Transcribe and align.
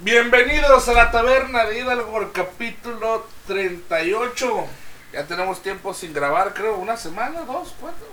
Bienvenidos 0.00 0.88
a 0.88 0.92
la 0.92 1.10
taberna 1.10 1.64
de 1.64 1.80
Hidalgo, 1.80 2.30
capítulo 2.32 3.26
38. 3.48 4.66
Ya 5.12 5.26
tenemos 5.26 5.60
tiempo 5.60 5.92
sin 5.92 6.14
grabar, 6.14 6.54
creo, 6.54 6.76
una 6.76 6.96
semana, 6.96 7.40
dos, 7.40 7.74
cuatro. 7.80 8.06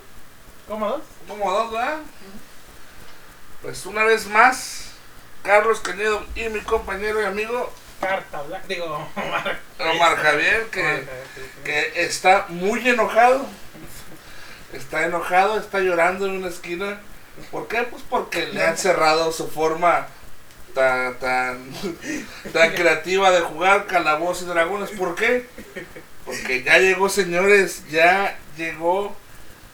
¿Cómo 0.68 0.88
dos? 0.90 1.02
Como 1.28 1.52
dos, 1.52 1.72
¿verdad? 1.72 2.00
Pues 3.62 3.86
una 3.86 4.04
vez 4.04 4.26
más, 4.26 4.94
Carlos 5.44 5.80
Cañedo 5.80 6.26
y 6.34 6.50
mi 6.50 6.62
compañero 6.62 7.22
y 7.22 7.26
amigo 7.26 7.72
Carta 8.02 8.42
blanca. 8.42 8.66
Digo, 8.68 9.08
Omar. 9.16 9.60
Omar 9.80 10.16
Javier, 10.18 10.62
Omar 10.62 10.72
que, 10.72 10.82
Javier, 10.82 11.08
sí, 11.36 11.42
sí. 11.42 11.64
que 11.64 12.04
está 12.04 12.48
muy 12.50 12.90
enojado. 12.90 13.46
Está 14.74 15.06
enojado, 15.06 15.60
está 15.60 15.82
llorando 15.82 16.26
en 16.26 16.38
una 16.38 16.48
esquina. 16.48 17.00
¿Por 17.52 17.68
qué? 17.68 17.84
Pues 17.84 18.02
porque 18.10 18.48
le 18.48 18.66
han 18.66 18.76
cerrado 18.76 19.32
su 19.32 19.48
forma 19.48 20.08
tan, 20.76 21.16
tan, 21.16 21.58
tan 22.54 22.72
creativa 22.74 23.32
de 23.32 23.40
jugar 23.42 23.88
calabozos 23.88 24.44
y 24.44 24.46
dragones. 24.48 24.92
¿Por 24.92 25.16
qué? 25.16 25.48
Porque 26.26 26.64
ya 26.64 26.78
llegó, 26.78 27.10
señores, 27.10 27.84
ya 27.90 28.38
llegó 28.58 29.16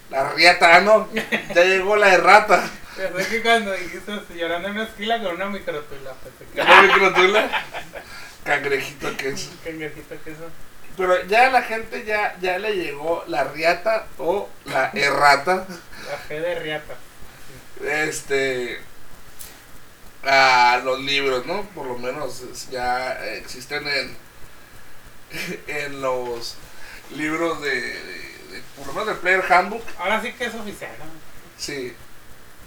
la 0.10 0.30
riata, 0.32 0.78
ah, 0.78 0.82
no, 0.82 1.10
ya 1.56 1.64
llegó 1.64 1.96
la 1.98 2.14
errata. 2.14 2.70
Pensé 2.96 3.30
que 3.30 3.42
cuando 3.42 3.72
dijiste 3.74 4.12
llorando 4.36 4.68
en 4.68 4.76
una 4.76 4.84
esquila 4.84 5.22
con 5.22 5.36
una 5.36 5.48
microtula, 5.48 6.14
que 6.54 6.64
¿La 6.64 6.82
microtula? 6.82 7.66
Cangrejito 8.44 9.16
que 9.18 9.30
es. 9.30 9.50
cangrejito 9.64 10.16
que 10.24 10.32
eso. 10.32 10.50
Pero 10.98 11.26
ya 11.26 11.48
a 11.48 11.52
la 11.52 11.62
gente 11.62 12.04
ya, 12.06 12.36
ya 12.42 12.60
le 12.60 12.76
llegó 12.76 13.24
la 13.28 13.46
riata 13.46 14.08
o 14.18 14.50
la 14.66 14.92
errata. 14.94 15.66
La 16.10 16.18
fe 16.18 16.42
de 16.42 16.60
riata. 16.60 16.96
este 17.82 18.82
a 20.24 20.82
los 20.84 21.00
libros, 21.02 21.46
¿no? 21.46 21.64
Por 21.76 21.88
lo 21.88 21.98
menos 21.98 22.42
es- 22.42 22.70
ya 22.70 23.14
existen 23.36 23.88
en 23.88 24.18
en 25.68 26.02
los 26.02 26.56
libros 27.16 27.62
de, 27.62 27.70
de- 27.70 27.94
de- 28.52 28.62
por 28.78 28.88
lo 28.88 28.94
menos 28.94 29.08
del 29.08 29.18
Player 29.18 29.44
Handbook, 29.52 29.84
Ahora 29.98 30.22
sí 30.22 30.34
que 30.34 30.46
es 30.46 30.56
oficial, 30.56 30.92
¿no? 31.00 31.06
sí, 31.58 31.94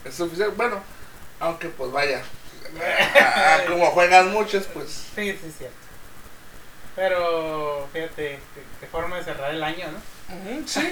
es 0.04 0.20
oficial, 0.20 0.50
bueno, 0.56 0.82
aunque 1.40 1.68
pues 1.68 1.90
vaya, 1.92 2.22
a- 3.20 3.54
a- 3.56 3.64
como 3.66 3.86
juegan 3.90 4.32
muchos, 4.32 4.64
pues 4.66 4.88
Sí, 5.14 5.32
sí, 5.32 5.52
cierto. 5.58 5.76
Pero 6.96 7.88
fíjate, 7.92 8.38
qué, 8.80 8.86
forma 8.86 9.16
de 9.16 9.24
cerrar 9.24 9.50
el 9.52 9.62
año, 9.64 9.86
¿no? 9.90 10.00
Sí, 10.68 10.88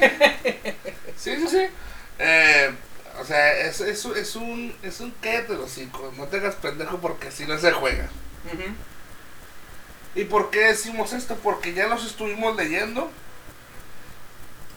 sí, 1.17 1.49
sí. 1.49 1.69
Eh, 2.19 2.71
o 3.21 3.25
sea, 3.25 3.59
es, 3.59 3.81
es, 3.81 4.05
es 4.05 4.37
un 4.37 4.75
es 4.83 5.01
un 5.01 5.15
los 5.49 5.61
hocico, 5.61 6.13
no 6.17 6.27
te 6.27 6.39
hagas 6.39 6.55
pendejo 6.57 6.99
porque 6.99 7.29
así 7.29 7.47
no 7.47 7.59
se 7.59 7.73
juega. 7.73 8.09
¿Y 10.15 10.25
por 10.25 10.51
qué 10.51 10.61
decimos 10.67 11.13
esto? 11.13 11.37
Porque 11.37 11.75
ya 11.75 11.87
los 11.87 12.05
estuvimos 12.05 12.57
leyendo. 12.57 13.11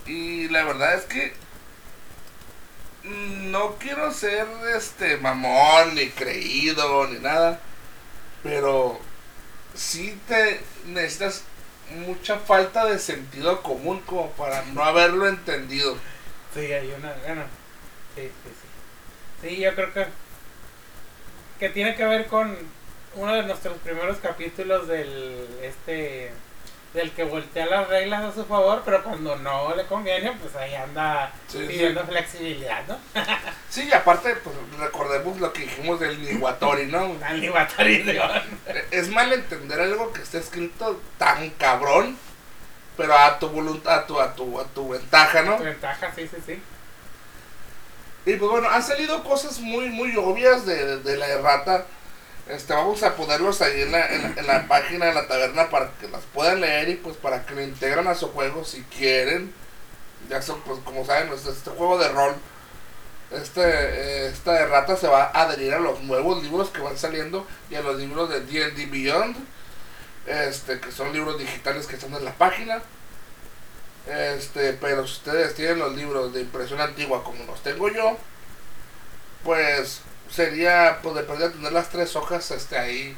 Y 0.05 0.47
la 0.49 0.63
verdad 0.63 0.95
es 0.95 1.05
que 1.05 1.33
no 3.03 3.75
quiero 3.75 4.11
ser 4.11 4.47
este 4.75 5.17
mamón 5.17 5.95
ni 5.95 6.09
creído 6.09 7.07
ni 7.07 7.19
nada. 7.19 7.59
Pero 8.43 8.99
sí 9.73 10.17
te 10.27 10.61
necesitas 10.85 11.43
mucha 12.05 12.39
falta 12.39 12.85
de 12.85 12.99
sentido 12.99 13.61
común 13.61 14.01
como 14.05 14.29
para 14.31 14.63
no 14.65 14.83
haberlo 14.83 15.27
entendido. 15.27 15.97
Sí, 16.53 16.71
hay 16.71 16.93
una, 16.97 17.13
bueno, 17.25 17.43
sí, 18.15 18.21
sí, 18.43 18.49
sí. 19.41 19.47
Sí, 19.49 19.57
yo 19.57 19.75
creo 19.75 19.93
que, 19.93 20.05
que 21.59 21.69
tiene 21.69 21.95
que 21.95 22.05
ver 22.05 22.27
con 22.27 22.57
uno 23.15 23.33
de 23.33 23.43
nuestros 23.43 23.77
primeros 23.79 24.17
capítulos 24.17 24.87
del, 24.87 25.47
este, 25.61 26.31
del 26.93 27.11
que 27.11 27.23
voltea 27.23 27.65
las 27.65 27.87
reglas 27.87 28.23
a 28.23 28.33
su 28.33 28.45
favor, 28.45 28.81
pero 28.83 29.03
cuando 29.03 29.35
no 29.37 29.75
le 29.75 29.85
conviene, 29.85 30.31
pues 30.41 30.55
ahí 30.55 30.73
anda 30.75 31.31
Sí, 31.47 31.59
sí. 31.59 31.65
pidiendo 31.67 32.03
flexibilidad, 32.05 32.83
¿no? 32.87 32.97
Sí, 33.69 33.87
y 33.89 33.93
aparte, 33.93 34.35
pues 34.37 34.55
recordemos 34.79 35.37
lo 35.39 35.51
que 35.51 35.63
dijimos 35.63 35.99
del 35.99 36.21
Niwatori, 36.21 36.87
¿no? 36.87 37.15
Al 37.25 37.41
Niwatorideon. 37.41 38.41
Es 38.91 39.09
mal 39.09 39.31
entender 39.33 39.79
algo 39.81 40.11
que 40.13 40.21
está 40.21 40.37
escrito 40.39 41.01
tan 41.17 41.49
cabrón, 41.51 42.17
pero 42.97 43.17
a 43.17 43.37
tu 43.37 43.49
voluntad, 43.49 43.99
a 43.99 44.07
tu, 44.07 44.19
a 44.21 44.33
tu, 44.33 44.59
a 44.61 44.65
tu 44.67 44.89
ventaja, 44.89 45.41
¿no? 45.43 45.57
Tu 45.57 45.63
ventaja, 45.63 46.11
sí, 46.15 46.27
sí, 46.27 46.37
sí. 46.45 46.61
Y 48.25 48.35
pues 48.37 48.51
bueno, 48.51 48.69
han 48.69 48.81
salido 48.83 49.23
cosas 49.23 49.59
muy, 49.59 49.89
muy 49.89 50.15
obvias 50.17 50.65
de, 50.65 50.75
de- 50.85 50.97
de 50.97 51.17
la 51.17 51.27
errata. 51.27 51.85
Este, 52.47 52.73
vamos 52.73 53.01
a 53.03 53.15
ponerlos 53.15 53.61
ahí 53.61 53.81
en 53.81 53.91
la, 53.91 54.07
en, 54.07 54.67
página 54.67 55.07
de 55.07 55.13
la 55.13 55.27
taberna 55.27 55.69
para 55.69 55.91
que 55.99 56.07
las 56.07 56.23
puedan 56.33 56.61
leer 56.61 56.89
y 56.89 56.95
pues 56.95 57.17
para 57.17 57.45
que 57.45 57.55
lo 57.55 57.61
integran 57.61 58.07
a 58.07 58.15
su 58.15 58.29
juego 58.31 58.63
si 58.65 58.81
quieren. 58.83 59.53
Ya 60.29 60.41
son, 60.41 60.61
pues 60.61 60.79
como 60.85 61.05
saben, 61.05 61.31
este, 61.33 61.51
este 61.51 61.69
juego 61.71 61.97
de 61.99 62.09
rol, 62.09 62.35
este, 63.31 63.61
eh, 63.63 64.27
esta 64.27 64.59
errata 64.59 64.95
se 64.95 65.07
va 65.07 65.25
a 65.25 65.43
adherir 65.43 65.73
a 65.73 65.79
los 65.79 66.01
nuevos 66.01 66.41
libros 66.43 66.69
que 66.69 66.81
van 66.81 66.97
saliendo 66.97 67.45
y 67.69 67.75
a 67.75 67.81
los 67.81 67.97
libros 67.97 68.29
de 68.29 68.41
D&D 68.41 68.85
Beyond, 68.87 69.35
este, 70.27 70.79
que 70.79 70.91
son 70.91 71.13
libros 71.13 71.37
digitales 71.39 71.85
que 71.87 71.95
están 71.95 72.13
en 72.15 72.25
la 72.25 72.33
página. 72.33 72.81
Este, 74.07 74.73
pero 74.73 75.07
si 75.07 75.13
ustedes 75.13 75.55
tienen 75.55 75.79
los 75.79 75.95
libros 75.95 76.33
de 76.33 76.41
impresión 76.41 76.79
antigua 76.79 77.23
como 77.23 77.43
los 77.45 77.61
tengo 77.63 77.89
yo, 77.89 78.17
pues 79.43 80.01
sería 80.29 80.99
pues 81.01 81.15
de 81.15 81.23
perder 81.23 81.53
tener 81.53 81.71
las 81.71 81.89
tres 81.89 82.15
hojas 82.15 82.51
este 82.51 82.77
ahí 82.77 83.15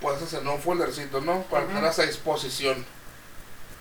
puestas 0.00 0.34
en 0.34 0.46
un 0.46 0.60
foldercito, 0.60 1.20
¿no? 1.20 1.42
Para 1.44 1.66
tenerlas 1.66 1.98
a 1.98 2.02
disposición. 2.02 2.84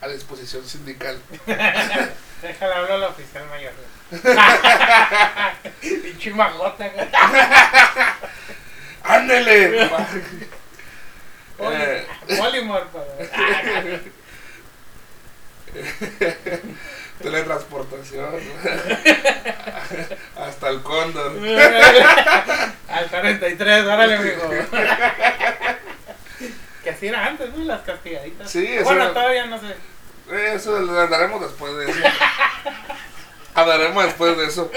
A 0.02 0.08
disposición 0.08 0.66
sindical. 0.68 1.20
Déjale 1.46 2.74
hablar 2.74 2.92
a 2.92 2.98
la 2.98 3.08
oficial 3.08 3.46
mayor. 3.48 3.74
Pinche 5.82 6.32
magota. 6.32 6.90
güey. 6.90 7.08
¡Ándele! 9.04 9.86
Eh. 11.60 12.12
Teletransportación. 17.22 18.26
Hasta 20.38 20.70
el 20.70 20.82
cóndor. 20.82 21.32
Al 22.90 23.08
43, 23.10 23.86
órale, 23.86 24.16
amigo. 24.16 24.50
que 26.84 26.90
así 26.90 27.08
era 27.08 27.26
antes, 27.28 27.50
¿no? 27.56 27.64
Las 27.66 27.82
castigaditas. 27.82 28.50
Sí, 28.50 28.66
eso 28.68 28.84
Bueno, 28.86 29.04
era- 29.06 29.14
todavía 29.14 29.46
no 29.46 29.60
sé. 29.60 29.76
Eso 30.54 30.80
lo 30.80 31.00
hablaremos 31.00 31.42
después 31.42 31.76
de 31.76 31.92
eso. 31.92 32.00
hablaremos 33.54 34.04
después 34.06 34.38
de 34.38 34.46
eso. 34.48 34.72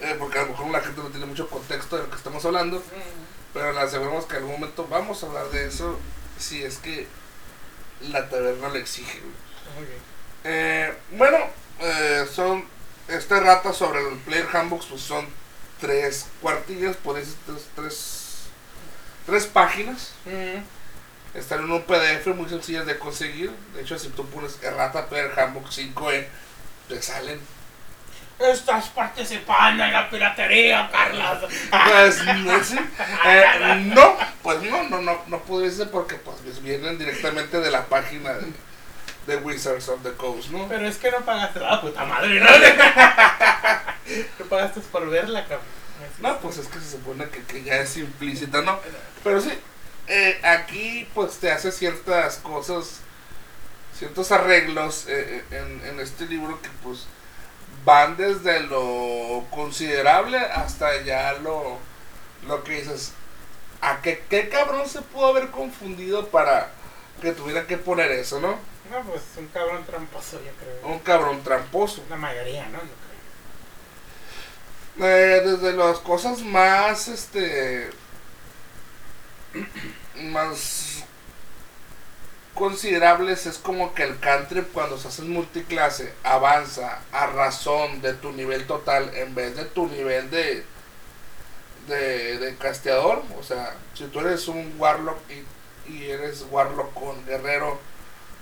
Eh, 0.00 0.16
porque 0.18 0.38
a 0.38 0.42
lo 0.42 0.48
mejor 0.48 0.70
la 0.70 0.80
gente 0.80 1.00
no 1.00 1.08
tiene 1.08 1.26
mucho 1.26 1.48
contexto 1.48 1.96
de 1.96 2.02
lo 2.04 2.10
que 2.10 2.16
estamos 2.16 2.44
hablando. 2.44 2.82
Pero 3.52 3.72
le 3.72 3.80
aseguramos 3.80 4.26
que 4.26 4.36
en 4.36 4.42
algún 4.42 4.60
momento 4.60 4.86
vamos 4.88 5.22
a 5.22 5.26
hablar 5.26 5.46
de 5.46 5.66
eso. 5.66 5.98
Si 6.38 6.62
es 6.62 6.78
que 6.78 7.06
la 8.02 8.28
taberna 8.28 8.68
lo 8.68 8.74
exige. 8.76 9.20
Eh, 10.44 10.92
bueno, 11.12 11.38
eh, 11.80 12.26
son. 12.32 12.72
Esta 13.06 13.38
rata 13.38 13.74
sobre 13.74 14.00
el 14.00 14.16
Player 14.20 14.48
Handbook 14.50 14.86
pues 14.88 15.02
son 15.02 15.26
tres 15.78 16.26
cuartillas, 16.40 16.96
por 16.96 17.18
eso 17.18 17.34
tres, 17.44 17.68
tres, 17.76 18.44
tres 19.26 19.46
páginas. 19.46 20.12
Están 21.34 21.64
en 21.64 21.72
un 21.72 21.82
PDF 21.82 22.28
muy 22.28 22.48
sencillas 22.48 22.86
de 22.86 22.98
conseguir. 22.98 23.50
De 23.74 23.82
hecho, 23.82 23.98
si 23.98 24.08
tú 24.08 24.24
pones 24.26 24.58
Errata 24.62 25.06
Player 25.06 25.38
Handbook 25.38 25.68
5E, 25.68 26.26
te 26.88 27.02
salen. 27.02 27.40
Estás 28.38 28.88
participando 28.88 29.84
en 29.84 29.92
la 29.92 30.08
piratería, 30.08 30.88
Carlos. 30.90 31.50
Pues 31.70 32.24
no, 32.38 32.64
sí. 32.64 32.78
Eh, 33.26 33.92
no, 33.94 34.16
pues 34.42 34.62
no, 34.62 34.84
no, 34.84 35.02
no, 35.02 35.22
no 35.26 35.38
pudiese 35.40 35.86
porque 35.86 36.16
pues 36.16 36.62
vienen 36.62 36.98
directamente 36.98 37.60
de 37.60 37.70
la 37.70 37.84
página 37.86 38.32
de, 38.34 38.52
de 39.26 39.36
Wizards 39.36 39.88
of 39.88 40.02
the 40.02 40.12
Coast, 40.12 40.50
¿no? 40.50 40.68
Pero 40.68 40.86
es 40.86 40.96
que 40.96 41.10
no 41.10 41.20
pagaste 41.20 41.60
la 41.60 41.80
puta 41.80 42.04
madre, 42.04 42.40
¿no? 42.40 42.48
No 44.38 44.44
pagaste 44.46 44.80
por 44.80 45.08
verla, 45.08 45.42
cabrón. 45.42 45.66
No, 46.20 46.38
pues 46.38 46.58
es 46.58 46.66
que 46.68 46.78
se 46.78 46.92
supone 46.92 47.28
que, 47.30 47.42
que 47.44 47.62
ya 47.62 47.76
es 47.76 47.96
implícita, 47.96 48.60
¿no? 48.60 48.78
Pero 49.22 49.40
sí, 49.40 49.52
eh, 50.06 50.38
aquí 50.42 51.08
pues 51.14 51.38
te 51.38 51.50
hace 51.50 51.72
ciertas 51.72 52.36
cosas, 52.36 53.00
ciertos 53.96 54.30
arreglos 54.30 55.06
eh, 55.08 55.42
eh, 55.50 55.56
en, 55.56 55.88
en 55.88 56.00
este 56.00 56.26
libro 56.26 56.60
que 56.60 56.68
pues 56.82 57.06
van 57.84 58.16
desde 58.16 58.60
lo 58.60 59.44
considerable 59.50 60.38
hasta 60.38 61.02
ya 61.02 61.34
lo, 61.34 61.78
lo 62.46 62.64
que 62.64 62.80
dices, 62.80 63.12
¿a 63.80 64.00
qué, 64.02 64.22
qué 64.28 64.48
cabrón 64.48 64.88
se 64.88 65.02
pudo 65.02 65.28
haber 65.28 65.50
confundido 65.50 66.28
para 66.28 66.70
que 67.20 67.32
tuviera 67.32 67.66
que 67.66 67.76
poner 67.78 68.10
eso, 68.12 68.40
no? 68.40 68.58
No, 68.90 69.02
pues 69.06 69.22
un 69.36 69.48
cabrón 69.48 69.84
tramposo, 69.84 70.40
yo 70.44 70.52
creo. 70.52 70.92
Un 70.92 70.98
cabrón 71.00 71.42
tramposo. 71.42 72.04
La 72.10 72.16
mayoría, 72.16 72.66
¿no? 72.68 72.78
Yo 72.78 72.92
creo. 74.96 75.08
Eh, 75.08 75.40
desde 75.44 75.72
las 75.72 75.98
cosas 75.98 76.42
más, 76.42 77.08
este, 77.08 77.90
más 80.16 81.04
considerables 82.54 83.46
es 83.46 83.58
como 83.58 83.94
que 83.94 84.04
el 84.04 84.20
cantrip 84.20 84.72
cuando 84.72 84.96
se 84.96 85.08
hace 85.08 85.22
en 85.22 85.30
multiclase 85.30 86.14
avanza 86.22 87.00
a 87.10 87.26
razón 87.26 88.00
de 88.00 88.14
tu 88.14 88.30
nivel 88.30 88.66
total 88.68 89.10
en 89.14 89.34
vez 89.34 89.56
de 89.56 89.64
tu 89.64 89.88
nivel 89.88 90.30
de 90.30 90.64
de, 91.88 92.38
de 92.38 92.56
casteador. 92.56 93.22
O 93.38 93.42
sea, 93.42 93.74
si 93.94 94.04
tú 94.06 94.20
eres 94.20 94.48
un 94.48 94.74
warlock 94.78 95.18
y, 95.30 95.44
y 95.88 96.04
eres 96.04 96.46
warlock 96.50 96.92
con 96.94 97.24
guerrero 97.26 97.78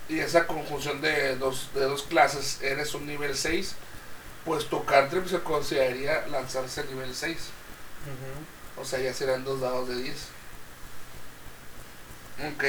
y 0.09 0.21
esa 0.21 0.47
conjunción 0.47 1.01
de 1.01 1.37
dos, 1.37 1.71
de 1.75 1.85
dos 1.85 2.03
clases 2.03 2.61
eres 2.61 2.95
un 2.95 3.07
nivel 3.07 3.37
6, 3.37 3.75
pues 4.45 4.67
tu 4.67 4.85
cantrip 4.85 5.27
se 5.27 5.41
consideraría 5.41 6.27
lanzarse 6.27 6.85
nivel 6.85 7.15
6. 7.15 7.39
O 8.77 8.85
sea, 8.85 8.99
ya 8.99 9.15
serán 9.15 9.45
dos 9.45 9.61
dados 9.61 9.89
de 9.89 9.97
10. 9.97 10.17
Ok. 12.55 12.65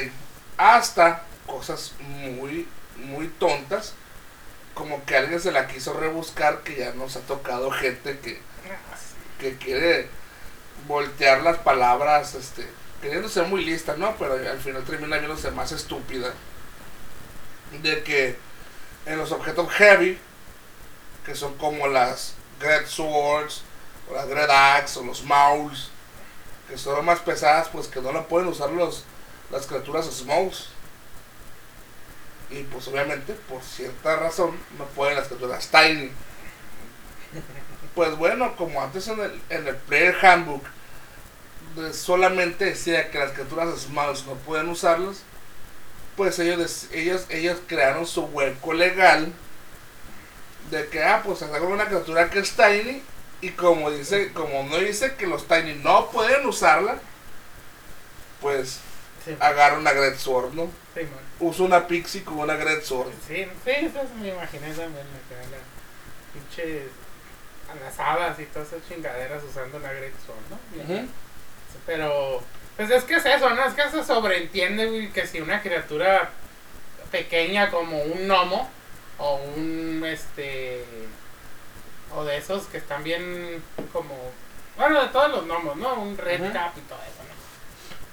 Hasta 0.58 1.24
cosas 1.48 1.94
muy, 2.00 2.68
muy 2.96 3.28
tontas. 3.28 3.94
Como 4.74 5.04
que 5.06 5.18
alguien 5.18 5.40
se 5.40 5.52
la 5.52 5.68
quiso 5.68 5.94
rebuscar, 5.94 6.62
que 6.62 6.78
ya 6.78 6.94
nos 6.94 7.16
ha 7.16 7.22
tocado 7.22 7.72
gente 7.72 8.19
que, 8.19 8.40
que 9.40 9.58
quiere 9.58 10.08
voltear 10.88 11.42
las 11.42 11.58
palabras, 11.58 12.36
este, 12.36 12.68
queriendo 13.04 13.28
ser 13.28 13.46
muy 13.48 13.66
lista, 13.66 13.96
¿no? 13.98 14.16
Pero 14.18 14.36
al 14.36 14.60
final 14.60 14.84
termina 14.84 15.18
viéndose 15.18 15.52
más 15.52 15.74
estúpida. 15.74 16.34
De 17.82 18.02
que 18.02 18.38
en 19.06 19.18
los 19.18 19.32
objetos 19.34 19.70
heavy, 19.74 20.18
que 21.26 21.36
son 21.36 21.58
como 21.58 21.88
las 21.88 22.36
Great 22.62 22.88
Swords, 22.88 23.64
o 24.10 24.16
las 24.16 24.28
Great 24.28 24.50
Axe, 24.50 25.00
o 25.00 25.04
los 25.04 25.22
Mauls, 25.24 25.90
que 26.70 26.78
son 26.78 27.04
más 27.04 27.20
pesadas, 27.20 27.68
pues 27.68 27.88
que 27.88 28.00
no 28.00 28.14
la 28.14 28.24
pueden 28.24 28.48
usar 28.48 28.70
los, 28.70 29.04
las 29.52 29.68
criaturas 29.68 30.06
Smoughs. 30.06 30.70
Y 32.50 32.64
pues 32.64 32.88
obviamente, 32.88 33.34
por 33.50 33.62
cierta 33.64 34.16
razón, 34.16 34.58
no 34.78 34.86
pueden 34.86 35.18
las 35.18 35.28
criaturas 35.28 35.68
Tiny. 35.70 36.10
Pues 37.96 38.16
bueno, 38.16 38.56
como 38.56 38.82
antes 38.82 39.08
en 39.10 39.20
el, 39.20 39.42
en 39.50 39.68
el 39.68 39.76
Player 39.76 40.16
Handbook 40.26 40.64
solamente 41.94 42.66
decía 42.66 43.10
que 43.10 43.20
las 43.20 43.31
criaturas 43.31 43.80
Smalls 43.81 44.25
no 44.25 44.34
pueden 44.36 44.70
usarlos, 44.70 45.22
pues 46.16 46.38
ellos, 46.40 46.88
ellos, 46.92 47.25
ellos 47.30 47.60
crearon 47.68 48.06
su 48.06 48.24
hueco 48.25 48.74
legal 48.74 49.31
de 50.70 50.88
que, 50.88 51.04
ah, 51.04 51.22
pues 51.24 51.40
sacaron 51.40 51.72
una 51.72 51.86
criatura 51.86 52.30
que 52.30 52.40
es 52.40 52.52
Tiny 52.56 53.02
y 53.42 53.50
como 53.52 53.92
dice, 53.92 54.31
como 54.34 54.64
no 54.64 54.78
dice 54.78 55.16
que 55.16 55.28
los 55.28 55.48
Tiny 55.48 55.75
no 55.75 56.10
pueden 56.10 56.46
usarla, 56.46 57.00
pues 58.42 58.80
Sí, 59.26 59.36
agarra 59.40 59.78
una 59.78 59.94
Great 59.94 60.18
Sword, 60.18 60.54
¿no? 60.54 60.69
sí. 60.94 61.02
Usa 61.40 61.66
una 61.66 61.88
Pixie 61.88 62.24
con 62.24 62.40
una 62.40 62.56
Great 62.56 62.84
Sword. 62.84 63.10
Sí, 63.28 63.48
sí, 63.64 63.72
eso 63.72 64.00
me 64.22 64.30
imaginé 64.30 64.68
también, 64.68 65.06
acá 65.08 65.42
la 65.50 65.58
pinche 66.34 66.88
alazadas 67.72 68.40
y 68.40 68.46
todas 68.46 68.68
esas 68.68 68.88
chingaderas 68.88 69.42
usando 69.44 69.78
una 69.78 69.92
Great 69.94 70.14
Sword, 70.26 70.38
¿no? 70.50 70.84
Ujú. 70.84 71.08
Pero, 71.86 72.42
pues 72.78 72.90
es 72.90 73.04
que 73.04 73.16
es 73.16 73.25
eso, 73.25 73.50
¿no? 73.50 73.66
Es 73.66 73.74
que 73.74 73.90
se 73.90 74.04
sobreentiende, 74.04 74.88
güey, 74.88 75.12
que 75.12 75.28
si 75.28 75.42
una 75.42 75.62
criatura 75.62 76.30
pequeña 77.12 77.70
como 77.70 78.02
un 78.02 78.28
gnomo 78.28 78.70
o 79.20 79.36
un, 79.56 80.04
este, 80.06 80.84
o 82.16 82.24
de 82.24 82.38
esos 82.38 82.66
que 82.66 82.78
están 82.78 83.04
bien 83.04 83.64
como, 83.92 84.16
bueno, 84.78 85.02
de 85.02 85.10
todos 85.10 85.31
los 85.31 85.46
gnomos, 85.46 85.75
¿no? 85.78 85.94
Un 85.96 86.18
red 86.18 86.42
cap 86.52 86.74
y 86.78 86.81
todo 86.81 87.00
eso, 87.00 87.24
¿no? 87.28 87.34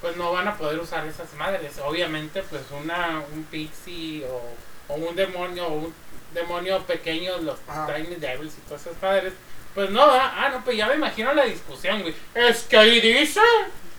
Pues 0.01 0.17
no 0.17 0.31
van 0.31 0.47
a 0.47 0.57
poder 0.57 0.79
usar 0.79 1.05
esas 1.05 1.33
madres. 1.33 1.79
Obviamente, 1.83 2.43
pues 2.43 2.63
una, 2.71 3.23
un 3.33 3.43
pixie 3.45 4.25
o, 4.25 4.93
o 4.93 4.95
un 4.95 5.15
demonio, 5.15 5.67
o 5.67 5.73
un 5.73 5.93
demonio 6.33 6.83
pequeño, 6.85 7.37
los. 7.37 7.59
Tiny 7.61 8.15
Devils 8.15 8.53
y 8.57 8.61
todas 8.61 8.81
esas 8.81 9.01
madres. 9.01 9.33
Pues 9.75 9.89
no, 9.89 10.03
ah, 10.03 10.33
ah, 10.37 10.49
no, 10.49 10.63
pues 10.63 10.75
ya 10.77 10.87
me 10.87 10.95
imagino 10.95 11.33
la 11.33 11.45
discusión, 11.45 12.01
güey. 12.01 12.13
Es 12.35 12.63
que 12.63 12.77
ahí 12.77 12.99
dice. 12.99 13.39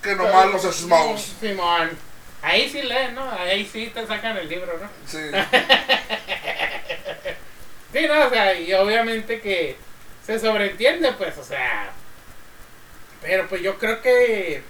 Que 0.02 0.14
nomás 0.14 0.46
los 0.50 0.62
Smalls. 0.76 1.34
Simón. 1.40 1.90
Ahí 2.42 2.68
sí 2.68 2.82
leen, 2.82 3.14
¿no? 3.14 3.30
Ahí 3.30 3.64
sí 3.64 3.90
te 3.94 4.06
sacan 4.06 4.36
el 4.36 4.48
libro, 4.48 4.78
¿no? 4.78 4.88
Sí. 5.06 5.18
Sí, 7.92 8.06
no, 8.08 8.26
o 8.26 8.30
sea, 8.30 8.58
y 8.58 8.72
obviamente 8.72 9.40
que 9.40 9.76
se 10.24 10.38
sobreentiende, 10.38 11.12
pues, 11.12 11.36
o 11.36 11.44
sea. 11.44 11.90
Pero 13.20 13.46
pues 13.48 13.60
yo 13.60 13.78
creo 13.78 14.00
que 14.00 14.62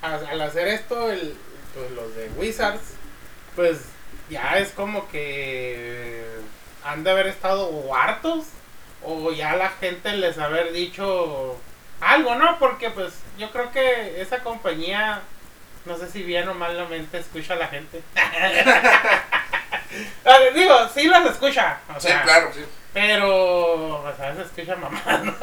a- 0.00 0.14
al 0.14 0.40
hacer 0.40 0.68
esto, 0.68 1.10
el, 1.10 1.34
pues 1.74 1.90
los 1.90 2.14
de 2.14 2.28
Wizards, 2.36 2.80
pues 3.56 3.78
ya 4.30 4.56
es 4.58 4.68
como 4.70 5.08
que 5.08 6.24
han 6.84 7.02
de 7.02 7.10
haber 7.10 7.26
estado 7.26 7.92
hartos 7.94 8.44
o 9.04 9.32
ya 9.32 9.56
la 9.56 9.70
gente 9.70 10.12
les 10.16 10.38
haber 10.38 10.72
dicho 10.72 11.56
algo, 12.00 12.34
¿no? 12.36 12.58
Porque 12.58 12.90
pues 12.90 13.14
yo 13.38 13.50
creo 13.50 13.70
que 13.72 14.20
esa 14.20 14.38
compañía, 14.40 15.20
no 15.84 15.96
sé 15.96 16.08
si 16.10 16.22
bien 16.22 16.48
o 16.48 16.54
malamente 16.54 17.18
escucha 17.18 17.54
a 17.54 17.56
la 17.56 17.68
gente. 17.68 18.02
A 20.24 20.38
Digo, 20.54 20.88
sí 20.92 21.06
las 21.08 21.24
escucha, 21.26 21.78
o 21.94 22.00
Sí, 22.00 22.08
sea, 22.08 22.22
claro, 22.22 22.50
sí. 22.52 22.64
pero 22.92 24.00
pues, 24.02 24.18
a 24.20 24.30
veces 24.32 24.46
escucha 24.46 24.74
mamá, 24.76 25.00
¿no? 25.22 25.34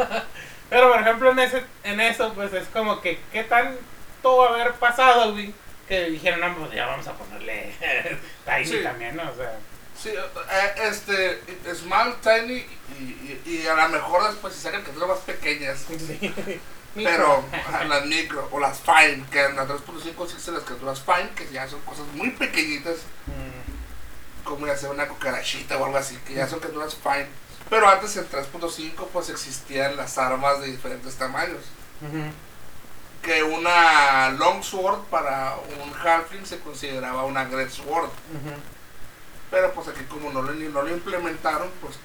Pero 0.70 0.92
por 0.92 1.02
ejemplo 1.02 1.32
en 1.32 1.40
ese, 1.40 1.64
en 1.84 2.00
eso, 2.02 2.34
pues 2.34 2.54
es 2.54 2.68
como 2.70 3.02
que 3.02 3.20
qué 3.32 3.44
tanto 3.44 4.44
haber 4.48 4.74
pasado, 4.74 5.34
güey, 5.34 5.54
que 5.88 6.06
dijeron, 6.10 6.40
no, 6.42 6.56
pues 6.58 6.72
ya 6.72 6.86
vamos 6.88 7.08
a 7.08 7.14
ponerle 7.14 7.74
Tiny 8.46 8.66
Sí. 8.66 8.80
también, 8.84 9.16
¿no? 9.16 9.24
O 9.24 9.36
sea, 9.36 9.54
Sí, 10.00 10.10
eh, 10.10 10.74
este, 10.90 11.42
Small, 11.76 12.16
Tiny 12.22 12.66
y, 13.00 13.04
y, 13.04 13.42
y 13.46 13.68
a 13.68 13.76
lo 13.76 13.90
mejor 13.90 14.28
después 14.28 14.54
se 14.54 14.62
sacan 14.62 14.82
criaturas 14.82 15.10
más 15.10 15.20
pequeñas. 15.20 15.86
sí. 15.88 16.34
Pero 16.94 17.44
las 17.88 18.06
micro 18.06 18.50
o 18.52 18.60
las 18.60 18.80
fine, 18.82 19.24
que 19.32 19.46
en 19.46 19.56
la 19.56 19.66
3.5 19.66 20.24
existen 20.26 20.56
las 20.56 20.64
criaturas 20.64 21.02
fine, 21.02 21.30
que 21.36 21.50
ya 21.52 21.68
son 21.68 21.80
cosas 21.82 22.06
muy 22.14 22.32
pequeñitas, 22.32 22.98
Mm, 23.28 24.44
como 24.44 24.68
ya 24.68 24.76
sea 24.76 24.90
una 24.90 25.08
cucarachita 25.08 25.78
o 25.78 25.86
algo 25.86 25.98
así, 25.98 26.18
que 26.28 26.34
ya 26.34 26.48
son 26.48 26.60
criaturas 26.60 26.96
fine. 26.96 27.28
Pero 27.70 27.88
antes 27.88 28.18
en 28.18 28.28
3.5 28.30 29.08
pues 29.14 29.30
existían 29.30 29.96
las 29.96 30.18
armas 30.18 30.60
de 30.60 30.68
diferentes 30.68 31.16
tamaños. 31.16 31.62
Que 33.22 33.44
una 33.44 34.32
longsword 34.32 35.04
para 35.04 35.56
un 35.82 35.94
halfling 35.94 36.46
se 36.46 36.60
consideraba 36.60 37.24
una 37.24 37.46
great 37.46 37.70
sword. 37.70 38.10
Pero 39.52 39.74
pues 39.74 39.90
aquí 39.90 40.04
como 40.06 40.32
no 40.32 40.42
lo, 40.42 40.54
no 40.54 40.82
lo 40.82 40.90
implementaron, 40.90 41.70
pues 41.82 42.00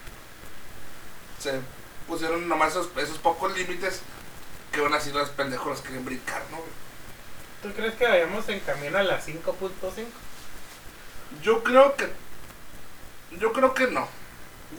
se 1.38 1.60
pusieron 2.06 2.48
nomás 2.48 2.72
esos, 2.72 2.90
esos 2.96 3.18
pocos 3.18 3.56
límites 3.56 4.02
que 4.72 4.80
aún 4.80 4.92
así 4.92 5.12
los 5.12 5.30
pendejos 5.30 5.68
los 5.68 5.80
quieren 5.80 6.04
brincar, 6.04 6.42
¿no? 6.50 6.58
¿Tú 7.62 7.74
crees 7.74 7.94
que 7.94 8.06
vayamos 8.06 8.48
en 8.48 8.60
camino 8.60 8.98
a 8.98 9.02
las 9.02 9.26
5.5? 9.26 9.70
Yo 11.42 11.62
creo 11.62 11.96
que 11.96 12.10
yo 13.38 13.52
creo 13.52 13.74
que 13.74 13.86
no. 13.88 14.06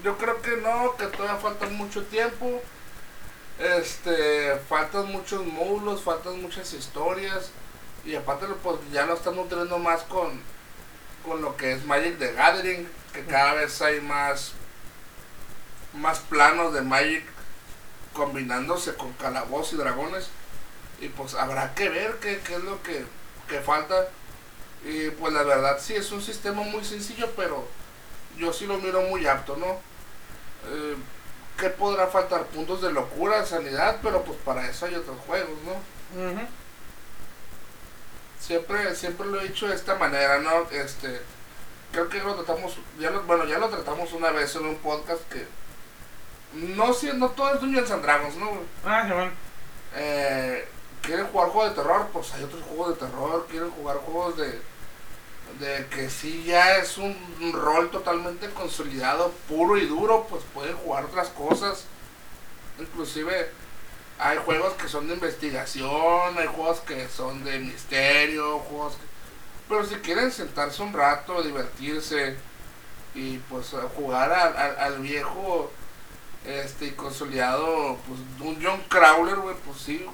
Yo 0.04 0.18
creo 0.18 0.42
que 0.42 0.58
no, 0.58 0.96
que 0.98 1.08
todavía 1.08 1.40
falta 1.40 1.68
mucho 1.68 2.04
tiempo. 2.06 2.62
Este, 3.60 4.56
faltan 4.70 5.12
muchos 5.12 5.46
módulos, 5.46 6.04
faltan 6.04 6.42
muchas 6.42 6.74
historias 6.74 7.52
y 8.06 8.16
aparte 8.16 8.46
pues 8.62 8.78
ya 8.92 9.06
lo 9.06 9.16
están 9.16 9.36
nutriendo 9.36 9.80
más 9.80 10.04
con 10.04 10.40
con 11.28 11.42
lo 11.42 11.58
que 11.58 11.74
es 11.74 11.84
Magic 11.86 12.18
the 12.18 12.34
Gathering, 12.34 12.88
que 13.14 13.26
cada 13.26 13.54
vez 13.54 13.82
hay 13.82 14.00
más 14.02 14.54
más 15.94 16.20
planos 16.20 16.74
de 16.74 16.82
Magic 16.82 17.24
combinándose 18.14 18.94
con 18.96 19.12
calabozos 19.14 19.74
y 19.74 19.78
dragones 19.78 20.30
y 21.00 21.10
pues 21.10 21.34
habrá 21.36 21.74
que 21.76 21.90
ver 21.90 22.18
qué, 22.20 22.40
qué 22.46 22.56
es 22.56 22.64
lo 22.64 22.82
que, 22.84 23.06
que 23.48 23.60
falta 23.62 24.08
y 24.86 25.10
pues 25.12 25.34
la 25.34 25.44
verdad 25.44 25.80
sí 25.82 25.96
es 25.96 26.12
un 26.12 26.22
sistema 26.22 26.62
muy 26.62 26.84
sencillo, 26.84 27.30
pero 27.36 27.68
yo 28.38 28.54
sí 28.54 28.66
lo 28.66 28.78
miro 28.78 29.02
muy 29.04 29.26
apto, 29.28 29.58
¿no? 29.58 29.80
Eh, 30.70 30.96
¿Qué 31.60 31.70
podrá 31.70 32.08
faltar? 32.08 32.46
Puntos 32.46 32.84
de 32.84 32.92
locura, 32.92 33.44
sanidad, 33.46 33.98
pero 34.04 34.24
pues 34.24 34.38
para 34.46 34.70
eso 34.70 34.86
hay 34.86 34.96
otros 34.96 35.18
juegos, 35.26 35.58
¿no? 35.66 36.30
Ujú. 36.30 36.48
Siempre, 38.40 38.96
siempre 38.96 39.26
lo 39.28 39.42
he 39.42 39.48
dicho 39.50 39.68
de 39.68 39.76
esta 39.76 39.96
manera, 39.96 40.40
¿no? 40.40 40.70
Este, 40.72 41.22
creo 41.92 42.08
que 42.10 42.20
lo 42.20 42.36
tratamos, 42.36 42.78
ya 43.00 43.10
lo, 43.10 43.24
bueno, 43.24 43.46
ya 43.46 43.58
lo 43.58 43.70
tratamos 43.70 44.14
una 44.14 44.32
vez 44.32 44.56
en 44.56 44.66
un 44.66 44.76
podcast 44.78 45.22
que 45.32 45.46
no, 46.54 46.94
si- 46.94 47.12
no 47.14 47.30
todo 47.30 47.54
es 47.56 47.60
Dungeons 47.62 47.92
and 47.92 48.04
Dragons, 48.04 48.36
¿no? 48.38 48.52
Ah, 48.86 49.04
Simón. 49.08 49.32
eh, 49.96 50.68
quieren 51.02 51.28
jugar 51.28 51.50
juegos 51.50 51.72
de 51.76 51.82
terror, 51.82 52.08
pues 52.14 52.34
hay 52.34 52.44
otros 52.44 52.62
juegos 52.64 52.90
de 53.00 53.06
terror, 53.08 53.48
quieren 53.50 53.72
jugar 53.72 53.98
juegos 53.98 54.38
de, 54.38 54.62
de 55.60 55.88
que 55.88 56.10
sí 56.10 56.44
ya 56.46 56.78
es 56.78 56.98
un, 56.98 57.16
un 57.42 57.54
rol 57.54 57.90
totalmente 57.92 58.50
consolidado, 58.52 59.32
puro 59.50 59.78
y 59.78 59.86
duro, 59.88 60.26
pues 60.30 60.44
pueden 60.54 60.76
jugar 60.78 61.06
otras 61.06 61.30
cosas, 61.30 61.86
inclusive 62.80 63.50
Hay 64.20 64.38
juegos 64.38 64.74
que 64.74 64.88
son 64.88 65.08
de 65.08 65.14
investigación, 65.14 66.38
hay 66.38 66.48
juegos 66.48 66.80
que 66.82 67.08
son 67.08 67.44
de 67.44 67.60
misterio, 67.60 68.60
juegos 68.60 68.96
que... 68.96 69.06
Pero 69.70 69.86
si 69.86 69.96
quieren 69.96 70.32
sentarse 70.32 70.82
un 70.82 70.94
rato, 70.94 71.44
divertirse 71.44 72.36
y 73.14 73.38
pues 73.50 73.74
jugar 73.96 74.32
al, 74.32 74.80
al 74.80 75.00
viejo 75.00 75.72
este 76.46 76.96
consolidado 76.96 77.98
pues 78.08 78.20
Dungeon 78.38 78.82
Crawler, 78.88 79.36
güey, 79.36 79.56
pues 79.66 79.78
sí, 79.80 80.06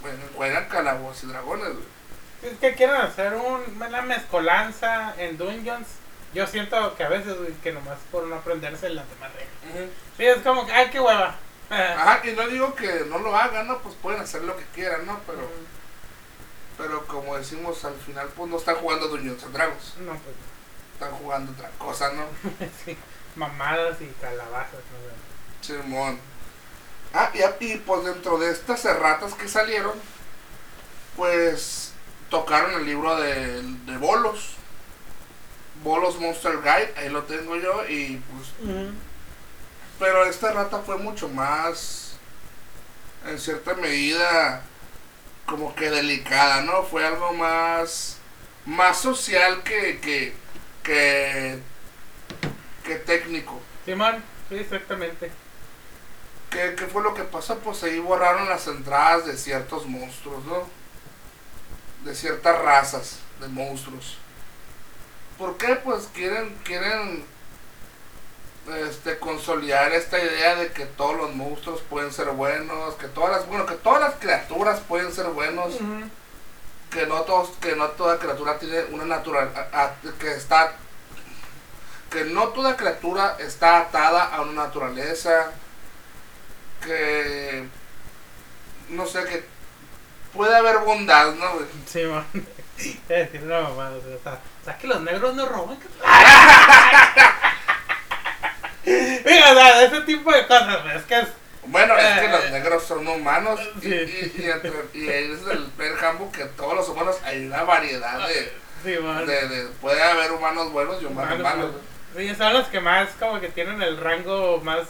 bueno, 0.00 0.18
juegan 0.36 0.68
calabozos 0.68 1.24
y 1.24 1.26
dragones, 1.26 1.72
güey. 1.72 1.98
Es 2.42 2.58
que 2.58 2.74
quieren 2.74 2.96
hacer 2.96 3.34
un, 3.34 3.82
una 3.82 4.02
mezcolanza 4.02 5.14
en 5.18 5.36
Dungeons. 5.36 5.88
Yo 6.34 6.46
siento 6.46 6.94
que 6.94 7.02
a 7.02 7.08
veces, 7.08 7.36
güey, 7.36 7.52
que 7.54 7.72
nomás 7.72 7.98
por 8.12 8.24
no 8.24 8.36
aprenderse 8.36 8.90
las 8.90 9.08
demás 9.08 9.32
reglas. 9.32 9.90
Sí, 10.16 10.24
es 10.24 10.38
como 10.42 10.66
que, 10.66 10.72
ay, 10.72 10.88
qué 10.90 11.00
hueva. 11.00 11.34
Ajá, 11.70 12.26
y 12.26 12.32
no 12.32 12.48
digo 12.48 12.74
que 12.74 13.04
no 13.08 13.18
lo 13.18 13.36
hagan, 13.36 13.66
¿no? 13.66 13.78
Pues 13.78 13.94
pueden 13.96 14.20
hacer 14.20 14.42
lo 14.42 14.56
que 14.56 14.64
quieran, 14.74 15.06
¿no? 15.06 15.20
Pero, 15.26 15.50
pero 16.78 17.06
como 17.06 17.36
decimos 17.36 17.84
al 17.84 17.96
final, 17.96 18.28
pues 18.34 18.50
no 18.50 18.56
están 18.56 18.76
jugando 18.76 19.08
Dungeons 19.08 19.42
and 19.44 19.54
Dragons. 19.54 19.94
No, 19.98 20.12
pues. 20.12 20.36
Están 20.94 21.12
jugando 21.12 21.52
otra 21.52 21.70
cosa, 21.78 22.10
¿no? 22.12 22.24
sí, 22.84 22.96
mamadas 23.36 24.00
y 24.00 24.06
calabazas, 24.20 24.72
¿no? 24.72 25.64
Simón. 25.64 26.18
Ah, 27.14 27.30
y, 27.60 27.76
pues 27.78 28.04
dentro 28.04 28.38
de 28.38 28.50
estas 28.50 28.84
erratas 28.84 29.34
que 29.34 29.48
salieron, 29.48 29.94
pues 31.16 31.92
tocaron 32.30 32.74
el 32.74 32.86
libro 32.86 33.16
de, 33.16 33.62
de 33.62 33.96
Bolos. 33.96 34.56
Bolos 35.82 36.18
Monster 36.18 36.58
Guide, 36.60 36.94
ahí 36.96 37.08
lo 37.08 37.22
tengo 37.24 37.56
yo 37.56 37.86
y 37.88 38.20
pues... 38.32 38.88
Pero 39.98 40.24
esta 40.24 40.50
errata 40.50 40.78
fue 40.78 40.96
mucho 40.96 41.28
más, 41.28 42.16
en 43.26 43.38
cierta 43.38 43.74
medida, 43.74 44.62
como 45.46 45.74
que 45.74 45.90
delicada, 45.90 46.62
¿no? 46.62 46.84
Fue 46.84 47.04
algo 47.04 47.32
más, 47.32 48.18
más 48.64 48.98
social 48.98 49.62
que, 49.62 49.98
que, 49.98 50.34
que, 50.82 51.58
que 52.84 52.94
técnico. 52.96 53.60
Simón, 53.84 54.22
sí, 54.48 54.56
exactamente. 54.56 55.30
¿Qué, 56.50 56.74
fue 56.90 57.02
lo 57.02 57.12
que 57.12 57.24
pasó? 57.24 57.58
Pues 57.58 57.82
ahí 57.82 57.98
borraron 57.98 58.48
las 58.48 58.66
entradas 58.68 59.26
de 59.26 59.36
ciertos 59.36 59.86
monstruos, 59.86 60.44
¿no? 60.44 60.66
De 62.04 62.14
ciertas 62.14 62.58
razas 62.62 63.18
de 63.40 63.48
monstruos. 63.48 64.16
¿Por 65.36 65.56
qué? 65.58 65.76
Pues 65.76 66.08
quieren, 66.14 66.56
quieren 66.64 67.24
este, 68.88 69.18
consolidar 69.18 69.92
esta 69.92 70.18
idea 70.18 70.56
de 70.56 70.72
que 70.72 70.86
todos 70.86 71.16
los 71.16 71.34
monstruos 71.34 71.80
pueden 71.88 72.12
ser 72.12 72.28
buenos, 72.30 72.94
que 72.94 73.08
todas 73.08 73.30
las, 73.32 73.46
bueno, 73.46 73.66
que 73.66 73.74
todas 73.74 74.00
las 74.00 74.14
criaturas 74.14 74.80
pueden 74.86 75.12
ser 75.12 75.26
buenos, 75.26 75.74
que 76.90 77.06
no 77.06 77.22
todos, 77.22 77.50
que 77.60 77.76
no 77.76 77.88
toda 77.88 78.18
criatura 78.18 78.58
tiene 78.58 78.84
una 78.90 79.04
natural, 79.04 79.50
que 80.18 80.32
está, 80.32 80.72
que 82.10 82.24
no 82.24 82.48
toda 82.48 82.76
criatura 82.76 83.36
está 83.38 83.80
atada 83.80 84.24
a 84.24 84.42
una 84.42 84.64
naturaleza, 84.64 85.52
que 86.82 87.66
no 88.90 89.06
sé 89.06 89.24
que 89.24 89.44
puede 90.32 90.56
haber 90.56 90.78
bondad, 90.78 91.34
¿no? 91.34 91.46
Sí, 91.86 92.04
man. 92.04 92.24
Es 92.78 93.08
decir, 93.08 93.42
no, 93.42 93.60
mamá, 93.60 93.90
o 93.90 94.22
sea, 94.22 94.34
o 94.34 94.64
sea, 94.64 94.78
que 94.78 94.86
los 94.86 95.00
negros 95.00 95.34
no 95.34 95.46
roban. 95.46 95.78
Mira, 99.24 99.52
o 99.52 99.54
sea, 99.54 99.84
ese 99.84 100.00
tipo 100.02 100.32
de 100.32 100.46
cosas, 100.46 100.78
es 100.96 101.02
que 101.02 101.20
es. 101.20 101.28
Bueno, 101.66 101.96
es 101.96 102.20
que 102.20 102.24
eh, 102.24 102.28
los 102.30 102.50
negros 102.50 102.84
son 102.84 103.06
humanos 103.06 103.60
y, 103.82 103.88
y, 103.88 104.32
y, 104.38 104.50
entre, 104.50 104.72
y 104.94 105.08
es 105.08 105.40
el 105.50 105.66
ver 105.76 105.94
que 106.32 106.44
todos 106.56 106.74
los 106.74 106.88
humanos 106.88 107.16
hay 107.24 107.46
una 107.46 107.62
variedad 107.64 108.26
de, 108.26 108.52
sí, 108.82 108.90
de, 108.92 109.48
de, 109.48 109.66
puede 109.80 110.02
haber 110.02 110.32
humanos 110.32 110.72
buenos 110.72 111.02
y 111.02 111.04
humanos 111.04 111.38
malos. 111.40 111.72
Sí, 112.16 112.34
son 112.34 112.54
los 112.54 112.68
que 112.68 112.80
más 112.80 113.10
como 113.18 113.38
que 113.38 113.48
tienen 113.48 113.82
el 113.82 113.98
rango 113.98 114.62
más 114.62 114.86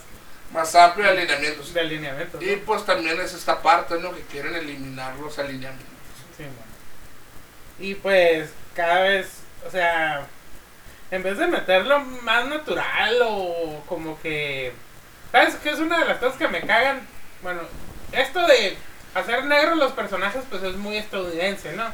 más 0.52 0.75
amplio 0.75 1.07
de 1.07 1.12
alineamientos. 1.12 1.75
De 1.75 1.81
alineamientos. 1.81 2.43
Y 2.43 2.57
pues 2.57 2.85
también 2.87 3.21
es 3.21 3.35
esta 3.35 3.61
parte, 3.61 3.99
¿no? 3.99 4.14
Que 4.14 4.23
quieren 4.23 4.55
eliminar 4.55 5.14
los 5.17 5.38
alineamientos. 5.38 5.87
Sí, 6.37 6.45
Y 7.78 7.95
pues 7.97 8.50
cada 8.75 9.00
vez, 9.00 9.28
o 9.67 9.71
sea, 9.71 10.26
en 11.11 11.23
vez 11.23 11.38
de 11.38 11.47
meterlo 11.47 12.00
más 12.00 12.47
natural 12.47 13.19
o 13.27 13.83
como 13.87 14.21
que... 14.21 14.73
¿Sabes 15.33 15.57
qué 15.57 15.71
es 15.71 15.79
una 15.79 15.99
de 15.99 16.07
las 16.07 16.19
cosas 16.19 16.38
que 16.38 16.49
me 16.49 16.62
cagan? 16.62 17.07
Bueno, 17.43 17.61
esto 18.12 18.47
de 18.47 18.77
hacer 19.15 19.45
negros 19.45 19.77
los 19.77 19.93
personajes 19.93 20.43
pues 20.49 20.62
es 20.62 20.77
muy 20.77 20.97
estadounidense, 20.97 21.73
¿no? 21.73 21.85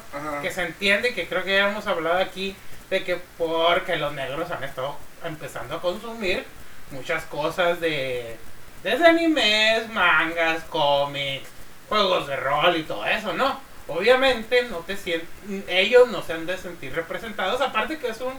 Que 0.41 0.51
se 0.51 0.63
entiende, 0.63 1.15
que 1.15 1.27
creo 1.27 1.45
que 1.45 1.57
ya 1.57 1.69
hemos 1.69 1.87
hablado 1.87 2.19
aquí, 2.19 2.57
de 2.91 3.03
que 3.03 3.19
porque 3.39 3.97
los 3.97 4.13
negros 4.13 4.51
han 4.51 4.63
estado 4.65 4.97
empezando 5.25 5.77
a 5.77 5.81
consumir 5.81 6.45
muchas 6.91 7.25
cosas 7.25 7.81
de 7.81 8.37
desde 8.83 9.07
animes, 9.07 9.89
mangas, 9.89 10.63
cómics, 10.65 11.49
juegos 11.89 12.27
de 12.27 12.37
rol 12.37 12.77
y 12.77 12.83
todo 12.83 13.05
eso, 13.07 13.33
¿no? 13.33 13.59
Obviamente 13.89 14.63
no 14.65 14.79
te 14.79 14.97
ellos 15.69 16.09
no 16.09 16.23
se 16.23 16.35
han 16.35 16.47
de 16.47 16.57
sentir 16.57 16.95
representados, 16.95 17.61
aparte 17.61 17.99
que 17.99 18.09
es 18.09 18.21
un 18.21 18.35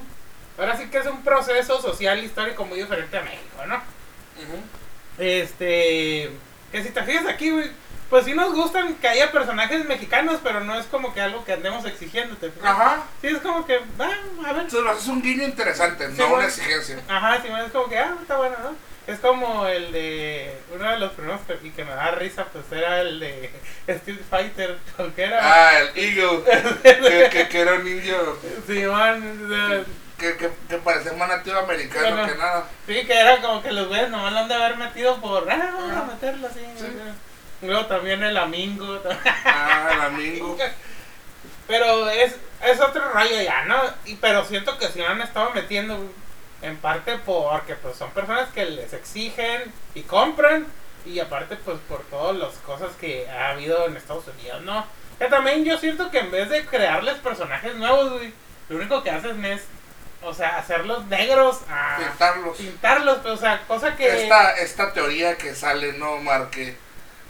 ahora 0.58 0.78
sí 0.78 0.90
que 0.90 0.98
es 0.98 1.06
un 1.06 1.24
proceso 1.24 1.82
social 1.82 2.24
histórico 2.24 2.66
muy 2.66 2.80
diferente 2.80 3.18
a 3.18 3.24
México, 3.24 3.66
¿no? 3.68 3.82
Este, 5.18 6.32
que 6.72 6.84
si 6.84 6.90
te 6.90 7.04
fijas 7.04 7.26
aquí, 7.28 7.52
pues 8.10 8.26
sí 8.26 8.34
nos 8.34 8.54
gustan 8.54 8.96
que 8.96 9.08
haya 9.08 9.32
personajes 9.32 9.86
mexicanos, 9.86 10.40
pero 10.44 10.60
no 10.62 10.78
es 10.78 10.86
como 10.88 11.14
que 11.14 11.22
algo 11.22 11.44
que 11.44 11.54
andemos 11.54 11.86
exigiéndote. 11.86 12.52
Ajá. 12.64 13.04
Sí, 13.22 13.28
es 13.28 13.40
como 13.40 13.66
que, 13.66 13.80
va, 14.00 14.10
a 14.46 14.54
ver. 14.54 14.68
Es 14.68 15.08
un 15.08 15.22
guiño 15.22 15.44
interesante, 15.44 16.08
no 16.10 16.34
una 16.34 16.46
exigencia. 16.46 17.00
Ajá, 17.08 17.42
sí, 17.42 17.48
es 17.48 17.72
como 17.72 17.88
que, 17.88 17.98
ah, 17.98 18.16
está 18.22 18.38
bueno, 18.38 18.56
¿no? 18.64 18.76
Es 19.08 19.20
como 19.20 19.68
el 19.68 19.92
de. 19.92 20.58
Uno 20.74 20.90
de 20.90 21.00
los 21.00 21.12
primeros 21.12 21.42
que, 21.42 21.68
y 21.68 21.70
que 21.70 21.86
me 21.86 21.92
da 21.92 22.12
risa, 22.12 22.46
pues 22.52 22.66
era 22.72 23.02
el 23.02 23.20
de 23.20 23.52
Street 23.88 24.20
Fighter. 24.30 24.78
Que 25.16 25.24
era. 25.24 25.40
Ah, 25.42 25.80
el 25.80 26.18
Eagle. 26.18 26.44
que, 27.32 27.48
que, 27.48 27.60
era 27.60 27.76
un 27.76 27.84
niño. 27.84 28.16
Sí, 28.66 28.80
man. 28.86 29.86
Que, 30.18 30.38
que, 30.38 30.50
que 30.70 30.78
parecía 30.78 31.14
más 31.14 31.28
nativo 31.28 31.60
americano 31.60 32.26
que 32.26 32.36
nada. 32.36 32.66
Sí, 32.88 33.06
que 33.06 33.14
era 33.14 33.42
como 33.42 33.62
que 33.62 33.72
los 33.72 33.88
güeyes 33.88 34.10
nomás 34.10 34.34
lo 34.34 34.40
han 34.40 34.48
de 34.48 34.56
haber 34.56 34.78
metido 34.78 35.20
por. 35.20 35.50
Ah, 35.50 35.72
vamos 35.74 35.98
a 35.98 36.04
meterlo 36.14 36.48
así. 36.48 36.62
Sí. 36.78 36.86
Luego 37.62 37.86
también 37.86 38.24
el 38.24 38.38
Amingo. 38.38 39.02
Ah, 39.46 39.90
el 39.94 40.02
Amingo. 40.02 40.58
Pero 41.68 42.10
es, 42.10 42.36
es 42.64 42.80
otro 42.80 43.10
rayo 43.12 43.42
ya, 43.42 43.66
¿no? 43.66 43.78
Y, 44.06 44.16
pero 44.16 44.46
siento 44.46 44.78
que 44.78 44.88
si 44.88 45.00
lo 45.00 45.08
han 45.08 45.22
estado 45.22 45.52
metiendo 45.52 45.98
en 46.62 46.78
parte 46.78 47.18
porque 47.26 47.76
pues 47.76 47.98
son 47.98 48.12
personas 48.12 48.50
que 48.50 48.66
les 48.66 48.94
exigen 48.94 49.72
y 49.94 50.02
compran. 50.02 50.66
Y 51.06 51.20
aparte 51.20 51.56
pues 51.58 51.78
por 51.88 52.02
todas 52.06 52.36
las 52.36 52.54
cosas 52.66 52.92
que 53.00 53.30
ha 53.30 53.50
habido 53.50 53.86
en 53.86 53.96
Estados 53.96 54.26
Unidos, 54.28 54.62
¿no? 54.64 54.86
Que 55.20 55.28
también 55.28 55.64
yo 55.64 55.78
siento 55.78 56.10
que 56.10 56.20
en 56.20 56.32
vez 56.32 56.50
de 56.50 56.66
crearles 56.66 57.16
personajes 57.16 57.76
nuevos, 57.76 58.22
lo 58.70 58.76
único 58.76 59.04
que 59.04 59.12
hacen 59.12 59.44
es 59.46 59.62
o 60.26 60.34
sea, 60.34 60.58
hacerlos 60.58 61.06
negros 61.06 61.62
a 61.70 61.98
pintarlos. 61.98 62.58
Pintarlos, 62.58 63.20
pero, 63.22 63.34
o 63.34 63.38
sea, 63.38 63.62
cosa 63.68 63.96
que 63.96 64.24
esta 64.24 64.52
esta 64.58 64.94
teoría 64.94 65.38
que 65.38 65.56
sale, 65.56 65.94
no, 65.94 66.18
Mar, 66.18 66.50
que 66.50 66.76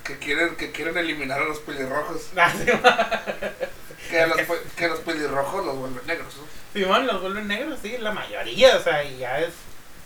que 0.05 0.17
quieren, 0.19 0.55
que 0.55 0.71
quieren 0.71 0.95
eliminar 0.97 1.41
a 1.41 1.45
los 1.45 1.59
pelirrojos. 1.59 2.29
Ah, 2.37 2.53
que, 4.11 4.27
los, 4.27 4.59
que 4.77 4.87
los 4.87 4.99
pelirrojos 4.99 5.65
los 5.65 5.75
vuelven 5.77 6.05
negros, 6.05 6.35
¿no? 6.37 6.43
Simón, 6.73 7.07
los 7.07 7.21
vuelven 7.21 7.47
negros, 7.47 7.79
sí, 7.81 7.97
la 7.97 8.11
mayoría, 8.11 8.77
o 8.77 8.79
sea, 8.79 9.03
y 9.03 9.17
ya 9.17 9.39
es 9.39 9.51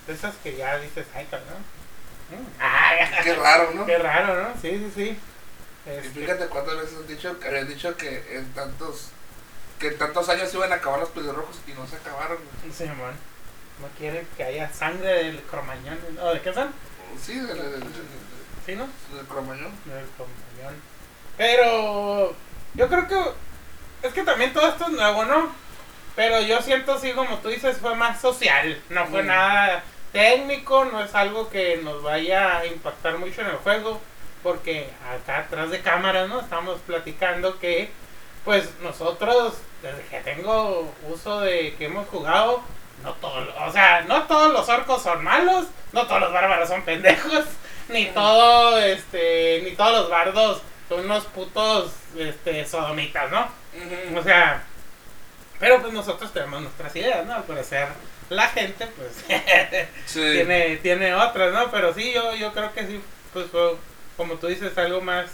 de 0.08 0.14
esas 0.14 0.34
que 0.42 0.56
ya 0.56 0.80
dices, 0.80 1.06
ay, 1.14 1.28
cabrón. 1.30 1.58
Mm. 2.30 3.24
Qué 3.24 3.36
raro, 3.36 3.72
¿no? 3.76 3.86
Qué 3.86 3.98
raro, 3.98 4.42
¿no? 4.42 4.62
Sí, 4.62 4.70
sí, 4.72 4.92
sí. 4.96 5.20
Y 5.86 5.90
este 5.90 6.10
fíjate 6.12 6.46
cuántas 6.46 6.78
veces 6.78 6.98
han 6.98 7.08
dicho, 7.08 7.38
habían 7.46 7.68
dicho 7.68 7.98
que 7.98 8.38
en 8.38 8.54
tantos 8.54 9.10
que 9.80 9.92
tantos 9.92 10.28
años 10.30 10.54
iban 10.54 10.72
a 10.72 10.76
acabar 10.76 11.00
los 11.00 11.10
pelirrojos 11.10 11.58
y 11.68 11.72
no 11.72 11.88
se 11.88 11.96
acabaron. 11.96 12.38
Sí, 12.72 12.86
man. 12.86 13.16
No 13.82 13.88
quieren 13.98 14.28
que 14.36 14.44
haya 14.44 14.72
sangre 14.72 15.24
del 15.24 15.42
cromañón. 15.44 15.98
¿O 16.22 16.34
de 16.34 16.42
qué 16.42 16.54
son? 16.54 16.72
Sí, 17.20 17.40
del, 17.40 17.84
¿Sí, 18.66 18.76
no? 18.76 18.88
Del 19.16 19.26
cromañón. 19.26 19.72
Del 19.86 20.06
cromañón. 20.16 20.82
Pero 21.38 22.36
yo 22.74 22.88
creo 22.90 23.08
que 23.08 24.08
es 24.08 24.14
que 24.14 24.24
también 24.24 24.54
todo 24.54 24.68
esto 24.68 24.86
es 24.86 24.92
nuevo, 24.92 25.26
¿no? 25.26 25.54
Pero 26.16 26.42
yo 26.42 26.62
siento, 26.62 26.94
así 26.94 27.14
como 27.14 27.38
tú 27.38 27.48
dices, 27.48 27.78
fue 27.78 27.96
más 27.96 28.20
social. 28.20 28.82
No 28.90 29.06
fue 29.08 29.24
mm. 29.24 29.28
nada 29.28 29.84
técnico, 30.12 30.86
no 30.86 31.04
es 31.04 31.16
algo 31.16 31.50
que 31.50 31.78
nos 31.78 32.04
vaya 32.04 32.58
a 32.58 32.66
impactar 32.66 33.18
mucho 33.18 33.42
en 33.42 33.48
el 33.48 33.56
juego. 33.58 34.02
Porque 34.44 34.90
acá 35.10 35.40
atrás 35.40 35.70
de 35.70 35.82
cámaras, 35.82 36.28
¿no? 36.30 36.42
Estamos 36.42 36.80
platicando 36.82 37.60
que, 37.60 37.90
pues 38.46 38.70
nosotros, 38.82 39.58
desde 39.82 40.04
que 40.10 40.20
tengo 40.22 40.94
uso 41.08 41.42
de 41.42 41.76
que 41.76 41.86
hemos 41.86 42.08
jugado, 42.10 42.62
no 43.04 43.14
todos, 43.14 43.48
o 43.68 43.72
sea, 43.72 44.02
no 44.02 44.24
todos 44.24 44.52
los 44.52 44.68
orcos 44.68 45.02
son 45.02 45.24
malos, 45.24 45.68
no 45.94 46.06
todos 46.06 46.22
los 46.22 46.34
bárbaros 46.34 46.70
son 46.70 46.82
pendejos. 46.84 47.46
ni 47.90 48.06
todo, 48.08 48.78
este, 48.80 49.62
ni 49.64 49.72
todos 49.72 49.94
los 49.94 50.10
bardos 50.10 50.62
son 50.88 51.02
unos 51.06 51.26
putos, 51.26 51.92
este, 52.18 52.66
sodomitas, 52.66 53.32
¿no? 53.32 53.48
O 54.18 54.24
sea, 54.24 54.64
pero 55.60 55.82
pues 55.82 55.94
nosotros 55.94 56.32
tenemos 56.32 56.62
nuestras 56.62 56.96
ideas, 56.96 57.26
¿no? 57.26 57.36
Al 57.36 57.44
parecer 57.44 57.88
la 58.30 58.48
gente, 58.48 58.88
pues, 58.88 59.26
Sí. 60.06 60.20
tiene, 60.20 60.78
tiene 60.78 61.14
otras, 61.14 61.54
¿no? 61.54 61.70
Pero 61.72 61.94
sí, 61.94 62.12
yo, 62.14 62.36
yo 62.36 62.54
creo 62.54 62.74
que 62.74 62.86
sí, 62.86 63.02
pues, 63.34 63.48
fue, 63.48 63.76
como 64.18 64.36
tú 64.36 64.48
dices, 64.48 64.78
algo 64.78 65.02
más, 65.02 65.28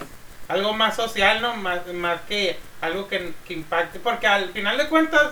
algo 0.48 0.74
más 0.74 0.96
social, 0.96 1.42
¿no? 1.42 1.56
Más, 1.56 1.86
más 1.94 2.22
que 2.28 2.58
algo 2.82 3.08
que, 3.08 3.34
que 3.48 3.54
impacte, 3.54 4.00
porque 4.00 4.28
al 4.28 4.52
final 4.52 4.78
de 4.78 4.88
cuentas, 4.90 5.32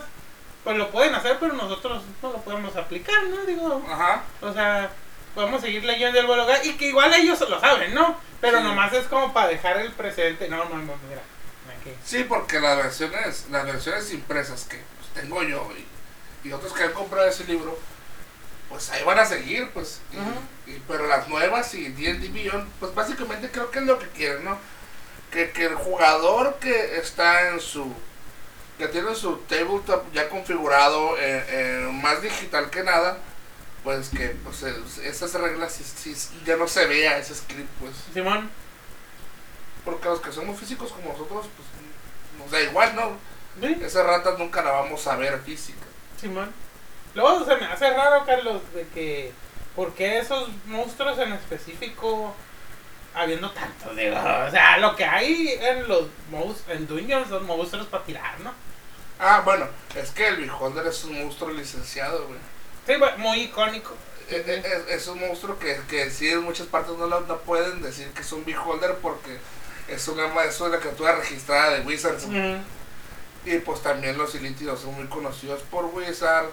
pues 0.64 0.76
lo 0.76 0.90
pueden 0.90 1.14
hacer, 1.14 1.36
pero 1.38 1.52
nosotros 1.54 2.02
no 2.22 2.32
lo 2.32 2.38
podemos 2.38 2.74
aplicar, 2.76 3.22
¿no? 3.24 3.44
Digo, 3.44 3.84
Ajá. 3.90 4.22
o 4.40 4.52
sea, 4.52 4.90
podemos 5.34 5.60
seguir 5.60 5.84
leyendo 5.84 6.18
el 6.18 6.26
blog 6.26 6.48
y 6.64 6.72
que 6.74 6.86
igual 6.88 7.12
ellos 7.14 7.38
lo 7.48 7.60
saben, 7.60 7.94
¿no? 7.94 8.18
Pero 8.40 8.58
Sí. 8.58 8.64
nomás 8.64 8.92
es 8.92 9.06
como 9.06 9.32
para 9.32 9.48
dejar 9.48 9.76
el 9.78 9.92
presente. 9.92 10.48
No, 10.48 10.64
no, 10.64 10.76
no, 10.76 10.94
mira. 11.08 11.22
Aquí. 11.80 11.90
Sí, 12.04 12.24
porque 12.24 12.60
las 12.60 12.76
versiones, 12.76 13.46
las 13.50 13.64
versiones 13.64 14.12
impresas 14.12 14.64
que 14.64 14.76
pues, 14.98 15.22
tengo 15.22 15.42
yo 15.42 15.68
y, 16.44 16.48
y 16.48 16.52
otros 16.52 16.72
que 16.72 16.82
han 16.84 16.92
comprado 16.92 17.26
ese 17.28 17.44
libro, 17.44 17.78
pues 18.68 18.90
ahí 18.90 19.02
van 19.04 19.18
a 19.18 19.24
seguir, 19.24 19.70
pues. 19.72 20.00
y- 20.66 20.78
pero 20.88 21.06
las 21.06 21.28
nuevas 21.28 21.72
y 21.74 21.88
D&D 21.88 22.28
Beyond, 22.30 22.68
pues 22.80 22.94
básicamente 22.94 23.50
creo 23.50 23.70
que 23.70 23.78
es 23.80 23.84
lo 23.84 23.98
que 23.98 24.08
quieren, 24.08 24.44
¿no? 24.44 24.58
Que, 25.34 25.50
que 25.50 25.66
el 25.66 25.74
jugador 25.74 26.54
que 26.60 26.96
está 26.96 27.48
en 27.50 27.60
su... 27.60 27.92
que 28.78 28.88
tiene 28.88 29.14
su 29.14 29.36
tabletop 29.48 30.04
ya 30.12 30.28
configurado, 30.30 31.18
eh, 31.18 31.44
eh, 31.48 31.88
más 31.92 32.22
digital 32.22 32.70
que 32.70 32.82
nada, 32.84 33.18
pues 33.82 34.08
que 34.10 34.28
pues, 34.44 34.62
es- 34.62 34.98
esas 34.98 35.34
reglas 35.34 35.72
sí- 35.72 36.14
sí- 36.14 36.40
ya 36.46 36.56
no 36.56 36.66
se 36.68 36.86
vea 36.86 37.18
ese 37.18 37.34
script, 37.34 37.68
pues. 37.80 37.92
Simón, 38.14 38.48
Porque 39.84 40.08
los 40.08 40.20
que 40.20 40.32
somos 40.32 40.58
físicos 40.58 40.92
como 40.92 41.10
nosotros, 41.12 41.46
pues 41.56 41.68
nos 42.38 42.50
da 42.50 42.60
igual, 42.60 42.94
¿no? 42.94 43.18
sí, 43.60 43.76
Esas 43.82 44.06
ratas 44.06 44.38
nunca 44.38 44.62
la 44.62 44.70
vamos 44.70 45.06
a 45.06 45.16
ver 45.16 45.38
física. 45.40 45.84
Simón. 46.20 46.50
Luego 47.14 47.44
se 47.44 47.56
me 47.56 47.66
hace 47.66 47.90
raro, 47.90 48.24
Carlos, 48.24 48.62
de 48.74 48.86
que. 48.94 49.32
¿Por 49.76 49.92
qué 49.94 50.18
esos 50.18 50.48
monstruos 50.66 51.18
en 51.18 51.32
específico 51.32 52.34
habiendo 53.14 53.50
tantos? 53.52 53.94
Digo, 53.96 54.16
o 54.16 54.50
sea, 54.50 54.78
lo 54.78 54.94
que 54.96 55.04
hay 55.04 55.56
en 55.60 55.86
los 55.88 56.06
monstruos, 56.30 56.76
en 56.76 56.86
Dungeons 56.86 57.28
son 57.28 57.46
monstruos 57.46 57.86
para 57.86 58.04
tirar, 58.04 58.40
¿no? 58.40 58.52
Ah, 59.18 59.42
bueno, 59.44 59.66
es 59.94 60.10
que 60.10 60.26
el 60.28 60.36
Beholder 60.36 60.86
es 60.88 61.04
un 61.04 61.22
monstruo 61.22 61.50
licenciado, 61.50 62.26
güey. 62.26 62.38
Sí, 62.86 62.92
muy 63.18 63.42
icónico. 63.42 63.94
Es, 64.28 64.46
es- 64.48 64.88
es 64.88 65.06
un 65.08 65.20
monstruo 65.20 65.58
que, 65.58 65.80
que 65.88 66.10
sí 66.10 66.28
en 66.28 66.42
muchas 66.42 66.66
partes 66.66 66.96
no, 66.96 67.06
lo- 67.06 67.20
no 67.20 67.38
pueden 67.38 67.80
decir 67.82 68.08
que 68.10 68.22
es 68.22 68.32
un 68.32 68.44
Beholder 68.44 68.96
porque 68.96 69.38
es 69.88 70.08
una, 70.08 70.26
es 70.44 70.60
una 70.60 70.78
criatura 70.78 71.14
registrada 71.16 71.70
de 71.74 71.80
Wizards. 71.82 72.26
Y 73.46 73.58
pues 73.58 73.82
también 73.82 74.16
los 74.16 74.34
ilítidos 74.34 74.80
son 74.80 74.94
muy 74.94 75.06
conocidos 75.06 75.60
por 75.70 75.84
Wizard, 75.86 76.46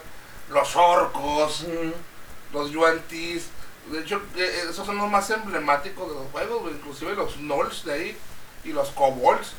los 0.50 0.76
orcos, 0.76 1.64
los 2.52 2.70
yuantis. 2.70 3.46
De 3.90 4.00
hecho, 4.00 4.22
eh, 4.36 4.64
esos 4.70 4.86
son 4.86 4.96
los 4.96 5.10
más 5.10 5.28
emblemáticos 5.30 6.08
de 6.08 6.14
los 6.14 6.30
juegos, 6.30 6.62
güey, 6.62 6.74
inclusive 6.74 7.14
los 7.14 7.36
gnolls 7.36 7.84
de 7.84 7.92
ahí 7.92 8.16
y 8.64 8.72
los 8.72 8.90
kobolds. 8.90 9.52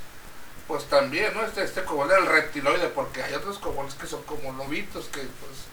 Pues 0.68 0.86
también, 0.86 1.34
¿no? 1.34 1.44
Este, 1.46 1.64
este 1.64 1.84
kobold 1.84 2.12
era 2.12 2.22
el 2.22 2.28
reptiloide, 2.28 2.88
porque 2.88 3.22
hay 3.22 3.34
otros 3.34 3.60
kobolds 3.60 3.96
que 3.96 4.08
son 4.08 4.24
como 4.24 4.52
lobitos, 4.54 5.06
que 5.08 5.20
pues. 5.20 5.68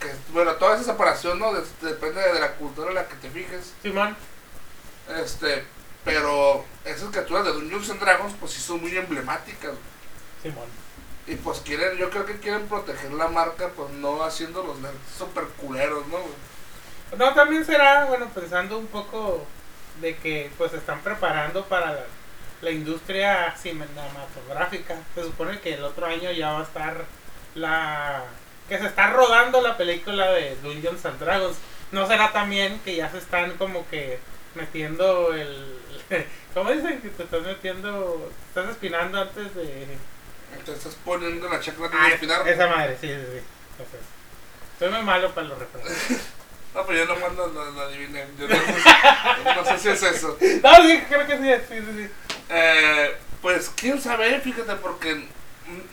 Que, 0.00 0.12
bueno, 0.32 0.52
toda 0.56 0.74
esa 0.74 0.84
separación, 0.84 1.38
¿no? 1.38 1.52
Depende 1.54 2.20
de 2.20 2.40
la 2.40 2.52
cultura 2.56 2.88
en 2.88 2.96
la 2.96 3.08
que 3.08 3.14
te 3.16 3.30
fijes. 3.30 3.72
Simón. 3.82 4.16
Este. 5.22 5.64
Pero 6.04 6.64
esas 6.84 7.10
criaturas 7.10 7.44
de 7.44 7.52
Dungeons 7.52 7.90
and 7.90 8.00
Dragons, 8.00 8.34
pues 8.38 8.52
sí 8.52 8.60
son 8.60 8.80
muy 8.80 8.96
emblemáticas. 8.96 9.70
güey. 9.70 9.82
Simón. 10.42 10.68
Y 11.26 11.34
pues 11.36 11.60
quieren, 11.60 11.96
yo 11.96 12.10
creo 12.10 12.26
que 12.26 12.38
quieren 12.38 12.68
proteger 12.68 13.12
la 13.12 13.28
marca, 13.28 13.70
pues 13.74 13.90
no 13.90 14.22
haciendo 14.22 14.62
los 14.62 14.78
nerds 14.78 14.96
super 15.18 15.44
culeros, 15.60 16.06
¿no? 16.06 16.18
güey? 16.18 16.34
No, 17.16 17.32
también 17.34 17.64
será, 17.64 18.04
bueno, 18.06 18.28
pensando 18.34 18.78
un 18.78 18.86
poco 18.88 19.46
de 20.00 20.16
que 20.16 20.50
pues 20.58 20.72
se 20.72 20.78
están 20.78 21.00
preparando 21.00 21.64
para 21.66 21.92
la, 21.92 22.00
la 22.62 22.70
industria 22.70 23.54
cinematográfica. 23.56 24.96
Se 25.14 25.22
supone 25.22 25.60
que 25.60 25.74
el 25.74 25.84
otro 25.84 26.06
año 26.06 26.30
ya 26.32 26.52
va 26.52 26.60
a 26.60 26.64
estar 26.64 27.04
la... 27.54 28.24
que 28.68 28.78
se 28.78 28.86
está 28.86 29.10
rodando 29.10 29.60
la 29.62 29.76
película 29.76 30.30
de 30.32 30.56
Dungeons 30.56 31.04
and 31.06 31.18
Dragons. 31.20 31.56
¿No 31.92 32.06
será 32.06 32.32
también 32.32 32.80
que 32.80 32.96
ya 32.96 33.10
se 33.10 33.18
están 33.18 33.52
como 33.56 33.88
que 33.88 34.18
metiendo 34.54 35.32
el... 35.32 35.78
¿Cómo 36.54 36.70
dicen? 36.72 37.00
Que 37.00 37.08
te 37.10 37.22
estás 37.22 37.42
metiendo... 37.42 38.30
te 38.52 38.60
estás 38.60 38.74
espinando 38.74 39.20
antes 39.22 39.54
de... 39.54 39.86
Te 40.64 40.72
estás 40.72 40.96
poniendo 41.04 41.48
la 41.48 41.60
chacra 41.60 41.88
de 41.88 41.96
Ah, 41.96 42.08
espinar. 42.08 42.48
esa 42.48 42.66
madre, 42.66 42.96
sí, 43.00 43.08
sí, 43.08 43.14
sí. 43.32 43.40
Entonces, 43.72 44.00
soy 44.78 44.88
muy 44.90 45.02
malo 45.02 45.30
para 45.32 45.48
los 45.48 45.58
referentes. 45.58 46.20
No, 46.76 46.84
pero 46.86 46.98
yo 47.04 47.14
nomás 47.14 47.34
lo, 47.34 47.46
lo, 47.46 47.70
lo 47.70 47.80
adiviné. 47.80 48.26
Yo 48.38 48.46
no, 48.48 49.54
no 49.54 49.64
sé 49.64 49.78
si 49.78 49.88
es 49.88 50.02
eso. 50.02 50.36
No, 50.62 50.76
sí, 50.82 51.02
creo 51.08 51.26
que 51.26 51.38
sí, 51.38 51.64
sí, 51.68 51.80
sí. 51.80 51.92
sí. 52.06 52.10
Eh, 52.50 53.16
pues 53.40 53.70
quién 53.74 54.00
sabe, 54.00 54.38
fíjate, 54.40 54.74
porque 54.76 55.26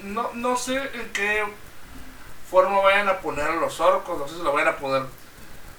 no, 0.03 0.31
no 0.33 0.57
sé 0.57 0.75
en 0.75 1.09
qué 1.13 1.43
forma 2.51 2.79
vayan 2.79 3.07
a 3.07 3.19
poner 3.19 3.45
a 3.45 3.55
los 3.55 3.79
orcos. 3.79 4.19
No 4.19 4.27
sé 4.27 4.35
si 4.35 4.43
lo 4.43 4.51
vayan 4.51 4.73
a 4.73 4.77
poner 4.77 5.03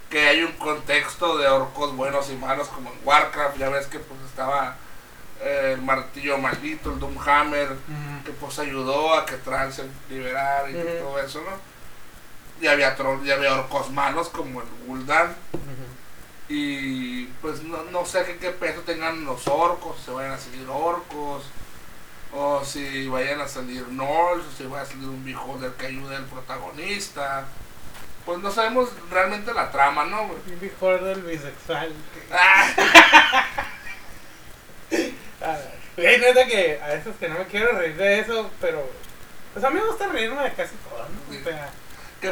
que 0.09 0.27
hay 0.27 0.43
un 0.43 0.53
contexto 0.53 1.37
de 1.37 1.49
orcos 1.49 1.95
buenos 1.95 2.31
y 2.31 2.37
malos 2.37 2.69
como 2.69 2.91
en 2.91 2.99
Warcraft. 3.05 3.59
Ya 3.59 3.69
ves 3.69 3.87
que 3.87 3.99
pues 3.99 4.21
estaba 4.27 4.77
eh, 5.43 5.73
el 5.75 5.83
martillo 5.83 6.39
maldito, 6.39 6.91
el 6.93 6.99
Doomhammer, 6.99 7.69
que 8.25 8.33
pues 8.33 8.59
ayudó 8.59 9.13
a 9.15 9.27
que 9.27 9.37
Tran 9.37 9.71
se 9.71 9.85
liberara 10.09 10.71
y 10.71 10.77
Ujú. 10.77 10.87
todo 11.01 11.19
eso, 11.21 11.43
¿no? 11.43 11.74
Y 12.61 12.67
había, 12.67 12.97
tro- 12.97 13.25
y 13.25 13.31
había 13.31 13.55
orcos 13.55 13.91
malos 13.91 14.29
como 14.29 14.61
el 14.63 14.69
Gul'dan. 14.87 15.35
Y 16.49 17.25
pues 17.41 17.63
no, 17.63 17.83
no 17.85 18.05
sé 18.05 18.25
qué, 18.25 18.37
qué 18.37 18.51
peso 18.51 18.81
tengan 18.83 19.25
los 19.25 19.47
orcos, 19.49 19.97
si 20.05 20.11
vayan 20.11 20.33
a 20.33 20.39
salir 20.39 20.67
orcos, 20.69 21.43
o 22.33 22.63
si 22.65 23.09
vayan 23.09 23.41
a 23.41 23.49
salir 23.49 23.85
gnolls, 23.87 24.45
o 24.45 24.51
si 24.57 24.65
vaya 24.67 24.83
a 24.83 24.87
salir 24.87 25.09
un 25.09 25.25
beholder 25.25 25.73
que 25.73 25.87
ayude 25.87 26.17
al 26.17 26.27
protagonista. 26.27 27.47
Pues 28.27 28.39
no 28.41 28.51
sabemos 28.51 28.91
realmente 29.11 29.53
la 29.55 29.71
trama, 29.71 30.05
¿no? 30.05 30.23
Un 30.25 31.05
del 31.05 31.23
bisexual. 31.23 31.93
Ah, 35.43 35.59
güey, 35.97 36.19
neta 36.21 36.47
que 36.47 36.81
a 36.83 36.89
veces 36.89 37.15
que 37.19 37.29
no 37.29 37.39
me 37.39 37.45
quiero 37.47 37.73
reír 37.79 37.97
de 37.97 38.21
eso, 38.21 38.51
pero. 38.61 38.89
Pues 39.53 39.65
a 39.65 39.71
mí 39.71 39.79
me 39.79 39.87
gusta 39.87 40.07
reírme 40.09 40.43
de 40.43 40.53
casi 40.55 40.75
todo, 40.77 41.07
¿no? 41.09 41.33
Sí. 41.33 41.41
O 41.41 41.45
sea. 41.45 41.71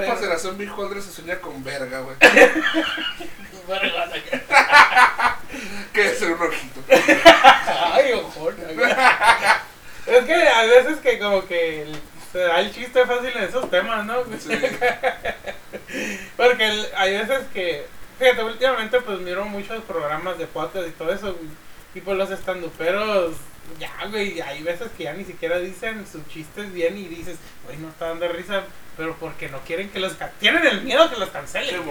¿Qué 0.00 0.06
pasará 0.06 0.38
si 0.38 0.46
un 0.48 0.58
beholder 0.58 1.02
se 1.02 1.12
sueña 1.12 1.38
con 1.40 1.62
verga, 1.62 2.00
güey? 2.00 2.16
Que 5.92 6.06
es 6.06 6.18
ser 6.18 6.32
un 6.32 6.40
ojito. 6.42 6.80
Ay, 7.92 8.12
ojón. 8.14 8.56
Es 10.06 10.24
que 10.24 10.34
a 10.48 10.62
veces 10.64 10.98
que 10.98 11.18
como 11.18 11.46
que 11.46 11.86
se 12.32 12.38
da 12.38 12.60
el 12.60 12.72
chiste 12.72 13.04
fácil 13.06 13.30
en 13.36 13.44
esos 13.44 13.70
temas, 13.70 14.04
¿no? 14.06 14.24
Sí. 14.38 14.58
Porque 16.36 16.66
el- 16.66 16.88
hay 16.96 17.18
veces 17.18 17.40
que, 17.52 17.86
fíjate, 18.18 18.42
últimamente 18.42 19.00
pues 19.02 19.20
miro 19.20 19.44
muchos 19.44 19.82
programas 19.84 20.38
de 20.38 20.46
podcast 20.46 20.88
y 20.88 20.92
todo 20.92 21.12
eso, 21.12 21.34
güey, 21.34 21.50
y 21.94 22.00
pues 22.00 22.16
los 22.16 22.30
estanduperos, 22.30 23.34
ya, 23.78 23.92
güey, 24.10 24.40
hay 24.40 24.62
veces 24.62 24.88
que 24.96 25.04
ya 25.04 25.12
ni 25.12 25.24
siquiera 25.24 25.58
dicen 25.58 26.06
sus 26.10 26.26
chistes 26.28 26.72
bien 26.72 26.96
y 26.96 27.06
dices, 27.08 27.36
güey, 27.66 27.76
no 27.78 27.90
está 27.90 28.08
dando 28.08 28.26
risa, 28.28 28.62
pero 28.96 29.16
porque 29.16 29.48
no 29.48 29.60
quieren 29.60 29.90
que 29.90 29.98
los, 29.98 30.14
tienen 30.38 30.66
el 30.66 30.82
miedo 30.82 31.10
que 31.10 31.16
los 31.16 31.30
cancelen. 31.30 31.82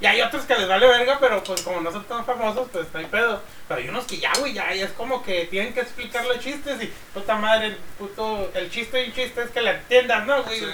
Y 0.00 0.06
hay 0.06 0.22
otros 0.22 0.44
que 0.46 0.54
les 0.54 0.66
vale 0.66 0.86
verga, 0.86 1.18
pero 1.20 1.44
pues 1.44 1.60
como 1.60 1.82
no 1.82 1.92
son 1.92 2.04
tan 2.04 2.24
famosos, 2.24 2.68
pues 2.72 2.86
no 2.92 3.00
hay 3.00 3.06
pedo. 3.06 3.42
Pero 3.68 3.80
hay 3.80 3.88
unos 3.88 4.06
que 4.06 4.16
ya, 4.16 4.32
güey, 4.38 4.54
ya, 4.54 4.72
ya 4.72 4.86
es 4.86 4.92
como 4.92 5.22
que 5.22 5.44
tienen 5.46 5.74
que 5.74 5.80
explicar 5.80 6.24
los 6.24 6.38
chistes 6.38 6.82
y 6.82 6.90
puta 7.12 7.36
madre, 7.36 7.66
el 7.66 7.76
puto, 7.98 8.50
el 8.54 8.70
chiste 8.70 9.04
y 9.04 9.08
un 9.08 9.14
chiste 9.14 9.42
es 9.42 9.50
que 9.50 9.60
la 9.60 9.72
entiendas, 9.72 10.26
¿no, 10.26 10.42
güey? 10.42 10.58
Sí. 10.58 10.66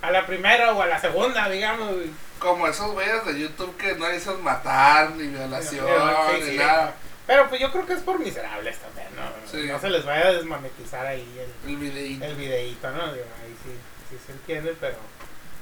A 0.00 0.10
la 0.12 0.24
primera 0.26 0.72
o 0.72 0.80
a 0.80 0.86
la 0.86 1.00
segunda, 1.00 1.48
digamos, 1.48 1.92
güey. 1.92 2.10
Como 2.38 2.68
esos 2.68 2.92
güeyes 2.92 3.26
de 3.26 3.40
YouTube 3.40 3.76
que 3.76 3.96
no 3.96 4.08
dicen 4.10 4.40
matar, 4.44 5.10
ni 5.10 5.26
violación, 5.26 5.84
Sí, 6.30 6.50
ni 6.50 6.56
nada. 6.56 6.94
Pero 7.26 7.48
pues 7.48 7.60
yo 7.60 7.72
creo 7.72 7.84
que 7.84 7.94
es 7.94 8.00
por 8.00 8.20
miserables 8.20 8.78
también, 8.78 9.08
¿no? 9.16 9.72
No 9.72 9.80
se 9.80 9.90
les 9.90 10.04
vaya 10.04 10.28
a 10.28 10.32
desmonetizar 10.34 11.04
ahí 11.04 11.28
el, 11.36 11.70
El 11.70 11.76
videíto. 11.76 12.24
el 12.24 12.36
videíto, 12.36 12.90
¿no? 12.90 13.12
Digo, 13.12 13.26
ahí 13.42 13.54
sí, 13.64 13.70
sí 14.08 14.16
se 14.24 14.32
entiende, 14.32 14.74
pero... 14.80 14.96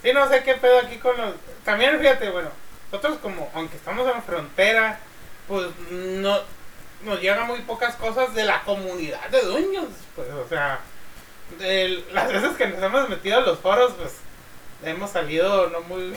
Sí, 0.07 0.13
no 0.13 0.29
sé 0.29 0.45
qué 0.45 0.55
pedo 0.55 0.79
aquí 0.79 0.99
con 0.99 1.17
los... 1.17 1.35
También, 1.65 1.99
fíjate, 1.99 2.31
bueno, 2.31 2.51
nosotros 2.93 3.19
como, 3.21 3.51
aunque 3.55 3.77
estamos 3.77 4.09
en 4.15 4.23
frontera, 4.23 5.01
pues 5.49 5.67
no... 5.91 6.39
Nos 7.03 7.21
llegan 7.21 7.47
muy 7.49 7.59
pocas 7.63 7.97
cosas 7.97 8.33
de 8.35 8.45
la 8.45 8.63
comunidad 8.63 9.29
de 9.31 9.41
dueños, 9.43 9.87
pues, 10.15 10.29
o 10.31 10.49
sea... 10.49 10.79
el- 11.61 12.05
las 12.13 12.33
veces 12.33 12.57
que 12.57 12.69
nos 12.69 12.81
hemos 12.83 13.09
metido 13.09 13.39
a 13.39 13.41
los 13.41 13.59
foros, 13.59 13.95
pues... 13.99 14.13
hemos 14.85 15.11
salido 15.11 15.71
no 15.71 15.81
muy 15.81 16.17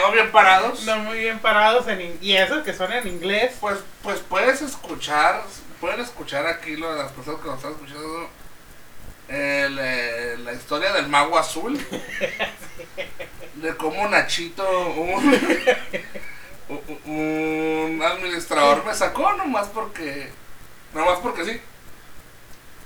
no 0.00 0.12
bien 0.12 0.32
parados. 0.32 0.82
no 0.84 0.96
muy 1.00 1.18
bien 1.18 1.38
parados 1.38 1.86
en 1.88 2.00
in- 2.00 2.18
y 2.22 2.34
eso 2.36 2.62
que 2.62 2.72
son 2.72 2.92
en 2.92 3.06
inglés. 3.06 3.56
Pues, 3.60 3.78
pues 4.02 4.20
puedes 4.20 4.62
escuchar, 4.62 5.42
pueden 5.82 6.00
escuchar 6.00 6.46
aquí 6.46 6.76
lo 6.76 6.90
de 6.94 7.02
las 7.02 7.12
personas 7.12 7.40
que 7.42 7.46
nos 7.48 7.56
están 7.58 7.72
escuchando 7.72 8.28
el, 9.28 9.78
eh, 9.80 10.36
la 10.44 10.52
historia 10.52 10.92
del 10.92 11.08
mago 11.08 11.38
azul. 11.38 11.78
De 13.54 13.76
cómo 13.76 14.08
Nachito, 14.08 14.68
un, 14.90 15.38
un- 16.68 17.00
un 17.96 18.02
administrador 18.02 18.84
me 18.84 18.94
sacó 18.94 19.32
nomás 19.34 19.68
porque, 19.68 20.30
nomás 20.94 21.18
porque 21.20 21.44
sí. 21.44 21.60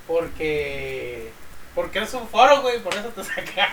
Porque. 0.07 1.31
Porque 1.75 1.99
es 1.99 2.13
un 2.13 2.27
foro, 2.27 2.61
güey, 2.61 2.79
por 2.81 2.93
eso 2.95 3.09
te 3.09 3.23
saca. 3.23 3.69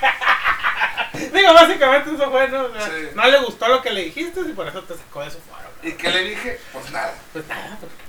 Digo, 1.14 1.54
básicamente 1.54 2.10
eso 2.14 2.30
fue, 2.30 2.48
¿no? 2.48 2.64
O 2.64 2.72
sea, 2.74 2.86
Sí. 2.86 3.08
No 3.14 3.24
le 3.26 3.38
gustó 3.40 3.66
lo 3.68 3.80
que 3.82 3.90
le 3.90 4.02
dijiste 4.04 4.40
y 4.40 4.52
por 4.52 4.68
eso 4.68 4.82
te 4.82 4.94
sacó 4.94 5.22
de 5.22 5.30
su 5.30 5.38
foro. 5.40 5.68
¿Y 5.82 5.92
qué 5.92 6.10
le 6.10 6.24
dije? 6.24 6.60
Pues 6.72 6.90
nada. 6.90 7.14
Pues 7.32 7.46
nada, 7.46 7.78
porque 7.80 8.03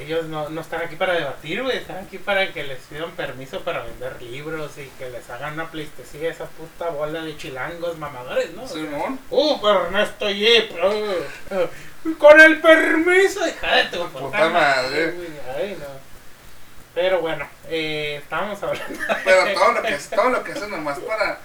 ellos 0.00 0.26
no, 0.26 0.48
no 0.48 0.60
están 0.60 0.82
aquí 0.82 0.96
para 0.96 1.14
debatir, 1.14 1.62
güey. 1.62 1.78
Están 1.78 2.04
aquí 2.04 2.18
para 2.18 2.52
que 2.52 2.64
les 2.64 2.78
pidan 2.80 3.10
permiso 3.12 3.60
para 3.60 3.82
vender 3.82 4.20
libros 4.22 4.72
y 4.78 4.88
que 4.98 5.10
les 5.10 5.28
hagan 5.30 5.54
una 5.54 5.70
pleistesía 5.70 6.28
a 6.28 6.32
esa 6.32 6.46
puta 6.46 6.90
bola 6.90 7.22
de 7.22 7.36
chilangos 7.36 7.98
mamadores, 7.98 8.50
¿no? 8.52 8.64
O 8.64 8.68
sea, 8.68 8.76
Simón. 8.82 9.18
Uh, 9.30 9.60
pero 9.60 9.86
Ernesto 9.86 10.28
Jeep. 10.30 10.72
uh, 10.72 11.54
uh, 11.54 12.18
con 12.18 12.40
el 12.40 12.60
permiso, 12.60 13.46
hija 13.46 13.76
de 13.76 13.84
tu 13.84 14.08
Puta 14.08 14.48
madre. 14.48 15.14
Ay, 15.56 15.76
no. 15.78 15.86
Pero 16.94 17.20
bueno, 17.20 17.48
eh, 17.68 18.20
estábamos 18.22 18.62
hablando. 18.62 19.00
Pero 19.24 19.54
todo 19.54 19.72
lo 19.72 19.82
que 19.82 19.98
todo 20.14 20.30
lo 20.30 20.44
que 20.44 20.52
hacen 20.52 20.70
nomás 20.70 20.98
para 21.00 21.38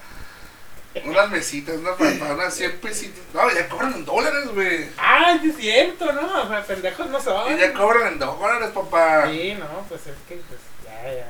unas 1.06 1.30
mesitas, 1.30 1.76
unas 1.78 2.54
100 2.54 2.80
pesitos. 2.80 3.24
No, 3.34 3.50
ya 3.52 3.68
cobran 3.70 3.94
en 3.94 4.06
dólares, 4.06 4.48
güey. 4.54 4.90
Ah, 4.98 5.38
sí 5.42 5.50
es 5.50 5.58
cierto, 5.58 6.12
¿no? 6.12 6.44
O 6.44 6.48
sea, 6.48 6.64
pendejos 6.64 7.10
no 7.10 7.22
son. 7.22 7.54
Y 7.54 7.60
ya 7.60 7.74
cobran 7.74 8.14
en 8.14 8.20
dólares, 8.20 8.70
papá. 8.74 9.28
Sí, 9.30 9.56
no, 9.60 9.86
pues 9.88 10.02
es 10.08 10.16
que, 10.28 10.36
pues, 10.36 10.60
ya, 10.84 11.04
ya. 11.04 11.26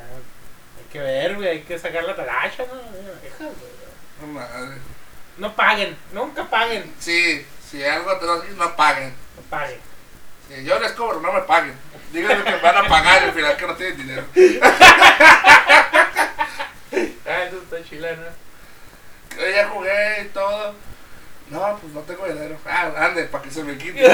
Hay 0.77 0.91
que 0.91 0.99
ver, 0.99 1.35
güey, 1.35 1.47
hay 1.49 1.61
que 1.61 1.77
sacar 1.77 2.03
la 2.03 2.15
talacha, 2.15 2.63
¿no? 2.67 2.75
No, 4.21 4.33
madre. 4.33 4.77
No 5.37 5.55
paguen, 5.55 5.97
nunca 6.13 6.45
paguen. 6.49 6.93
Sí, 6.99 7.45
si 7.69 7.83
algo 7.83 8.17
te 8.17 8.25
lo 8.25 8.43
no 8.43 8.75
paguen. 8.75 9.13
No 9.35 9.41
paguen. 9.49 9.79
Si 10.47 10.63
yo 10.63 10.79
les 10.79 10.91
cobro, 10.93 11.21
no 11.21 11.31
me 11.31 11.41
paguen. 11.41 11.73
Díganme 12.11 12.43
que 12.43 12.51
me 12.51 12.57
van 12.57 12.77
a 12.77 12.87
pagar 12.89 13.21
y 13.21 13.25
al 13.25 13.33
final 13.33 13.55
que 13.55 13.67
no 13.67 13.75
tienen 13.75 13.97
dinero. 13.97 14.23
Ah, 17.31 17.43
eso 17.43 17.57
está 17.57 17.87
chileno. 17.87 18.23
Yo 19.37 19.49
ya 19.49 19.67
jugué 19.69 20.21
y 20.23 20.27
todo. 20.29 20.73
No, 21.49 21.77
pues 21.81 21.93
no 21.93 22.01
tengo 22.01 22.27
dinero. 22.27 22.57
Ah, 22.65 22.91
ande, 22.97 23.23
para 23.25 23.43
que 23.45 23.51
se 23.51 23.63
me 23.63 23.77
quite. 23.77 24.05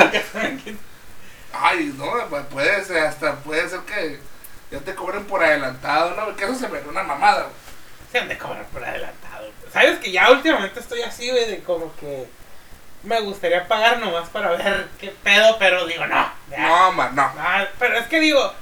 Ay, 1.53 1.93
no, 1.97 2.11
pues 2.29 2.45
puede 2.47 2.83
ser, 2.83 3.05
hasta 3.05 3.35
puede 3.37 3.67
ser 3.69 3.79
que 3.81 4.19
ya 4.71 4.79
te 4.79 4.93
cobren 4.95 5.25
por 5.25 5.43
adelantado, 5.43 6.11
¿no? 6.15 6.35
Que 6.35 6.45
eso 6.45 6.55
se 6.55 6.67
me 6.67 6.79
una 6.79 7.03
mamada, 7.03 7.43
güey. 7.43 7.53
Se 8.11 8.19
han 8.19 8.27
de 8.27 8.37
cobrar 8.37 8.65
por 8.65 8.83
adelantado. 8.83 9.45
güey. 9.45 9.71
Sabes 9.73 9.99
que 9.99 10.11
ya 10.11 10.31
últimamente 10.31 10.79
estoy 10.79 11.01
así, 11.01 11.29
güey, 11.29 11.45
de 11.49 11.63
como 11.63 11.95
que 11.97 12.27
me 13.03 13.19
gustaría 13.21 13.67
pagar 13.67 13.99
nomás 13.99 14.29
para 14.29 14.51
ver 14.51 14.87
qué 14.99 15.13
pedo, 15.23 15.57
pero 15.59 15.85
digo, 15.85 16.05
no. 16.07 16.31
ya. 16.49 16.57
No, 16.67 16.91
man, 16.93 17.15
no. 17.15 17.21
Ah, 17.37 17.65
pero 17.79 17.97
es 17.97 18.07
que 18.07 18.19
digo, 18.19 18.53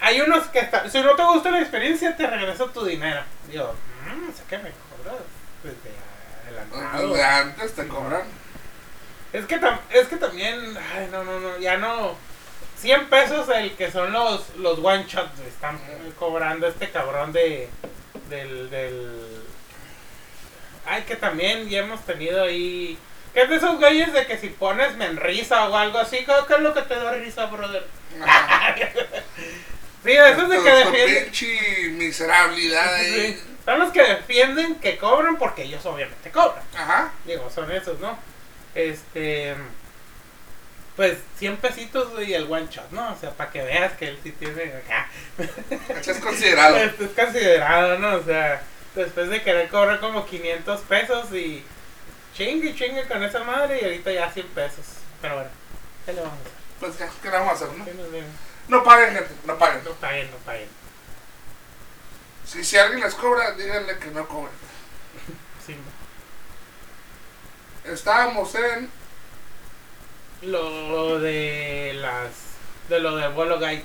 hay 0.00 0.20
unos 0.20 0.46
que 0.48 0.58
está- 0.58 0.88
si 0.90 1.00
no 1.00 1.14
te 1.14 1.22
gusta 1.24 1.50
la 1.50 1.60
experiencia, 1.60 2.16
te 2.16 2.26
regreso 2.26 2.66
tu 2.66 2.84
dinero. 2.84 3.20
Digo, 3.48 3.74
mmm, 4.06 4.30
que 4.48 4.58
me 4.58 4.72
antes 6.74 7.74
te 7.74 7.86
cobran. 7.88 8.22
Es 9.32 9.46
que, 9.46 9.60
tam- 9.60 9.80
es 9.90 10.08
que 10.08 10.16
también, 10.16 10.76
ay, 10.94 11.08
no, 11.10 11.24
no, 11.24 11.40
no, 11.40 11.58
ya 11.58 11.76
no. 11.78 12.16
100 12.78 13.06
pesos 13.08 13.48
el 13.48 13.72
que 13.76 13.90
son 13.90 14.12
los, 14.12 14.56
los 14.56 14.78
one 14.78 15.04
shots, 15.08 15.38
están 15.46 15.78
cobrando 16.18 16.66
este 16.66 16.90
cabrón 16.90 17.32
de, 17.32 17.68
del, 18.28 18.68
del... 18.70 19.42
Ay, 20.84 21.02
que 21.02 21.14
también 21.16 21.68
ya 21.68 21.78
hemos 21.80 22.04
tenido 22.04 22.42
ahí... 22.42 22.98
Que 23.32 23.42
es 23.42 23.48
de 23.48 23.56
esos 23.56 23.78
güeyes 23.78 24.12
de 24.12 24.26
que 24.26 24.36
si 24.36 24.48
pones 24.48 24.96
menrisa 24.96 25.68
o 25.68 25.76
algo 25.76 25.98
así, 25.98 26.18
¿qué 26.18 26.32
qué 26.48 26.54
es 26.54 26.60
lo 26.60 26.74
que 26.74 26.82
te 26.82 26.94
da 26.96 27.12
risa, 27.12 27.46
brother? 27.46 27.86
Sí, 30.04 30.10
esos 30.10 30.48
de 30.48 30.60
que 30.60 30.70
defienden... 30.70 31.24
pinche 31.26 31.88
miserabilidad 31.90 32.92
ahí. 32.94 33.40
Son 33.64 33.78
los 33.78 33.92
que 33.92 34.02
defienden 34.02 34.76
que 34.76 34.98
cobran 34.98 35.36
porque 35.36 35.62
ellos 35.62 35.84
obviamente 35.86 36.30
cobran. 36.30 36.62
Ajá. 36.76 37.12
Digo, 37.24 37.48
son 37.50 37.70
esos, 37.70 38.00
¿no? 38.00 38.18
Este. 38.74 39.54
Pues 40.96 41.18
100 41.38 41.56
pesitos 41.56 42.08
y 42.26 42.34
el 42.34 42.50
one 42.52 42.66
shot, 42.70 42.90
¿no? 42.90 43.12
O 43.12 43.16
sea, 43.16 43.30
para 43.30 43.50
que 43.50 43.62
veas 43.62 43.92
que 43.94 44.08
él 44.08 44.18
sí 44.22 44.32
tiene 44.32 44.74
acá. 44.74 45.08
Es 45.88 46.18
considerado. 46.18 46.76
Esto 46.76 47.04
es 47.06 47.10
considerado, 47.12 47.98
¿no? 47.98 48.16
O 48.16 48.22
sea, 48.22 48.62
después 48.94 49.30
de 49.30 49.42
querer 49.42 49.68
cobrar 49.68 50.00
como 50.00 50.26
500 50.26 50.80
pesos 50.82 51.32
y 51.32 51.64
chingue 52.34 52.70
y 52.70 52.74
chingue 52.74 53.04
con 53.04 53.22
esa 53.22 53.42
madre 53.44 53.78
y 53.80 53.84
ahorita 53.84 54.12
ya 54.12 54.30
100 54.30 54.46
pesos. 54.48 54.84
Pero 55.22 55.36
bueno, 55.36 55.50
¿qué 56.04 56.12
le 56.12 56.20
vamos 56.20 56.38
a 56.38 56.40
hacer? 56.40 56.52
Pues 56.78 56.96
¿qué 57.22 57.30
le 57.30 57.38
vamos 57.38 57.52
a 57.52 57.54
hacer, 57.54 57.68
no? 57.78 57.84
No 58.68 58.84
paguen, 58.84 59.14
gente, 59.14 59.30
no 59.44 59.58
paguen. 59.58 59.84
No 59.84 59.92
paguen, 59.92 60.30
no 60.30 60.36
paguen. 60.38 60.81
Si, 62.52 62.62
si 62.64 62.76
alguien 62.76 63.00
les 63.00 63.14
cobra, 63.14 63.52
díganle 63.52 63.96
que 63.98 64.10
no 64.10 64.28
cobren. 64.28 64.52
Sí, 65.66 65.74
Estábamos 67.84 68.54
en. 68.54 68.90
lo 70.42 71.18
de 71.18 71.92
las. 71.94 72.30
De 72.90 73.00
lo 73.00 73.16
de 73.16 73.28
Bolo 73.28 73.58
Guy. 73.58 73.82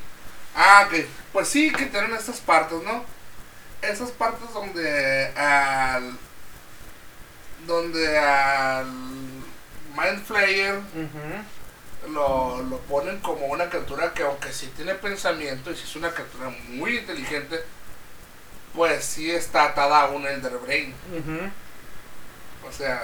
Ah, 0.53 0.87
ok. 0.87 1.05
Pues 1.31 1.47
sí, 1.47 1.71
que 1.71 1.85
tienen 1.85 2.13
estas 2.13 2.39
partes, 2.41 2.81
¿no? 2.83 3.05
Esas 3.81 4.11
partes 4.11 4.51
donde 4.53 5.27
al. 5.37 6.17
Donde 7.65 8.17
al. 8.19 8.87
Mind 9.95 10.25
Flayer 10.25 10.79
lo, 12.09 12.61
lo 12.63 12.77
ponen 12.81 13.19
como 13.19 13.47
una 13.47 13.67
criatura 13.69 14.13
que, 14.13 14.23
aunque 14.23 14.51
sí 14.53 14.71
tiene 14.75 14.93
pensamiento 14.93 15.71
y 15.71 15.75
sí 15.75 15.83
es 15.85 15.95
una 15.95 16.11
criatura 16.11 16.49
muy 16.67 16.97
inteligente, 16.97 17.63
pues 18.77 19.03
sí 19.03 19.29
está 19.31 19.65
atada 19.65 20.03
a 20.03 20.09
un 20.09 20.27
Elder 20.27 20.59
Brain. 20.59 20.93
Ujú. 21.11 21.49
O 22.69 22.71
sea, 22.71 23.01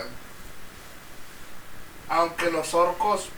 aunque 2.08 2.52
los 2.52 2.72
orcos 2.76 3.30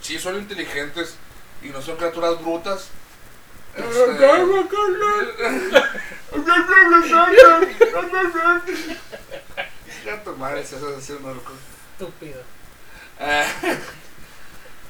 sí 0.00 0.18
son 0.18 0.36
inteligentes 0.36 1.14
y 1.62 1.68
no 1.68 1.80
son 1.80 1.96
criaturas 1.96 2.42
brutas, 2.42 2.88
este, 3.76 3.92
Ya 10.04 10.24
tu 10.24 10.36
madre 10.36 10.66
se 10.66 10.74
hace 10.74 11.14
un 11.14 11.24
orco. 11.24 11.52
Estúpido. 11.92 12.42
Eh, 13.20 13.46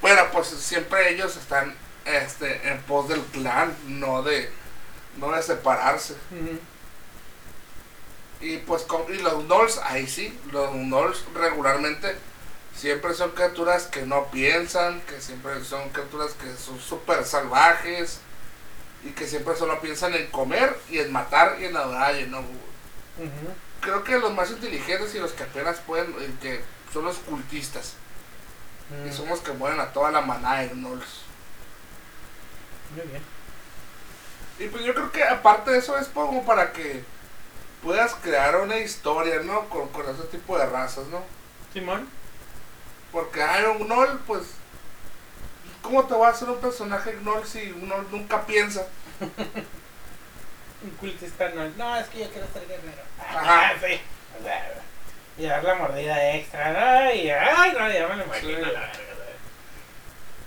bueno, 0.01 0.23
pues 0.33 0.47
siempre 0.47 1.11
ellos 1.11 1.37
están 1.37 1.75
este, 2.05 2.67
en 2.67 2.81
pos 2.81 3.07
del 3.07 3.21
clan, 3.21 3.77
no 3.85 4.23
de, 4.23 4.49
no 5.17 5.31
de 5.31 5.41
separarse. 5.41 6.15
Y 8.41 8.57
pues 8.57 8.83
con, 8.83 9.03
y 9.13 9.17
los 9.19 9.45
Gnolls, 9.45 9.77
ahí 9.83 10.07
sí, 10.07 10.37
los 10.51 10.71
Gnolls 10.73 11.23
regularmente 11.33 12.15
siempre 12.75 13.13
son 13.13 13.31
criaturas 13.31 13.87
que 13.87 14.05
no 14.05 14.29
piensan, 14.31 15.01
que 15.01 15.21
siempre 15.21 15.63
son 15.63 15.89
criaturas 15.89 16.33
que 16.33 16.53
son 16.55 16.79
súper 16.79 17.23
salvajes 17.25 18.19
y 19.05 19.11
que 19.11 19.27
siempre 19.27 19.55
solo 19.55 19.79
piensan 19.79 20.13
en 20.13 20.27
comer 20.27 20.77
y 20.89 20.99
en 20.99 21.11
matar 21.11 21.57
y 21.59 21.65
en 21.65 21.77
adorar 21.77 22.15
y 22.19 22.25
no. 22.25 22.43
Creo 23.79 24.03
que 24.03 24.17
los 24.17 24.33
más 24.33 24.49
inteligentes 24.49 25.13
y 25.15 25.19
los 25.19 25.33
que 25.33 25.43
apenas 25.43 25.79
pueden, 25.79 26.13
que 26.41 26.61
son 26.91 27.05
los 27.05 27.17
cultistas. 27.19 27.95
Y 29.05 29.09
Mm, 29.09 29.13
son 29.13 29.29
los 29.29 29.39
que 29.39 29.53
mueven 29.53 29.79
a 29.79 29.93
toda 29.93 30.11
la 30.11 30.21
manada 30.21 30.59
de 30.59 30.69
Gnolls. 30.69 31.23
Muy 32.95 33.05
bien. 33.07 33.23
Y 34.59 34.67
pues 34.67 34.83
yo 34.83 34.93
creo 34.93 35.11
que 35.11 35.23
aparte 35.23 35.71
de 35.71 35.79
eso 35.79 35.97
es 35.97 36.07
como 36.07 36.45
para 36.45 36.71
que 36.73 37.03
puedas 37.81 38.13
crear 38.15 38.55
una 38.57 38.77
historia, 38.77 39.39
¿no? 39.43 39.67
Con, 39.69 39.89
con 39.89 40.07
ese 40.09 40.23
tipo 40.25 40.57
de 40.57 40.65
razas, 40.67 41.07
¿no? 41.07 41.21
Simón. 41.73 42.07
Porque 43.11 43.41
hay 43.41 43.65
un 43.65 43.79
Gnoll, 43.87 44.19
pues... 44.27 44.43
¿Cómo 45.81 46.05
te 46.05 46.13
va 46.15 46.27
a 46.27 46.31
hacer 46.31 46.49
un 46.49 46.61
personaje 46.61 47.13
Gnoll 47.21 47.45
si 47.45 47.71
uno 47.71 47.95
nunca 48.09 48.45
piensa? 48.45 48.87
Un 50.83 50.89
cultista 50.91 51.49
no. 51.49 51.67
No, 51.77 51.95
es 51.97 52.07
que 52.07 52.19
yo 52.19 52.29
quiero 52.29 52.47
ser 52.51 52.67
guerrero. 52.67 53.01
Ajá. 53.19 53.73
sí. 53.85 54.01
O 54.39 54.43
sea, 54.43 54.73
Y 55.37 55.43
dar 55.45 55.63
la 55.63 55.75
mordida 55.75 56.35
extra, 56.35 56.71
¿no? 56.73 57.13
Y 57.13 57.29
ay, 57.29 57.71
no, 57.77 57.89
ya 57.91 58.07
me 58.07 58.15
lo 58.17 58.23
imagino 58.25 58.57
Sí. 58.57 58.65
la 58.65 58.79
verga. 58.81 58.93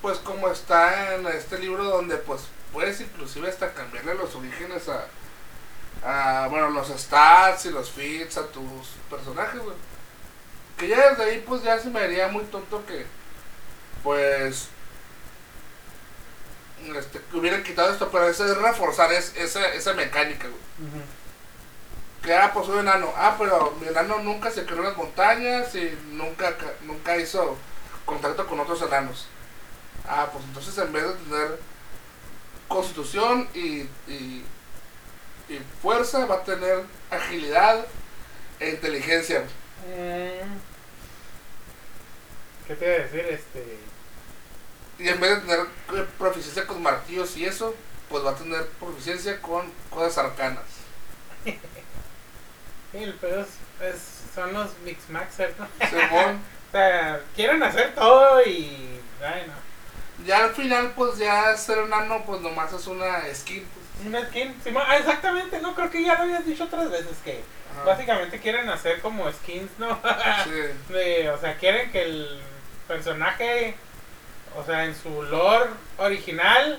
Pues 0.02 0.18
como 0.18 0.48
está 0.50 1.14
en 1.14 1.26
este 1.26 1.58
libro 1.58 1.84
donde 1.84 2.16
pues 2.18 2.42
puedes 2.76 3.00
inclusive 3.00 3.48
hasta 3.48 3.72
cambiarle 3.72 4.14
los 4.16 4.34
orígenes 4.34 4.86
a, 4.90 5.06
ah, 6.04 6.46
bueno, 6.50 6.68
los 6.68 6.88
stats 6.88 7.64
y 7.64 7.70
los 7.70 7.90
feeds 7.90 8.36
a 8.36 8.46
tus 8.48 8.88
personajes, 9.08 9.62
güey. 9.62 9.74
Que 10.76 10.88
ya 10.88 11.08
desde 11.08 11.24
ahí, 11.24 11.44
pues 11.48 11.62
ya 11.62 11.78
se 11.78 11.88
me 11.88 12.00
haría 12.00 12.28
muy 12.28 12.44
tonto 12.44 12.84
que, 12.84 13.06
pues, 14.02 14.68
este, 16.94 17.18
que 17.30 17.36
hubieran 17.38 17.62
quitado 17.62 17.90
esto, 17.90 18.10
pero 18.10 18.28
eso 18.28 18.44
es 18.44 18.58
reforzar 18.58 19.10
es, 19.10 19.34
esa, 19.36 19.66
esa 19.72 19.94
mecánica, 19.94 20.46
güey. 20.48 20.60
Que, 22.22 22.34
ah, 22.34 22.50
pues 22.52 22.66
soy 22.66 22.80
enano. 22.80 23.10
Ah, 23.16 23.36
pero 23.38 23.74
mi 23.80 23.88
enano 23.88 24.18
nunca 24.18 24.50
se 24.50 24.66
creó 24.66 24.80
en 24.80 24.84
las 24.84 24.96
montañas 24.98 25.74
y 25.74 25.96
nunca, 26.10 26.58
ca- 26.58 26.74
nunca 26.82 27.16
hizo 27.16 27.56
contacto 28.04 28.46
con 28.46 28.60
otros 28.60 28.82
enanos. 28.82 29.28
Ah, 30.06 30.28
pues 30.30 30.44
entonces 30.44 30.76
en 30.76 30.92
vez 30.92 31.04
de 31.04 31.12
tener 31.14 31.58
constitución 32.68 33.48
y, 33.54 33.82
y, 34.08 34.44
y 35.48 35.60
fuerza, 35.82 36.26
va 36.26 36.36
a 36.36 36.44
tener 36.44 36.84
agilidad 37.10 37.84
e 38.60 38.70
inteligencia. 38.70 39.40
Mm. 39.86 40.56
¿Qué 42.66 42.74
te 42.74 42.84
iba 42.84 42.94
a 42.94 42.98
decir? 42.98 43.20
Este. 43.20 43.78
Y 44.98 45.08
en 45.08 45.20
vez 45.20 45.30
de 45.30 45.40
tener 45.42 45.66
eh, 45.94 46.06
proficiencia 46.18 46.66
con 46.66 46.82
martillos 46.82 47.36
y 47.36 47.44
eso, 47.44 47.74
pues 48.08 48.24
va 48.24 48.30
a 48.30 48.36
tener 48.36 48.66
proficiencia 48.80 49.40
con 49.40 49.70
cosas 49.90 50.18
arcanas. 50.18 50.64
Sí, 52.92 53.02
el 53.02 53.14
pedo 53.14 53.40
es, 53.42 53.48
es- 53.94 54.20
son 54.34 54.52
los 54.54 54.70
Mix 54.84 55.10
Maxers, 55.10 55.54
¿no? 55.58 55.66
Simón, 55.90 56.40
O 56.68 56.72
sea, 56.72 57.20
quieren 57.34 57.62
hacer 57.62 57.94
todo 57.94 58.40
y. 58.42 59.00
Ay, 59.22 59.44
no. 59.46 59.52
Ya 60.26 60.44
al 60.44 60.54
final, 60.54 60.92
pues 60.94 61.18
ya 61.18 61.56
ser 61.56 61.78
enano, 61.78 62.22
pues 62.26 62.40
nomás 62.40 62.72
es 62.72 62.86
una 62.86 63.22
skin. 63.34 63.64
Pues. 63.64 64.06
Una 64.06 64.26
skin. 64.26 64.54
Simón, 64.62 64.82
ah, 64.86 64.96
exactamente, 64.96 65.60
no 65.60 65.74
creo 65.74 65.90
que 65.90 66.02
ya 66.02 66.14
lo 66.14 66.24
habías 66.24 66.44
dicho 66.44 66.64
otras 66.64 66.90
veces 66.90 67.16
que 67.24 67.42
Ajá. 67.72 67.84
básicamente 67.84 68.40
quieren 68.40 68.68
hacer 68.68 69.00
como 69.00 69.30
skins, 69.32 69.70
¿no? 69.78 69.98
Sí. 70.44 70.50
De, 70.92 71.30
o 71.30 71.38
sea, 71.38 71.56
quieren 71.56 71.90
que 71.92 72.02
el 72.02 72.40
personaje, 72.88 73.76
o 74.56 74.64
sea, 74.64 74.84
en 74.84 74.94
su 74.94 75.22
lore 75.22 75.70
original, 75.98 76.78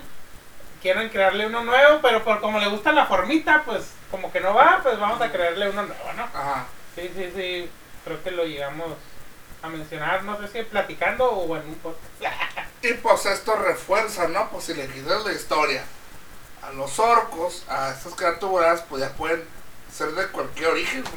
quieran 0.80 1.08
crearle 1.08 1.46
uno 1.46 1.64
nuevo, 1.64 2.00
pero 2.02 2.22
por 2.22 2.40
como 2.40 2.60
le 2.60 2.68
gusta 2.68 2.92
la 2.92 3.06
formita, 3.06 3.62
pues 3.64 3.92
como 4.10 4.30
que 4.30 4.40
no 4.40 4.54
va, 4.54 4.80
pues 4.82 4.98
vamos 4.98 5.20
a 5.20 5.30
crearle 5.30 5.70
uno 5.70 5.82
nuevo, 5.82 6.12
¿no? 6.16 6.22
Ajá. 6.22 6.66
Sí, 6.94 7.10
sí, 7.14 7.30
sí, 7.34 7.70
creo 8.04 8.22
que 8.22 8.30
lo 8.30 8.44
llegamos 8.44 8.92
a 9.62 9.68
mencionar, 9.68 10.22
no 10.24 10.38
sé 10.38 10.48
si 10.48 10.62
platicando 10.62 11.28
o 11.28 11.56
en 11.56 11.66
un 11.66 11.74
podcast. 11.76 12.04
Y 12.82 12.92
pues 12.94 13.26
esto 13.26 13.56
refuerza, 13.56 14.28
¿no? 14.28 14.50
Pues 14.50 14.64
si 14.64 14.74
le 14.74 14.86
quitas 14.86 15.24
la 15.24 15.32
historia 15.32 15.84
a 16.62 16.72
los 16.72 16.98
orcos, 16.98 17.64
a 17.68 17.90
estas 17.90 18.14
criaturas, 18.14 18.84
pues 18.88 19.02
ya 19.02 19.12
pueden 19.14 19.44
ser 19.92 20.12
de 20.12 20.26
cualquier 20.28 20.68
origen. 20.68 21.02
güey. 21.02 21.14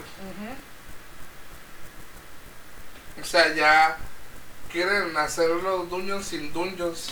O 3.22 3.24
sea, 3.24 3.54
ya 3.54 3.98
quieren 4.72 5.16
hacer 5.18 5.50
los 5.50 5.90
dungeons 5.90 6.26
sin 6.26 6.52
dungeons. 6.54 7.12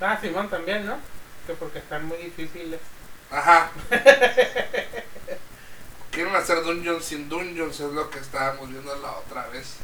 Ah, 0.00 0.18
Simón 0.20 0.48
también, 0.50 0.86
¿no? 0.86 0.98
Que 1.46 1.54
porque 1.54 1.78
están 1.78 2.06
muy 2.06 2.18
difíciles. 2.18 2.80
Ajá. 3.30 3.70
quieren 6.10 6.36
hacer 6.36 6.62
dungeons 6.62 7.04
sin 7.04 7.28
dungeons, 7.28 7.80
es 7.80 7.90
lo 7.90 8.10
que 8.10 8.18
estábamos 8.18 8.68
viendo 8.68 8.94
la 8.96 9.12
otra 9.12 9.48
vez. 9.48 9.76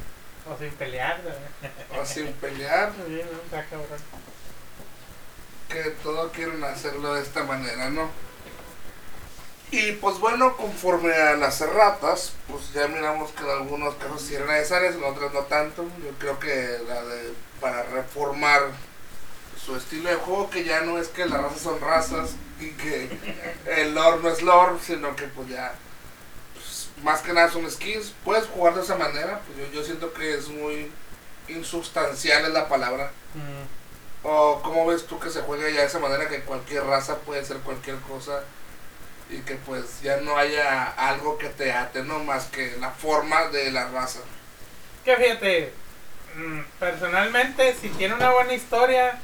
O 0.50 0.56
sin 0.58 0.70
pelear, 0.72 1.20
¿no? 1.24 2.00
O 2.00 2.06
sin 2.06 2.32
pelear, 2.34 2.92
Sí, 3.06 3.20
no, 3.30 3.38
está 3.42 3.64
cabrón. 3.64 3.86
que 5.68 5.82
todo 6.02 6.30
quieren 6.32 6.62
hacerlo 6.64 7.14
de 7.14 7.22
esta 7.22 7.44
manera, 7.44 7.90
¿no? 7.90 8.08
Y 9.70 9.92
pues 9.92 10.18
bueno, 10.18 10.56
conforme 10.56 11.12
a 11.12 11.36
las 11.36 11.60
erratas, 11.60 12.32
pues 12.48 12.72
ya 12.72 12.88
miramos 12.88 13.30
que 13.32 13.42
en 13.44 13.50
algunos 13.50 13.94
casos 13.96 14.22
sí 14.22 14.34
eran 14.34 14.48
necesarias, 14.48 14.94
en 14.94 15.04
otros 15.04 15.32
no 15.34 15.40
tanto. 15.42 15.84
Yo 16.02 16.10
creo 16.18 16.38
que 16.38 16.78
la 16.88 17.02
de 17.04 17.34
para 17.60 17.82
reformar 17.82 18.62
su 19.62 19.76
estilo 19.76 20.08
de 20.08 20.16
juego, 20.16 20.48
que 20.48 20.64
ya 20.64 20.80
no 20.80 20.96
es 20.98 21.08
que 21.08 21.26
las 21.26 21.42
razas 21.42 21.60
son 21.60 21.80
razas 21.82 22.30
y 22.60 22.70
que 22.70 23.10
el 23.66 23.94
lore 23.94 24.22
no 24.22 24.28
es 24.30 24.40
lore, 24.40 24.78
sino 24.82 25.14
que 25.14 25.24
pues 25.24 25.48
ya 25.48 25.74
más 27.02 27.20
que 27.20 27.32
nada 27.32 27.50
son 27.50 27.70
skins. 27.70 28.12
Puedes 28.24 28.46
jugar 28.46 28.74
de 28.74 28.82
esa 28.82 28.96
manera, 28.96 29.40
pues 29.46 29.58
yo, 29.58 29.74
yo 29.74 29.84
siento 29.84 30.12
que 30.12 30.34
es 30.34 30.48
muy 30.48 30.90
insubstancial 31.48 32.44
es 32.44 32.52
la 32.52 32.68
palabra. 32.68 33.10
Mm. 33.34 34.26
¿O 34.26 34.60
cómo 34.62 34.86
ves 34.86 35.06
tú 35.06 35.18
que 35.18 35.30
se 35.30 35.40
juega 35.42 35.68
ya 35.70 35.80
de 35.80 35.86
esa 35.86 35.98
manera 35.98 36.28
que 36.28 36.40
cualquier 36.40 36.84
raza 36.84 37.18
puede 37.18 37.44
ser 37.44 37.58
cualquier 37.58 37.96
cosa 38.00 38.42
y 39.30 39.38
que 39.40 39.54
pues 39.54 40.00
ya 40.02 40.18
no 40.18 40.36
haya 40.36 40.84
algo 40.84 41.38
que 41.38 41.48
te 41.48 41.72
ate, 41.72 42.02
no 42.02 42.18
más 42.20 42.46
que 42.46 42.76
la 42.78 42.90
forma 42.90 43.48
de 43.48 43.70
la 43.70 43.88
raza? 43.88 44.20
Que 45.04 45.16
fíjate, 45.16 45.72
mm, 46.34 46.60
personalmente, 46.80 47.74
si 47.80 47.88
tiene 47.90 48.14
una 48.14 48.30
buena 48.30 48.54
historia, 48.54 49.18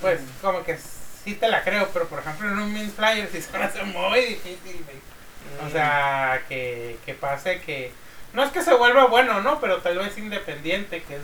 pues 0.00 0.20
como 0.42 0.62
que 0.62 0.78
sí 1.24 1.34
te 1.34 1.48
la 1.48 1.64
creo, 1.64 1.88
pero 1.92 2.06
por 2.06 2.18
ejemplo 2.18 2.48
en 2.48 2.58
un 2.58 2.72
Min 2.72 2.92
Flyer 2.92 3.28
sí 3.32 3.40
se 3.40 3.56
me 3.56 3.64
hace 3.64 3.82
muy 3.84 4.20
difícil, 4.20 4.84
O 5.66 5.70
sea, 5.70 6.42
que, 6.48 6.98
que 7.04 7.14
pase 7.14 7.60
que... 7.60 7.92
No 8.32 8.42
es 8.42 8.50
que 8.50 8.62
se 8.62 8.74
vuelva 8.74 9.06
bueno, 9.06 9.40
¿no? 9.42 9.60
Pero 9.60 9.78
tal 9.78 9.98
vez 9.98 10.18
independiente, 10.18 11.02
que, 11.02 11.18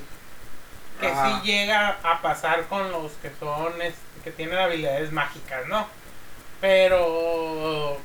que 1.00 1.08
Ajá. 1.08 1.40
sí 1.40 1.50
llega 1.50 1.98
a 2.02 2.22
pasar 2.22 2.66
con 2.66 2.92
los 2.92 3.12
que 3.14 3.30
son, 3.40 3.80
este, 3.82 4.00
que 4.22 4.30
tienen 4.30 4.58
habilidades 4.58 5.10
mágicas, 5.10 5.66
¿no? 5.66 5.88
Pero 6.60 7.98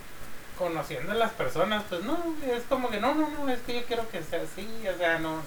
conociendo 0.58 1.12
a 1.12 1.16
las 1.16 1.32
personas, 1.32 1.84
pues 1.90 2.04
no, 2.04 2.18
es 2.52 2.64
como 2.64 2.90
que 2.90 3.00
no, 3.00 3.14
no, 3.14 3.30
no, 3.30 3.50
es 3.50 3.60
que 3.62 3.76
yo 3.76 3.86
quiero 3.86 4.10
que 4.10 4.24
sea 4.24 4.42
así, 4.42 4.68
o 4.88 4.98
sea, 4.98 5.20
no, 5.20 5.44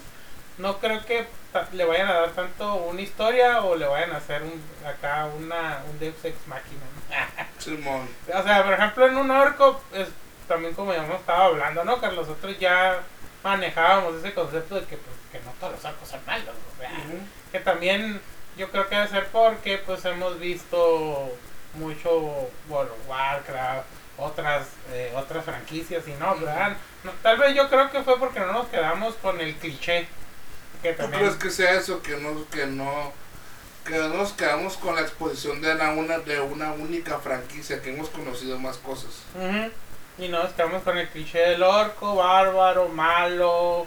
no 0.59 0.79
creo 0.79 1.05
que 1.05 1.27
le 1.73 1.85
vayan 1.85 2.09
a 2.09 2.15
dar 2.15 2.31
tanto 2.33 2.75
una 2.75 3.01
historia 3.01 3.63
o 3.63 3.77
le 3.77 3.87
vayan 3.87 4.13
a 4.13 4.19
hacer 4.19 4.43
un, 4.43 4.63
acá 4.87 5.27
una, 5.37 5.83
un 5.91 5.99
Deus 5.99 6.23
Ex 6.25 6.47
Máquina. 6.47 6.83
O 7.69 8.43
sea, 8.43 8.65
por 8.65 8.73
ejemplo, 8.73 9.07
en 9.07 9.17
un 9.17 9.31
orco, 9.31 9.83
es 9.93 10.09
también 10.49 10.75
como 10.75 10.93
ya 10.93 11.05
hemos 11.05 11.21
estado 11.21 11.43
hablando, 11.43 11.85
¿no? 11.85 12.01
Que 12.01 12.09
nosotros 12.09 12.59
ya 12.59 13.01
manejábamos 13.45 14.17
ese 14.17 14.35
concepto 14.35 14.75
de 14.75 14.81
que, 14.87 14.97
pues, 14.97 15.17
que 15.31 15.39
no 15.41 15.53
todos 15.61 15.75
los 15.75 15.85
orcos 15.85 16.09
son 16.09 16.21
malos, 16.27 16.55
o 16.75 16.81
sea, 16.81 16.91
que 17.53 17.61
también 17.61 18.21
yo 18.57 18.69
creo 18.71 18.89
que 18.89 18.97
debe 18.97 19.09
ser 19.09 19.29
porque, 19.29 19.79
pues, 19.79 20.05
hemos 20.05 20.41
visto 20.41 21.33
mucho 21.75 22.11
World 22.69 22.91
of 22.91 23.09
Warcraft, 23.09 23.87
otras, 24.17 24.67
eh, 24.91 25.13
otras 25.15 25.45
franquicias 25.45 26.07
y 26.09 26.13
no, 26.15 26.33
Ujú. 26.33 26.45
¿verdad? 26.45 26.77
No, 27.05 27.13
tal 27.23 27.39
vez 27.39 27.55
yo 27.55 27.69
creo 27.69 27.91
que 27.91 28.03
fue 28.03 28.19
porque 28.19 28.41
no 28.41 28.53
nos 28.53 28.67
quedamos 28.69 29.15
con 29.17 29.41
el 29.41 29.55
cliché. 29.57 30.09
Que 30.83 30.93
¿Tú 30.93 31.03
también, 31.03 31.23
crees 31.23 31.37
que 31.37 31.51
sea 31.51 31.73
eso, 31.73 32.03
que 32.03 32.17
no, 32.17 32.49
que 32.51 32.67
no, 32.67 33.13
que 33.85 33.97
no 33.97 34.09
nos 34.09 34.33
quedamos 34.33 34.77
con 34.77 34.95
la 34.97 35.03
exposición 35.03 35.61
de 35.61 35.73
una, 35.73 36.19
de 36.19 36.41
una 36.41 36.73
única 36.73 37.19
franquicia, 37.19 37.81
que 37.81 37.91
hemos 37.95 38.09
conocido 38.11 38.59
más 38.59 38.77
cosas? 38.79 39.23
Ujú. 39.35 39.71
Y 40.19 40.29
no, 40.29 40.43
estamos 40.43 40.83
con 40.83 40.99
el 40.99 41.09
cliché 41.09 41.39
del 41.39 41.63
orco, 41.63 42.17
bárbaro, 42.17 42.89
malo, 42.89 43.87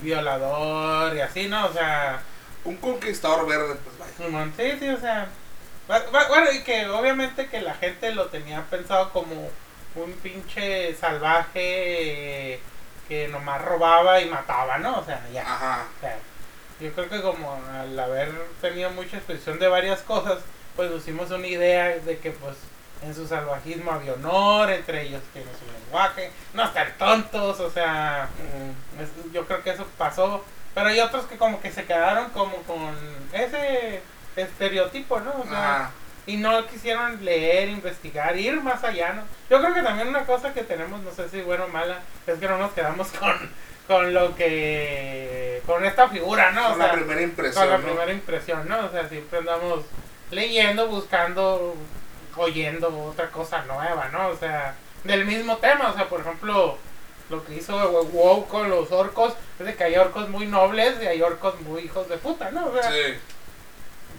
violador 0.00 1.16
y 1.16 1.20
así, 1.20 1.48
¿no? 1.48 1.66
O 1.66 1.72
sea, 1.72 2.22
Un 2.64 2.76
conquistador 2.76 3.44
verde, 3.48 3.74
pues 3.82 3.98
vaya. 3.98 4.48
Sí, 4.56 4.78
sí, 4.78 4.88
o 4.88 5.00
sea. 5.00 5.26
bu- 5.88 6.10
bu- 6.12 6.28
Bueno, 6.28 6.52
y 6.52 6.62
que 6.62 6.86
obviamente 6.88 7.48
que 7.48 7.60
la 7.60 7.74
gente 7.74 8.14
lo 8.14 8.26
tenía 8.26 8.62
pensado 8.70 9.10
como 9.10 9.48
un 9.96 10.12
pinche 10.22 10.94
salvaje 10.94 12.60
que 13.08 13.26
nomás 13.28 13.60
robaba 13.62 14.20
y 14.20 14.30
mataba, 14.30 14.78
¿no? 14.78 15.00
O 15.00 15.04
sea, 15.04 15.20
ya. 15.32 15.42
Ajá. 15.42 15.86
O 15.96 16.00
sea, 16.00 16.16
yo 16.80 16.92
creo 16.92 17.08
que 17.08 17.20
como 17.20 17.60
al 17.80 17.98
haber 17.98 18.30
tenido 18.60 18.90
mucha 18.90 19.16
exposición 19.16 19.58
de 19.58 19.66
varias 19.68 20.00
cosas, 20.02 20.38
pues 20.76 20.88
nos 20.90 21.02
hicimos 21.02 21.30
una 21.32 21.46
idea 21.48 21.88
de 21.98 22.18
que 22.18 22.30
pues 22.30 22.56
en 23.04 23.14
su 23.14 23.26
salvajismo 23.26 23.92
había 23.92 24.12
honor, 24.14 24.70
entre 24.70 25.02
ellos 25.02 25.22
tienen 25.32 25.50
su 25.58 25.64
lenguaje, 25.84 26.30
no 26.54 26.64
estar 26.64 26.92
tontos, 26.98 27.60
o 27.60 27.70
sea, 27.70 28.28
Mm, 28.38 29.32
yo 29.32 29.46
creo 29.46 29.62
que 29.62 29.70
eso 29.70 29.86
pasó, 29.98 30.44
pero 30.74 30.88
hay 30.88 31.00
otros 31.00 31.26
que 31.26 31.36
como 31.36 31.60
que 31.60 31.70
se 31.72 31.84
quedaron 31.84 32.30
como 32.30 32.56
con 32.62 32.94
ese 33.32 34.00
estereotipo, 34.36 35.20
¿no? 35.20 35.32
O 35.40 35.46
sea, 35.48 35.90
y 36.26 36.36
no 36.36 36.66
quisieron 36.66 37.24
leer, 37.24 37.68
investigar, 37.68 38.36
ir 38.38 38.60
más 38.60 38.84
allá, 38.84 39.12
¿no? 39.14 39.22
Yo 39.50 39.60
creo 39.60 39.74
que 39.74 39.82
también 39.82 40.08
una 40.08 40.24
cosa 40.24 40.52
que 40.54 40.62
tenemos, 40.62 41.00
no 41.02 41.10
sé 41.10 41.28
si 41.28 41.40
buena 41.42 41.64
o 41.64 41.68
mala, 41.68 42.00
es 42.26 42.38
que 42.38 42.48
no 42.48 42.58
nos 42.58 42.72
quedamos 42.72 43.08
con, 43.18 43.50
con 43.88 44.14
lo 44.14 44.34
que, 44.36 45.60
con 45.66 45.84
esta 45.84 46.08
figura, 46.08 46.52
¿no? 46.52 46.68
O 46.68 46.70
Con 46.70 46.78
la 46.78 46.92
primera 46.92 47.22
impresión, 47.22 47.64
con 47.64 47.70
la 47.72 47.78
¿no? 47.78 47.84
primera 47.84 48.12
impresión, 48.12 48.68
¿no? 48.68 48.86
O 48.86 48.90
sea, 48.90 49.08
siempre 49.08 49.38
andamos 49.40 49.84
leyendo, 50.30 50.86
buscando, 50.88 51.74
oyendo 52.36 52.88
otra 53.04 53.30
cosa 53.30 53.64
nueva, 53.64 54.08
¿no? 54.12 54.28
O 54.28 54.36
sea, 54.36 54.74
del 55.04 55.24
mismo 55.24 55.56
tema, 55.58 55.90
o 55.90 55.94
sea, 55.94 56.08
por 56.08 56.20
ejemplo, 56.20 56.78
lo 57.30 57.44
que 57.44 57.54
hizo 57.54 57.76
WoW 58.04 58.46
con 58.46 58.68
los 58.70 58.90
orcos, 58.92 59.34
es 59.58 59.66
de 59.66 59.74
que 59.74 59.84
hay 59.84 59.96
orcos 59.96 60.28
muy 60.28 60.46
nobles 60.46 60.94
y 61.02 61.06
hay 61.06 61.22
orcos 61.22 61.60
muy 61.62 61.82
hijos 61.82 62.08
de 62.08 62.16
puta, 62.18 62.50
¿no? 62.50 62.66
O 62.66 62.72
sea, 62.72 62.90
Sí. 62.90 63.14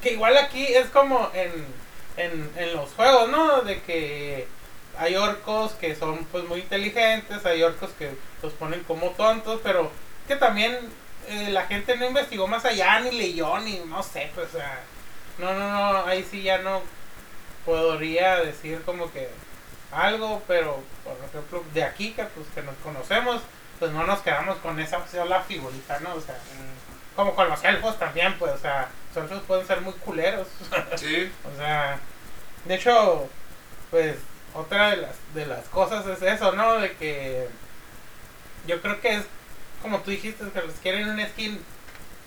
que 0.02 0.14
igual 0.14 0.36
aquí 0.38 0.66
es 0.66 0.88
como 0.88 1.30
en, 1.34 1.52
en, 2.18 2.52
en 2.58 2.76
los 2.76 2.90
juegos, 2.94 3.30
¿no? 3.30 3.62
De 3.62 3.82
que 3.82 4.48
hay 4.98 5.16
orcos 5.16 5.72
que 5.74 5.96
son 5.96 6.26
pues 6.26 6.44
muy 6.46 6.60
inteligentes, 6.60 7.46
hay 7.46 7.64
orcos 7.64 7.90
que 7.98 8.12
los 8.42 8.54
ponen 8.54 8.84
como 8.84 9.10
tontos, 9.12 9.60
pero 9.64 9.92
que 10.28 10.36
también 10.36 10.78
eh, 11.30 11.50
la 11.52 11.66
gente 11.68 11.96
no 11.98 12.06
investigó 12.08 12.48
más 12.48 12.66
allá, 12.66 13.00
ni 13.00 13.12
leyó, 13.12 13.58
ni 13.60 13.80
no 13.80 14.04
sé, 14.04 14.30
pues, 14.36 14.50
o 14.54 14.58
sea, 14.58 14.80
no, 15.38 15.54
no, 15.54 15.70
no, 15.94 16.06
ahí 16.06 16.26
sí 16.30 16.44
ya 16.44 16.60
no 16.60 16.82
podría 17.66 18.38
decir 18.38 18.82
como 18.84 19.12
que 19.12 19.30
algo, 19.92 20.42
pero 20.48 20.82
por 21.04 21.18
ejemplo, 21.28 21.64
de 21.74 21.84
aquí 21.84 22.12
que 22.12 22.24
pues 22.26 22.48
que 22.54 22.62
nos 22.62 22.76
conocemos, 22.78 23.42
pues 23.80 23.92
no 23.92 24.06
nos 24.06 24.22
quedamos 24.22 24.58
con 24.58 24.80
esa 24.80 25.06
sola 25.08 25.42
figurita, 25.42 26.00
¿no? 26.00 26.16
O 26.16 26.22
sea, 26.22 26.38
como 27.16 27.36
con 27.36 27.50
los 27.50 27.64
elfos 27.64 28.00
también, 28.00 28.36
pues, 28.40 28.54
o 28.54 28.58
sea, 28.58 28.90
los 29.16 29.30
elfos 29.30 29.44
pueden 29.48 29.68
ser 29.68 29.82
muy 29.82 29.94
culeros. 29.94 30.48
Sí. 30.98 31.32
o 31.52 31.58
sea, 31.58 32.00
de 32.66 32.76
hecho, 32.76 33.28
pues, 33.92 34.18
otra 34.54 34.92
de 34.92 34.98
las, 34.98 35.16
de 35.34 35.46
las 35.46 35.66
cosas 35.70 36.06
es 36.08 36.22
eso, 36.22 36.52
¿no? 36.54 36.76
De 36.76 36.94
que 36.94 37.48
yo 38.68 38.82
creo 38.82 39.02
que 39.02 39.16
es, 39.16 39.26
como 39.82 40.00
tú 40.00 40.12
dijiste, 40.12 40.46
que 40.50 40.62
los 40.62 40.76
quieren 40.76 41.10
un 41.10 41.26
skin, 41.28 41.64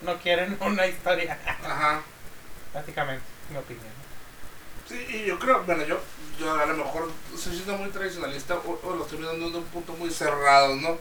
no 0.02 0.16
quieren 0.18 0.56
una 0.60 0.86
historia. 0.86 1.38
Ajá. 1.64 2.02
Básicamente, 2.74 3.24
mi 3.50 3.56
opinión. 3.56 3.95
Sí, 4.88 4.94
y 5.08 5.24
yo 5.26 5.38
creo, 5.38 5.64
bueno, 5.64 5.84
yo, 5.84 5.98
yo 6.38 6.54
a 6.54 6.66
lo 6.66 6.76
mejor 6.76 7.10
estoy 7.34 7.54
siendo 7.54 7.76
muy 7.76 7.90
tradicionalista 7.90 8.54
o, 8.56 8.94
lo 8.94 9.02
estoy 9.02 9.18
viendo 9.18 9.50
de 9.50 9.58
un 9.58 9.64
punto 9.64 9.92
muy 9.94 10.10
cerrado, 10.10 10.76
¿no? 10.76 10.96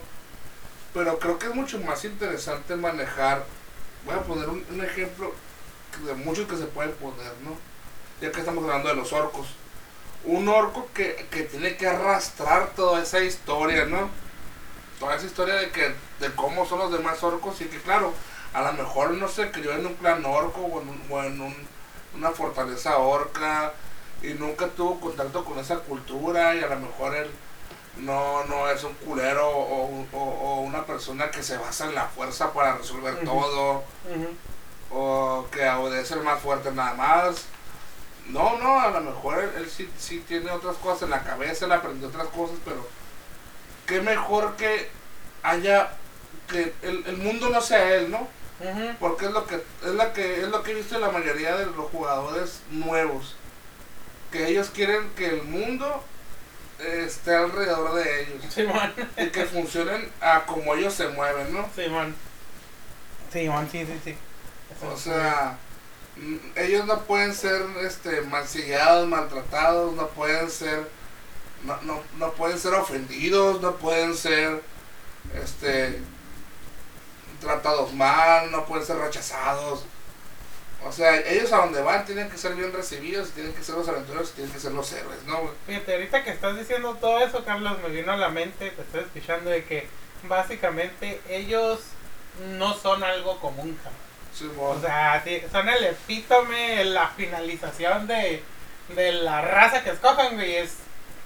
Pero 0.94 1.18
creo 1.18 1.38
que 1.38 1.46
es 1.46 1.54
mucho 1.54 1.80
más 1.80 2.04
interesante 2.04 2.76
manejar, 2.76 3.44
voy 4.04 4.14
a 4.16 4.22
poner 4.22 4.48
un, 4.48 4.64
un 4.70 4.84
ejemplo 4.84 5.32
de 6.06 6.14
muchos 6.14 6.48
que 6.48 6.56
se 6.56 6.66
pueden 6.66 6.92
poner, 6.94 7.32
¿no? 7.44 7.58
Ya 8.20 8.32
que 8.32 8.40
estamos 8.40 8.64
hablando 8.64 8.88
de 8.90 8.96
los 8.96 9.12
orcos. 9.12 9.48
Un 10.24 10.48
orco 10.48 10.88
que, 10.94 11.28
que 11.30 11.44
tiene 11.44 11.76
que 11.76 11.88
arrastrar 11.88 12.74
toda 12.76 13.02
esa 13.02 13.20
historia, 13.20 13.86
¿no? 13.86 14.10
Toda 15.00 15.16
esa 15.16 15.26
historia 15.26 15.54
de 15.56 15.70
que 15.70 15.94
de 16.20 16.34
cómo 16.34 16.66
son 16.66 16.78
los 16.80 16.92
demás 16.92 17.22
orcos 17.22 17.60
y 17.60 17.66
que 17.66 17.80
claro, 17.80 18.14
a 18.54 18.62
lo 18.62 18.72
mejor 18.74 19.12
no 19.12 19.28
se 19.28 19.50
crió 19.50 19.72
en 19.74 19.86
un 19.86 19.94
clan 19.94 20.24
orco 20.24 20.60
o 20.62 21.22
en 21.22 21.40
un- 21.40 21.68
una 22.16 22.30
fortaleza 22.30 22.98
orca 22.98 23.72
y 24.22 24.28
nunca 24.28 24.66
tuvo 24.68 24.98
contacto 25.00 25.44
con 25.44 25.58
esa 25.58 25.76
cultura 25.80 26.54
y 26.54 26.60
a 26.62 26.68
lo 26.68 26.76
mejor 26.80 27.14
él 27.14 27.30
no, 27.98 28.44
no 28.44 28.68
es 28.68 28.82
un 28.84 28.94
culero 28.94 29.48
o, 29.48 30.04
o- 30.12 30.18
o 30.18 30.60
una 30.60 30.84
persona 30.84 31.30
que 31.30 31.42
se 31.42 31.56
basa 31.58 31.84
en 31.86 31.94
la 31.94 32.06
fuerza 32.06 32.52
para 32.52 32.76
resolver 32.76 33.24
todo 33.24 33.84
o 34.90 35.46
que 35.50 35.68
obedece 35.68 36.14
el 36.14 36.20
más 36.22 36.40
fuerte 36.40 36.70
nada 36.72 36.94
más. 36.94 37.44
No, 38.28 38.58
no, 38.58 38.80
a 38.80 38.90
lo 38.90 39.00
mejor 39.02 39.38
él, 39.38 39.50
él 39.58 39.70
sí, 39.70 39.88
sí 39.98 40.24
tiene 40.26 40.50
otras 40.50 40.76
cosas 40.76 41.02
en 41.02 41.10
la 41.10 41.22
cabeza, 41.22 41.64
él 41.66 41.72
aprendió 41.72 42.08
otras 42.08 42.26
cosas, 42.28 42.56
pero 42.64 42.86
qué 43.86 44.00
mejor 44.00 44.56
que 44.56 44.90
haya, 45.42 45.90
que 46.48 46.74
el, 46.82 47.04
el 47.06 47.16
mundo 47.18 47.48
no 47.50 47.60
sea 47.60 47.94
él, 47.94 48.10
¿no? 48.10 48.26
Porque 48.98 49.26
es 49.26 49.32
lo 49.32 49.46
que 49.46 49.56
es 49.56 49.94
la 49.94 50.12
que 50.12 50.40
es 50.40 50.48
lo 50.48 50.62
que 50.62 50.70
he 50.72 50.74
visto 50.74 50.94
en 50.94 51.02
la 51.02 51.10
mayoría 51.10 51.56
de 51.56 51.66
los 51.66 51.90
jugadores 51.90 52.60
nuevos. 52.70 53.36
Que 54.32 54.48
ellos 54.48 54.70
quieren 54.70 55.10
que 55.10 55.26
el 55.26 55.42
mundo 55.42 56.02
eh, 56.78 57.04
esté 57.06 57.34
alrededor 57.34 57.94
de 57.94 58.22
ellos 58.22 58.52
Simón. 58.52 58.92
y 59.16 59.26
que 59.28 59.44
funcionen 59.44 60.10
a 60.20 60.44
como 60.46 60.74
ellos 60.74 60.94
se 60.94 61.08
mueven, 61.08 61.52
¿no? 61.52 61.68
Simón. 61.74 62.14
Simón, 63.32 63.68
sí, 63.70 63.84
sí, 63.84 64.00
sí. 64.02 64.16
Eso 64.74 64.92
O 64.92 64.96
sea, 64.96 65.58
mm, 66.16 66.36
ellos 66.56 66.86
no 66.86 67.02
pueden 67.02 67.34
ser 67.34 67.62
este 67.82 68.22
mancillados, 68.22 69.06
maltratados, 69.06 69.94
no 69.94 70.08
pueden 70.08 70.50
ser 70.50 70.88
no, 71.64 71.80
no, 71.82 72.02
no 72.18 72.32
pueden 72.32 72.58
ser 72.58 72.72
ofendidos, 72.74 73.60
no 73.60 73.76
pueden 73.76 74.14
ser 74.14 74.62
este 75.42 76.00
tratados 77.46 77.92
mal, 77.94 78.50
no 78.50 78.66
pueden 78.66 78.84
ser 78.84 78.96
rechazados. 78.96 79.84
O 80.84 80.92
sea, 80.92 81.16
ellos 81.16 81.52
a 81.52 81.58
donde 81.58 81.80
van 81.82 82.04
tienen 82.04 82.30
que 82.30 82.38
ser 82.38 82.54
bien 82.54 82.72
recibidos, 82.72 83.30
tienen 83.30 83.52
que 83.54 83.62
ser 83.62 83.74
los 83.74 83.88
aventureros, 83.88 84.32
tienen 84.32 84.52
que 84.52 84.60
ser 84.60 84.72
los 84.72 84.92
héroes, 84.92 85.22
¿no? 85.24 85.50
Fíjate, 85.66 85.94
ahorita 85.94 86.22
que 86.22 86.30
estás 86.30 86.56
diciendo 86.56 86.96
todo 87.00 87.18
eso, 87.18 87.44
Carlos, 87.44 87.78
me 87.82 87.88
vino 87.88 88.12
a 88.12 88.16
la 88.16 88.28
mente, 88.28 88.70
te 88.70 88.82
estoy 88.82 89.00
escuchando, 89.00 89.50
de 89.50 89.64
que 89.64 89.88
básicamente 90.28 91.20
ellos 91.28 91.80
no 92.58 92.74
son 92.74 93.02
algo 93.02 93.40
común, 93.40 93.78
cabrón. 93.82 94.06
Simón. 94.32 94.76
O 94.76 94.80
sea, 94.80 95.22
sí, 95.24 95.42
son 95.50 95.68
el 95.68 95.84
epítome, 95.84 96.84
la 96.84 97.08
finalización 97.08 98.06
de, 98.06 98.42
de 98.94 99.12
la 99.12 99.40
raza 99.40 99.82
que 99.82 99.90
escojan, 99.90 100.34
güey. 100.34 100.56
Es 100.56 100.76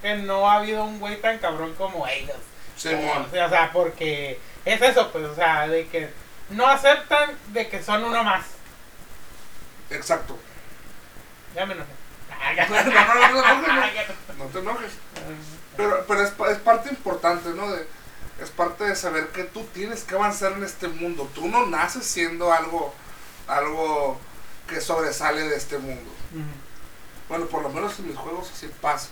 que 0.01 0.15
no 0.15 0.49
ha 0.49 0.55
habido 0.55 0.83
un 0.85 0.99
güey 0.99 1.19
tan 1.19 1.37
cabrón 1.39 1.75
como 1.75 2.07
ellos. 2.07 2.37
Simón. 2.77 3.25
O 3.27 3.31
sea, 3.31 3.45
o 3.47 3.49
sea, 3.49 3.71
porque 3.73 4.39
es 4.65 4.81
eso, 4.81 5.11
pues, 5.11 5.25
o 5.25 5.35
sea, 5.35 5.67
de 5.67 5.87
que 5.87 6.09
no 6.49 6.67
aceptan 6.67 7.31
de 7.47 7.69
que 7.69 7.81
son 7.81 8.03
uno 8.03 8.23
más. 8.23 8.45
Exacto. 9.89 10.37
Ya 11.55 11.65
me 11.65 11.73
enojé. 11.73 11.91
No, 14.37 14.45
te 14.45 14.59
enojes. 14.59 14.91
Pero, 15.77 16.05
pero 16.07 16.21
es, 16.21 16.33
es 16.51 16.57
parte 16.59 16.89
importante, 16.89 17.49
¿no? 17.49 17.71
De, 17.71 17.87
es 18.41 18.49
parte 18.49 18.85
de 18.85 18.95
saber 18.95 19.27
que 19.27 19.43
tú 19.43 19.63
tienes 19.73 20.03
que 20.03 20.15
avanzar 20.15 20.53
en 20.53 20.63
este 20.63 20.87
mundo. 20.87 21.29
Tú 21.35 21.47
no 21.47 21.67
naces 21.67 22.05
siendo 22.05 22.51
algo, 22.51 22.93
algo 23.47 24.19
que 24.67 24.81
sobresale 24.81 25.43
de 25.43 25.55
este 25.55 25.77
mundo. 25.77 26.09
Bueno, 27.29 27.45
por 27.45 27.61
lo 27.61 27.69
menos 27.69 27.97
en 27.99 28.07
mis 28.07 28.17
juegos 28.17 28.49
así 28.51 28.69
pasa. 28.81 29.09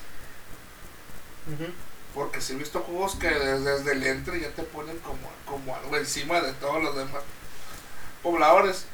Porque 2.13 2.41
si 2.41 2.53
he 2.53 2.55
visto 2.55 2.81
juegos 2.81 3.15
que 3.15 3.29
desde, 3.29 3.91
el 3.91 4.05
entre 4.05 4.39
ya 4.39 4.49
te 4.49 4.63
ponen 4.63 4.97
como, 4.99 5.29
como 5.45 5.75
algo 5.75 5.95
encima 5.95 6.41
de 6.41 6.53
todos 6.53 6.83
los 6.83 6.95
demás 6.95 7.21
pobladores. 8.23 8.85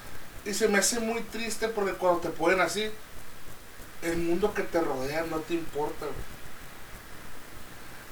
Y 0.45 0.53
se 0.53 0.67
me 0.67 0.79
hace 0.79 0.99
muy 0.99 1.21
triste 1.21 1.69
porque 1.69 1.93
cuando 1.93 2.19
te 2.19 2.29
ponen 2.29 2.61
así, 2.61 2.91
el 4.01 4.17
mundo 4.17 4.53
que 4.53 4.63
te 4.63 4.81
rodea 4.81 5.23
no 5.23 5.39
te 5.39 5.55
importa. 5.55 6.05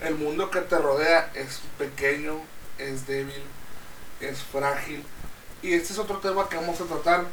El 0.01 0.15
mundo 0.15 0.49
que 0.49 0.61
te 0.61 0.77
rodea 0.77 1.31
es 1.35 1.61
pequeño, 1.77 2.41
es 2.77 3.05
débil, 3.05 3.43
es 4.19 4.39
frágil. 4.39 5.03
Y 5.61 5.73
este 5.73 5.93
es 5.93 5.99
otro 5.99 6.17
tema 6.17 6.49
que 6.49 6.57
vamos 6.57 6.81
a 6.81 6.85
tratar, 6.85 7.25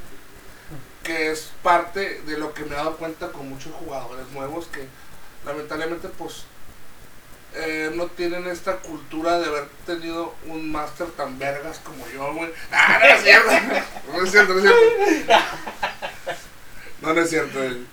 que 1.02 1.30
es 1.30 1.50
parte 1.62 2.20
de 2.22 2.38
lo 2.38 2.52
que 2.52 2.64
me 2.64 2.72
he 2.72 2.76
dado 2.76 2.96
cuenta 2.96 3.33
con 3.33 3.48
muchos 3.48 3.72
jugadores 3.74 4.28
nuevos 4.33 4.66
que 4.66 4.87
lamentablemente 5.44 6.09
pues 6.09 6.44
eh, 7.55 7.91
no 7.95 8.07
tienen 8.07 8.47
esta 8.47 8.77
cultura 8.77 9.39
de 9.39 9.47
haber 9.47 9.69
tenido 9.87 10.35
un 10.47 10.71
máster 10.71 11.07
tan 11.09 11.39
vergas 11.39 11.81
como 11.85 12.07
yo, 12.09 12.33
güey. 12.35 12.51
Ah, 12.73 12.99
no 13.01 13.07
es 13.07 13.23
cierto. 13.23 13.51
No 14.13 14.23
es 14.25 14.31
cierto, 14.31 14.55
no 14.55 14.59
es 14.61 14.65
cierto. 14.65 15.45
No, 17.03 17.15
no 17.15 17.21
es 17.21 17.31
cierto. 17.31 17.59
güey. 17.59 17.87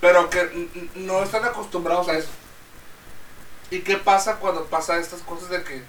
Pero 0.00 0.30
que 0.30 0.68
no 0.96 1.22
están 1.22 1.44
acostumbrados 1.44 2.08
a 2.08 2.16
eso. 2.18 2.28
¿Y 3.70 3.80
qué 3.80 3.96
pasa 3.96 4.36
cuando 4.36 4.66
pasa 4.66 4.98
estas 4.98 5.20
cosas 5.22 5.48
de 5.50 5.62
que, 5.62 5.82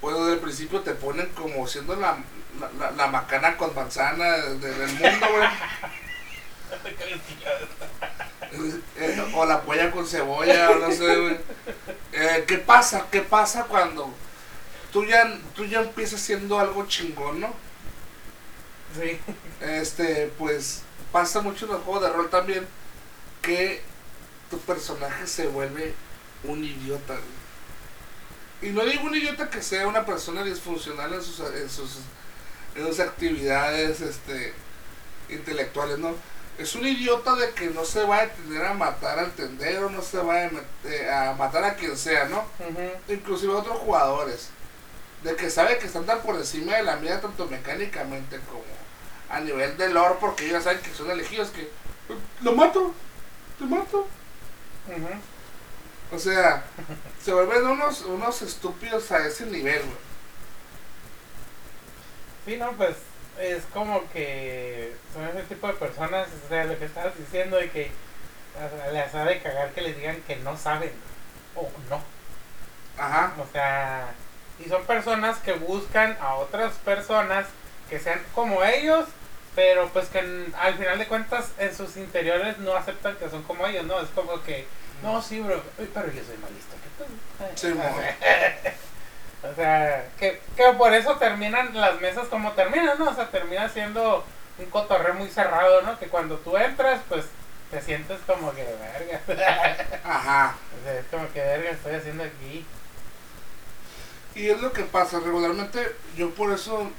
pues 0.00 0.16
desde 0.16 0.34
el 0.34 0.38
principio 0.38 0.80
te 0.80 0.92
ponen 0.92 1.26
como 1.30 1.66
siendo 1.66 1.96
la, 1.96 2.18
la, 2.60 2.70
la- 2.78 2.90
la 2.92 3.06
macana 3.08 3.56
con 3.56 3.74
manzana 3.74 4.24
de- 4.36 4.58
de- 4.58 4.74
del 4.78 4.92
mundo, 4.92 5.26
güey? 5.36 5.48
Eh, 8.96 9.32
o 9.34 9.44
la 9.44 9.60
polla 9.62 9.90
con 9.90 10.06
cebolla, 10.06 10.70
no 10.76 10.90
sé, 10.92 11.16
güey. 11.16 11.36
Eh, 12.26 12.44
¿Qué 12.46 12.58
pasa? 12.58 13.06
¿Qué 13.10 13.20
pasa 13.22 13.64
cuando 13.64 14.12
tú 14.92 15.04
ya, 15.04 15.38
tú 15.54 15.64
ya 15.64 15.80
empiezas 15.80 16.20
siendo 16.20 16.58
algo 16.58 16.86
chingón, 16.86 17.40
no? 17.40 17.54
Sí. 18.98 19.18
Este, 19.60 20.32
pues 20.38 20.82
pasa 21.12 21.40
mucho 21.40 21.66
en 21.66 21.72
los 21.72 21.82
juegos 21.82 22.02
de 22.02 22.12
rol 22.12 22.28
también 22.28 22.66
que 23.42 23.80
tu 24.50 24.58
personaje 24.60 25.26
se 25.26 25.46
vuelve 25.46 25.94
un 26.44 26.64
idiota. 26.64 27.14
güey. 27.14 28.70
Y 28.70 28.74
no 28.74 28.84
digo 28.84 29.04
un 29.04 29.14
idiota 29.14 29.50
que 29.50 29.62
sea 29.62 29.86
una 29.86 30.04
persona 30.04 30.42
disfuncional 30.42 31.12
en 31.12 31.22
sus, 31.22 31.40
en 31.40 31.70
sus, 31.70 31.98
en 32.74 32.86
sus 32.86 33.00
actividades 33.00 34.00
este, 34.00 34.52
intelectuales, 35.28 35.98
¿no? 35.98 36.14
Es 36.58 36.74
un 36.74 36.86
idiota 36.86 37.34
de 37.36 37.50
que 37.52 37.66
no 37.66 37.84
se 37.84 38.04
va 38.04 38.16
a 38.18 38.26
detener 38.26 38.64
a 38.64 38.72
matar 38.74 39.18
al 39.18 39.32
tendero, 39.32 39.90
no 39.90 40.00
se 40.02 40.18
va 40.18 40.44
a, 40.44 40.50
met- 40.50 41.10
a 41.12 41.34
matar 41.34 41.64
a 41.64 41.74
quien 41.74 41.96
sea, 41.98 42.24
¿no? 42.26 42.38
Ujú. 42.58 42.90
inclusive 43.12 43.52
a 43.52 43.56
otros 43.56 43.78
jugadores, 43.78 44.48
de 45.22 45.36
que 45.36 45.50
sabe 45.50 45.76
que 45.78 45.86
están 45.86 46.06
tan 46.06 46.20
por 46.22 46.34
encima 46.36 46.76
de 46.76 46.82
la 46.82 46.96
media 46.96 47.20
tanto 47.20 47.46
mecánicamente 47.46 48.38
como 48.50 48.64
a 49.28 49.40
nivel 49.40 49.76
de 49.76 49.90
lore, 49.90 50.14
porque 50.20 50.46
ellos 50.46 50.64
saben 50.64 50.80
que 50.80 50.94
son 50.94 51.10
elegidos, 51.10 51.50
que 51.50 51.68
"Pues, 52.06 52.18
lo 52.40 52.52
mato, 52.52 52.94
te 53.58 53.64
mato. 53.64 54.06
O 56.12 56.18
sea, 56.18 56.64
se 57.22 57.32
vuelven 57.34 57.66
unos, 57.66 58.02
unos 58.02 58.40
estúpidos 58.42 59.10
a 59.12 59.26
ese 59.26 59.44
nivel, 59.46 59.82
güey. 59.82 59.96
Sí, 62.46 62.56
no, 62.56 62.72
pues 62.72 62.94
es 63.40 63.64
como 63.72 64.08
que 64.12 64.94
son 65.12 65.26
ese 65.28 65.42
tipo 65.42 65.66
de 65.66 65.74
personas, 65.74 66.28
o 66.44 66.48
sea, 66.48 66.64
lo 66.64 66.78
que 66.78 66.84
estabas 66.86 67.16
diciendo 67.18 67.56
de 67.56 67.70
que 67.70 67.90
les 68.92 69.14
ha 69.14 69.24
de 69.24 69.40
cagar 69.40 69.70
que 69.72 69.82
les 69.82 69.96
digan 69.96 70.20
que 70.26 70.36
no 70.36 70.56
saben. 70.56 70.92
o 71.54 71.68
no. 71.90 72.00
Ajá. 72.98 73.32
O 73.38 73.46
sea, 73.52 74.08
y 74.64 74.68
son 74.68 74.84
personas 74.84 75.38
que 75.38 75.52
buscan 75.52 76.16
a 76.20 76.34
otras 76.34 76.74
personas 76.76 77.46
que 77.90 77.98
sean 77.98 78.20
como 78.34 78.62
ellos, 78.64 79.06
pero 79.54 79.88
pues 79.88 80.08
que 80.08 80.18
en- 80.18 80.54
al 80.58 80.74
final 80.74 80.98
de 80.98 81.06
cuentas 81.06 81.50
en 81.58 81.74
sus 81.74 81.96
interiores 81.96 82.58
no 82.58 82.74
aceptan 82.74 83.16
que 83.16 83.28
son 83.30 83.42
como 83.44 83.66
ellos, 83.66 83.84
¿no? 83.86 84.00
Es 84.00 84.08
como 84.10 84.42
que, 84.42 84.66
no, 85.02 85.20
sí, 85.22 85.40
bro, 85.40 85.62
pero 85.76 86.10
yo 86.12 86.22
soy 86.24 86.36
más 86.38 86.50
listo 86.50 86.74
que 86.76 87.04
tú. 87.04 87.10
Sí. 87.54 87.74
o 89.42 89.54
sea, 89.54 90.08
que, 90.18 90.40
que 90.56 90.72
por 90.72 90.92
eso 90.92 91.16
terminan 91.16 91.74
las 91.74 92.00
mesas 92.00 92.28
como 92.28 92.52
terminan, 92.52 92.98
¿no? 92.98 93.10
O 93.10 93.14
sea, 93.14 93.30
termina 93.30 93.68
siendo 93.68 94.24
un 94.58 94.66
cotorreo 94.66 95.14
muy 95.14 95.28
cerrado, 95.28 95.82
¿no? 95.82 95.98
Que 95.98 96.06
cuando 96.06 96.36
tú 96.38 96.56
entras, 96.56 97.00
pues 97.08 97.26
te 97.70 97.82
sientes 97.82 98.18
como 98.26 98.54
que, 98.54 98.64
verga. 98.64 99.20
Ajá. 100.04 100.56
o 100.78 100.84
sea, 100.84 100.98
es 100.98 101.06
como 101.10 101.30
que, 101.32 101.40
verga, 101.40 101.70
estoy 101.70 101.94
haciendo 101.94 102.24
aquí. 102.24 102.64
Y 104.34 104.48
es 104.48 104.60
lo 104.60 104.72
que 104.72 104.82
pasa, 104.82 105.20
regularmente 105.20 105.96
yo 106.16 106.30
por 106.30 106.52
eso 106.52 106.90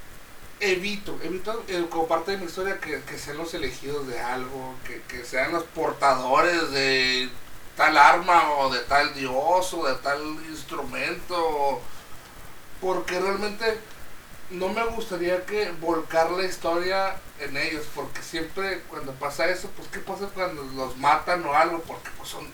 evito, 0.59 1.19
evito 1.23 1.63
eh, 1.67 1.85
como 1.89 2.07
parte 2.07 2.31
de 2.31 2.37
mi 2.37 2.45
historia 2.45 2.79
que, 2.79 3.01
que 3.03 3.17
sean 3.17 3.37
los 3.37 3.53
elegidos 3.53 4.07
de 4.07 4.19
algo, 4.19 4.73
que, 4.85 5.01
que 5.03 5.23
sean 5.23 5.51
los 5.51 5.63
portadores 5.63 6.71
de 6.71 7.29
tal 7.75 7.95
arma 7.95 8.55
o 8.55 8.71
de 8.71 8.79
tal 8.79 9.13
dios 9.13 9.71
o 9.73 9.87
de 9.87 9.95
tal 10.01 10.19
instrumento, 10.49 11.79
porque 12.81 13.19
realmente 13.19 13.79
no 14.49 14.69
me 14.69 14.83
gustaría 14.85 15.45
que 15.45 15.71
volcar 15.81 16.31
la 16.31 16.45
historia 16.45 17.15
en 17.39 17.57
ellos, 17.57 17.85
porque 17.93 18.21
siempre 18.21 18.81
cuando 18.89 19.11
pasa 19.13 19.47
eso, 19.47 19.69
pues 19.75 19.87
qué 19.89 19.99
pasa 19.99 20.29
cuando 20.33 20.63
los 20.63 20.97
matan 20.97 21.45
o 21.45 21.53
algo, 21.53 21.81
porque 21.81 22.09
pues 22.17 22.29
son 22.29 22.47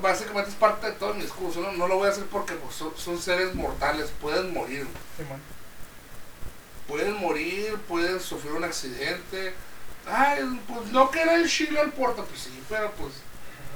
básicamente 0.00 0.50
es 0.50 0.56
parte 0.56 0.86
de 0.86 0.92
todo 0.92 1.14
mi 1.14 1.22
discurso, 1.22 1.60
no, 1.60 1.72
no 1.72 1.88
lo 1.88 1.96
voy 1.96 2.08
a 2.08 2.10
hacer 2.10 2.24
porque 2.26 2.54
pues, 2.54 2.74
son, 2.74 2.96
son 2.96 3.20
seres 3.20 3.54
mortales, 3.54 4.10
pueden 4.20 4.52
morir, 4.52 4.86
Simón. 5.16 5.40
pueden 6.86 7.14
morir, 7.14 7.76
pueden 7.88 8.20
sufrir 8.20 8.52
un 8.52 8.64
accidente. 8.64 9.54
Ay, 10.06 10.60
pues 10.66 10.90
no 10.92 11.10
que 11.10 11.20
era 11.20 11.34
el 11.34 11.48
chile 11.48 11.78
al 11.78 11.92
puerto, 11.92 12.24
pues 12.24 12.40
sí, 12.40 12.62
pero 12.68 12.90
pues, 12.92 13.12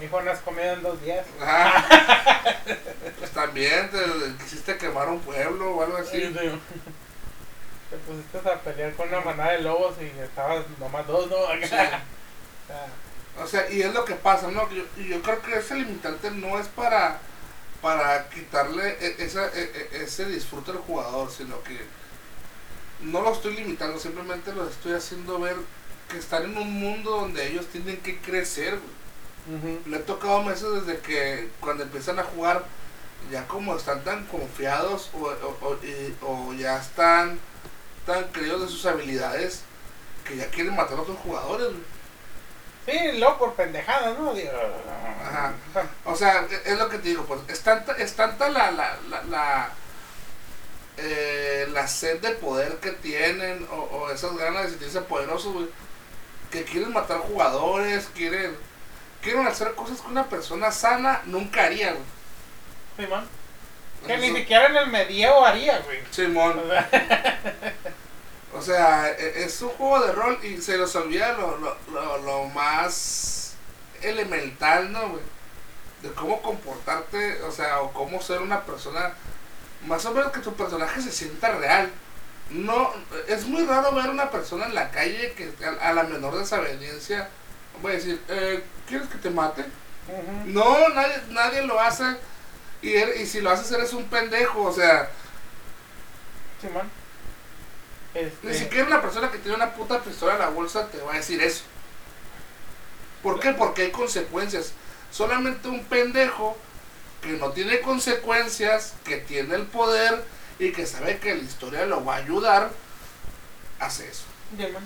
Hijo, 0.02 0.20
no 0.22 0.30
has 0.30 0.40
comido 0.40 0.72
en 0.72 0.82
dos 0.82 1.00
días. 1.02 1.26
ajá. 1.40 1.84
pues 3.18 3.30
también 3.30 3.90
te, 3.90 3.98
quisiste 4.42 4.76
quemar 4.76 5.08
un 5.08 5.20
pueblo 5.20 5.76
o 5.76 5.82
algo 5.82 5.96
así. 5.98 6.20
Sí, 6.20 6.26
sí. 6.38 6.50
Te 7.90 7.96
pusiste 7.98 8.38
a 8.50 8.60
pelear 8.60 8.92
con 8.94 9.08
una 9.08 9.20
manada 9.20 9.52
de 9.52 9.62
lobos 9.62 9.94
y 10.00 10.18
estabas 10.20 10.64
nomás 10.80 11.06
dos, 11.06 11.30
¿no? 11.30 11.36
Sí. 11.66 11.74
O 13.42 13.46
sea, 13.48 13.68
y 13.70 13.82
es 13.82 13.92
lo 13.92 14.04
que 14.04 14.14
pasa, 14.14 14.48
¿no? 14.48 14.70
Yo, 14.70 14.84
y 14.96 15.08
yo 15.08 15.20
creo 15.20 15.42
que 15.42 15.56
ese 15.58 15.74
limitante 15.74 16.30
no 16.30 16.58
es 16.58 16.68
para, 16.68 17.18
para 17.82 18.28
quitarle 18.30 18.96
e- 19.00 19.16
esa, 19.18 19.46
e- 19.48 19.88
e- 19.92 20.04
ese 20.04 20.26
disfrute 20.26 20.70
al 20.70 20.78
jugador, 20.78 21.32
sino 21.32 21.60
que 21.64 21.80
no 23.00 23.22
lo 23.22 23.32
estoy 23.32 23.56
limitando, 23.56 23.98
simplemente 23.98 24.52
lo 24.52 24.68
estoy 24.68 24.92
haciendo 24.92 25.40
ver 25.40 25.56
que 26.08 26.18
están 26.18 26.44
en 26.44 26.56
un 26.56 26.72
mundo 26.74 27.10
donde 27.10 27.44
ellos 27.48 27.66
tienen 27.66 27.96
que 27.98 28.18
crecer. 28.18 28.78
güey. 28.78 28.93
Le 29.86 29.96
he 29.96 30.00
tocado 30.00 30.42
meses 30.42 30.66
desde 30.86 31.00
que 31.00 31.48
cuando 31.60 31.82
empiezan 31.84 32.18
a 32.18 32.24
jugar, 32.24 32.64
ya 33.30 33.46
como 33.46 33.76
están 33.76 34.02
tan 34.04 34.24
confiados 34.26 35.10
o, 35.14 35.18
o- 35.26 35.58
o- 35.68 35.78
y- 35.84 36.16
o 36.22 36.52
ya 36.54 36.78
están 36.78 37.38
tan 38.06 38.24
creídos 38.28 38.62
de 38.62 38.68
sus 38.68 38.84
habilidades 38.86 39.62
que 40.24 40.36
ya 40.36 40.46
quieren 40.48 40.74
matar 40.74 40.98
a 40.98 41.02
otros 41.02 41.18
jugadores. 41.18 41.68
Sí, 42.86 42.92
luego 43.18 43.38
por 43.38 43.54
pendejadas, 43.54 44.18
¿no? 44.18 44.34
Digo, 44.34 44.50
Ajá. 45.22 45.52
O 46.04 46.14
sea, 46.16 46.46
e- 46.50 46.62
es 46.72 46.78
lo 46.78 46.88
que 46.88 46.98
te 46.98 47.08
digo, 47.08 47.24
pues 47.24 47.40
es 47.48 47.60
tanta, 47.60 47.92
es 47.92 48.14
tanta 48.14 48.48
la, 48.50 48.70
la, 48.70 48.98
la, 49.10 49.22
la, 49.24 49.70
eh, 50.98 51.66
la 51.72 51.88
sed 51.88 52.20
de 52.20 52.30
poder 52.32 52.76
que 52.76 52.92
tienen 52.92 53.66
o, 53.70 53.74
o 53.76 54.10
esas 54.10 54.36
ganas 54.36 54.64
de 54.64 54.70
sentirse 54.70 55.00
poderosos, 55.02 55.52
güey, 55.52 55.66
que 56.50 56.64
quieren 56.64 56.92
matar 56.92 57.18
jugadores, 57.20 58.08
quieren, 58.14 58.54
quieren 59.24 59.46
hacer 59.46 59.74
cosas 59.74 60.00
que 60.00 60.06
una 60.08 60.24
persona 60.28 60.70
sana 60.70 61.22
nunca 61.24 61.64
haría, 61.64 61.92
güey. 61.92 62.04
Simón. 62.96 63.26
Que 64.06 64.14
Eso- 64.14 64.22
ni 64.22 64.36
siquiera 64.38 64.66
en 64.66 64.76
el 64.76 64.86
medievo 64.88 65.44
haría, 65.44 65.78
güey. 65.80 65.98
Simón. 66.10 66.58
O 66.60 66.68
sea, 66.68 66.88
O 68.56 68.62
sea, 68.62 69.10
e- 69.10 69.42
es 69.44 69.60
un 69.62 69.70
juego 69.70 70.06
de 70.06 70.12
rol 70.12 70.38
y 70.44 70.60
se 70.62 70.76
los 70.76 70.94
olvida 70.94 71.32
lo, 71.32 71.56
lo, 71.58 71.76
lo, 71.92 72.18
lo 72.18 72.44
más 72.50 73.54
elemental, 74.00 74.92
¿no, 74.92 75.08
güey? 75.08 75.22
De 76.02 76.12
cómo 76.12 76.40
comportarte, 76.40 77.42
o 77.42 77.50
sea, 77.50 77.80
o 77.80 77.92
cómo 77.92 78.22
ser 78.22 78.40
una 78.42 78.60
persona, 78.62 79.14
más 79.86 80.04
o 80.04 80.12
menos 80.14 80.30
que 80.30 80.38
tu 80.40 80.54
personaje 80.54 81.00
se 81.02 81.10
sienta 81.10 81.50
real. 81.52 81.90
No, 82.50 82.92
es 83.26 83.44
muy 83.46 83.64
raro 83.66 83.90
ver 83.92 84.08
una 84.10 84.30
persona 84.30 84.66
en 84.66 84.74
la 84.76 84.90
calle 84.92 85.32
que 85.32 85.50
a, 85.66 85.88
a 85.88 85.92
la 85.94 86.04
menor 86.04 86.36
desaveniencia 86.38 87.28
voy 87.82 87.92
a 87.92 87.94
decir, 87.96 88.22
eh, 88.28 88.62
¿quieres 88.88 89.08
que 89.08 89.18
te 89.18 89.30
mate? 89.30 89.64
No, 90.46 90.88
nadie, 90.90 91.14
nadie 91.30 91.62
lo 91.66 91.80
hace. 91.80 92.04
Y, 92.82 92.92
er- 92.92 93.16
y 93.20 93.26
si 93.26 93.40
lo 93.40 93.50
haces 93.50 93.70
eres 93.72 93.92
un 93.92 94.04
pendejo, 94.04 94.62
o 94.62 94.72
sea. 94.72 95.08
Este, 98.14 98.46
Ni 98.46 98.54
siquiera 98.54 98.86
una 98.86 99.02
persona 99.02 99.30
que 99.30 99.38
tiene 99.38 99.56
una 99.56 99.72
puta 99.74 100.00
pistola 100.00 100.34
en 100.34 100.38
la 100.40 100.48
bolsa 100.48 100.86
te 100.88 100.98
va 100.98 101.14
a 101.14 101.16
decir 101.16 101.42
eso. 101.42 101.64
¿Por 103.22 103.40
qué? 103.40 103.52
Porque 103.52 103.82
hay 103.82 103.90
consecuencias. 103.90 104.72
Solamente 105.10 105.68
un 105.68 105.84
pendejo 105.84 106.56
que 107.22 107.32
no 107.32 107.50
tiene 107.50 107.80
consecuencias, 107.80 108.94
que 109.04 109.16
tiene 109.16 109.54
el 109.56 109.62
poder 109.66 110.22
y 110.58 110.72
que 110.72 110.86
sabe 110.86 111.18
que 111.18 111.34
la 111.34 111.42
historia 111.42 111.86
lo 111.86 112.04
va 112.04 112.14
a 112.16 112.18
ayudar, 112.18 112.70
hace 113.80 114.08
eso. 114.08 114.24
Simón. 114.56 114.84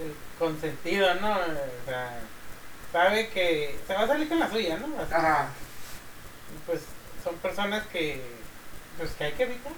El 0.00 0.14
consentido, 0.38 1.14
¿no? 1.14 1.32
O 1.32 1.86
sea, 1.86 2.20
sabe 2.92 3.28
que 3.28 3.78
se 3.86 3.94
va 3.94 4.02
a 4.02 4.06
salir 4.06 4.28
con 4.28 4.38
la 4.38 4.50
suya, 4.50 4.76
¿no? 4.78 4.86
Así, 5.00 5.14
Ajá. 5.14 5.48
Pues 6.66 6.80
son 7.22 7.36
personas 7.36 7.86
que, 7.88 8.22
pues 8.98 9.10
que 9.12 9.24
hay 9.24 9.32
que 9.32 9.42
evitar. 9.44 9.72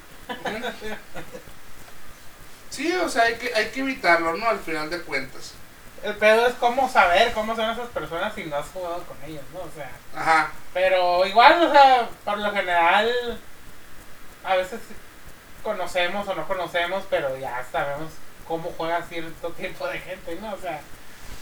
Sí, 2.71 2.93
o 2.95 3.09
sea, 3.09 3.25
hay 3.25 3.35
que, 3.37 3.55
hay 3.55 3.71
que 3.71 3.81
evitarlo, 3.81 4.37
¿no? 4.37 4.49
Al 4.49 4.59
final 4.59 4.91
de 4.91 5.01
cuentas. 5.03 5.55
El 6.03 6.15
pedo 6.17 6.47
es 6.47 6.55
cómo 6.55 6.89
saber 6.89 7.33
cómo 7.33 7.57
son 7.57 7.71
esas 7.71 7.89
personas 7.89 8.35
si 8.35 8.45
no 8.45 8.57
has 8.57 8.69
jugado 8.69 9.03
con 9.05 9.17
ellos, 9.25 9.43
¿no? 9.53 9.61
O 9.61 9.71
sea, 9.75 9.91
Ajá. 10.15 10.53
pero 10.73 11.27
igual, 11.27 11.61
o 11.63 11.73
sea, 11.73 12.09
por 12.25 12.39
lo 12.39 12.53
general, 12.53 13.41
a 14.45 14.55
veces 14.55 14.81
conocemos 15.63 16.29
o 16.29 16.35
no 16.35 16.47
conocemos, 16.47 17.05
pero 17.11 17.37
ya 17.37 17.65
sabemos 17.73 18.13
cómo 18.47 18.73
juega 18.77 19.03
cierto 19.03 19.51
tipo 19.57 19.87
de 19.89 19.99
gente, 19.99 20.37
¿no? 20.41 20.55
O 20.55 20.59
sea, 20.59 20.81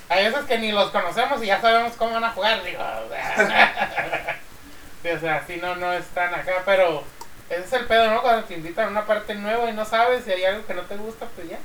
hay 0.09 0.25
veces 0.25 0.45
que 0.45 0.59
ni 0.59 0.73
los 0.73 0.91
conocemos 0.91 1.43
y 1.43 1.47
ya 1.47 1.61
sabemos 1.61 1.95
cómo 1.97 2.13
van 2.15 2.25
a 2.25 2.33
jugar, 2.33 2.63
digo, 2.63 2.81
o 2.81 3.09
sea, 3.09 4.41
sí, 5.03 5.09
o 5.09 5.21
sea, 5.21 5.45
sí, 5.47 5.57
no, 5.57 5.77
no 5.77 5.93
están 5.93 6.35
acá, 6.35 6.63
pero 6.65 7.05
ese 7.51 7.65
es 7.65 7.73
el 7.73 7.87
pedo, 7.87 8.11
¿no? 8.11 8.23
Cuando 8.23 8.45
te 8.45 8.55
invitan 8.55 8.87
a 8.87 8.91
una 8.91 9.07
parte 9.07 9.35
nueva 9.35 9.69
y 9.71 9.73
no 9.73 9.85
sabes 9.85 10.25
si 10.25 10.33
hay 10.33 10.45
algo 10.45 10.67
que 10.67 10.75
no 10.75 10.83
te 10.83 10.97
gusta, 10.97 11.27
pues 11.35 11.49
ya. 11.49 11.59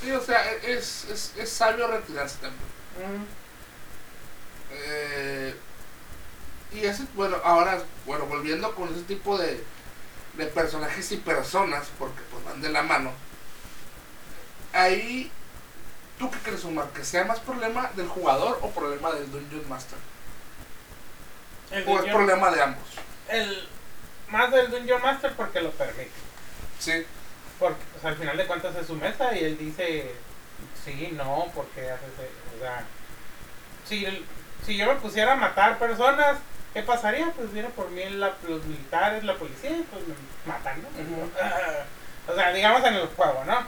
Sí, 0.00 0.10
o 0.12 0.20
sea, 0.20 0.42
es, 0.62 1.04
es, 1.10 1.34
es 1.36 1.50
sabio 1.50 1.86
retirarse 1.86 2.36
también. 2.38 3.26
Eh, 4.72 5.54
y 6.72 6.84
ese, 6.84 7.04
bueno, 7.14 7.36
ahora, 7.44 7.82
bueno, 8.06 8.26
volviendo 8.26 8.74
con 8.74 8.88
ese 8.90 9.02
tipo 9.02 9.36
de, 9.36 9.62
de 10.34 10.46
personajes 10.46 11.12
y 11.12 11.16
personas, 11.16 11.88
porque 11.98 12.20
pues 12.30 12.44
van 12.44 12.62
de 12.62 12.70
la 12.70 12.82
mano, 12.82 13.12
ahí, 14.72 15.30
¿tú 16.20 16.30
qué 16.30 16.38
crees, 16.38 16.64
Omar? 16.64 16.86
¿Que 16.90 17.04
sea 17.04 17.24
más 17.24 17.40
problema 17.40 17.90
del 17.96 18.06
jugador 18.06 18.60
o 18.62 18.70
problema 18.70 19.10
del 19.12 19.28
Dungeon 19.32 19.68
Master? 19.68 19.98
El 21.72 21.88
¿O 21.88 21.98
es 21.98 22.12
problema 22.12 22.50
de 22.52 22.62
ambos? 22.62 22.84
el 23.28 23.68
más 24.28 24.50
del 24.52 24.70
Dungeon 24.70 25.02
Master 25.02 25.32
porque 25.36 25.60
lo 25.60 25.70
permite. 25.72 26.10
Sí, 26.78 27.04
Porque 27.58 27.78
pues, 27.92 28.04
al 28.04 28.16
final 28.16 28.36
de 28.36 28.46
cuentas 28.46 28.76
es 28.76 28.86
su 28.86 28.94
mesa 28.94 29.34
y 29.36 29.44
él 29.44 29.58
dice 29.58 30.12
sí, 30.84 31.10
no, 31.16 31.50
porque 31.54 31.90
haces? 31.90 32.08
O 32.56 32.60
sea, 32.60 32.84
si, 33.88 34.06
si 34.66 34.76
yo 34.76 34.86
me 34.86 34.96
pusiera 35.00 35.32
a 35.32 35.36
matar 35.36 35.78
personas, 35.78 36.36
¿qué 36.74 36.82
pasaría? 36.82 37.30
Pues 37.32 37.52
viene 37.52 37.68
por 37.70 37.90
mí 37.90 38.02
la- 38.10 38.34
los 38.48 38.64
militares, 38.64 39.24
la 39.24 39.36
policía 39.36 39.70
pues 39.90 40.04
me 40.08 40.14
matan, 40.52 40.82
¿no? 40.82 40.88
O 42.30 42.34
sea, 42.34 42.52
digamos 42.52 42.84
en 42.84 42.94
el 42.94 43.06
juego, 43.08 43.42
¿no? 43.46 43.58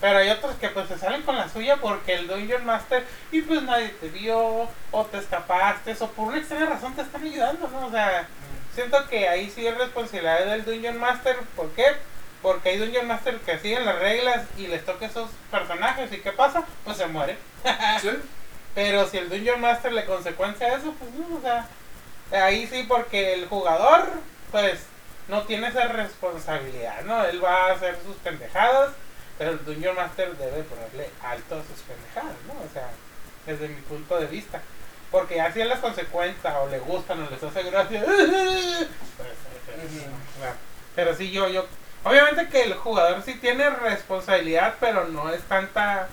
Pero 0.00 0.18
hay 0.18 0.30
otros 0.30 0.54
que 0.56 0.68
pues 0.68 0.88
se 0.88 0.98
salen 0.98 1.22
con 1.22 1.36
la 1.36 1.48
suya 1.48 1.76
porque 1.76 2.14
el 2.14 2.28
Dungeon 2.28 2.64
Master 2.64 3.04
y 3.32 3.42
pues 3.42 3.62
nadie 3.62 3.88
te 4.00 4.08
vio 4.08 4.68
o 4.90 5.04
te 5.06 5.18
escapaste 5.18 5.96
o 6.00 6.08
por 6.08 6.28
una 6.28 6.38
extraña 6.38 6.66
razón 6.66 6.94
te 6.94 7.02
están 7.02 7.22
ayudando, 7.22 7.68
¿no? 7.68 7.86
O 7.86 7.90
sea, 7.90 8.26
siento 8.74 9.08
que 9.08 9.28
ahí 9.28 9.50
sí 9.50 9.66
es 9.66 9.76
responsabilidad 9.76 10.46
del 10.46 10.64
Dungeon 10.64 10.98
Master. 10.98 11.36
¿Por 11.56 11.70
qué? 11.70 11.86
Porque 12.42 12.70
hay 12.70 12.78
Dungeon 12.78 13.06
Master 13.06 13.38
que 13.38 13.58
siguen 13.58 13.84
las 13.84 13.98
reglas 13.98 14.44
y 14.56 14.66
les 14.66 14.84
toca 14.84 15.06
esos 15.06 15.30
personajes 15.50 16.12
y 16.12 16.18
¿qué 16.18 16.32
pasa? 16.32 16.64
Pues 16.84 16.96
se 16.96 17.06
muere. 17.06 17.36
sí, 18.00 18.10
Pero 18.74 19.06
si 19.08 19.18
el 19.18 19.28
Dungeon 19.28 19.60
Master 19.60 19.92
le 19.92 20.04
consecuencia 20.04 20.66
a 20.66 20.76
eso, 20.76 20.94
pues 20.98 21.10
no, 21.12 21.36
o 21.36 21.40
sea, 21.40 21.66
Ahí 22.32 22.66
sí, 22.68 22.84
porque 22.86 23.34
el 23.34 23.46
jugador, 23.48 24.08
pues, 24.52 24.78
no 25.30 25.42
tiene 25.42 25.68
esa 25.68 25.84
responsabilidad, 25.88 27.02
¿no? 27.04 27.24
Él 27.24 27.42
va 27.42 27.66
a 27.66 27.72
hacer 27.72 27.96
sus 28.04 28.16
pendejadas, 28.16 28.90
pero 29.38 29.52
el 29.52 29.64
Dungeon 29.64 29.94
Master 29.94 30.36
debe 30.36 30.64
ponerle 30.64 31.08
alto 31.22 31.54
a 31.54 31.62
sus 31.62 31.80
pendejadas, 31.82 32.36
¿no? 32.46 32.54
O 32.54 32.72
sea, 32.72 32.90
desde 33.46 33.68
mi 33.68 33.80
punto 33.82 34.18
de 34.18 34.26
vista. 34.26 34.60
Porque 35.10 35.42
si 35.54 35.60
él 35.60 35.68
las 35.68 35.78
consecuencias 35.78 36.54
o 36.60 36.68
le 36.68 36.78
gustan 36.80 37.22
o 37.22 37.30
les 37.30 37.42
hace 37.42 37.62
gracia, 37.62 38.04
pues, 38.06 39.28
claro. 40.38 40.56
pero 40.94 41.14
sí 41.16 41.30
yo, 41.30 41.48
yo, 41.48 41.66
obviamente 42.04 42.48
que 42.48 42.64
el 42.64 42.74
jugador 42.74 43.22
sí 43.22 43.34
tiene 43.34 43.70
responsabilidad, 43.70 44.74
pero 44.78 45.06
no 45.06 45.30
es 45.30 45.42
tanta, 45.42 46.08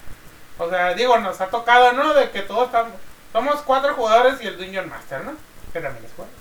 o 0.58 0.70
sea, 0.70 0.94
digo, 0.94 1.18
nos 1.18 1.42
ha 1.42 1.48
tocado, 1.48 1.94
¿no? 1.94 2.14
De 2.14 2.32
que 2.32 2.42
todos 2.42 2.68
estamos, 2.68 2.94
somos 3.34 3.62
cuatro 3.62 3.94
jugadores 3.94 4.42
y 4.42 4.48
el 4.48 4.58
Dungeon 4.58 4.90
Master, 4.90 5.24
¿no? 5.24 5.34
Que 5.74 5.80
también 5.80 6.06
es 6.06 6.14
juego. 6.14 6.32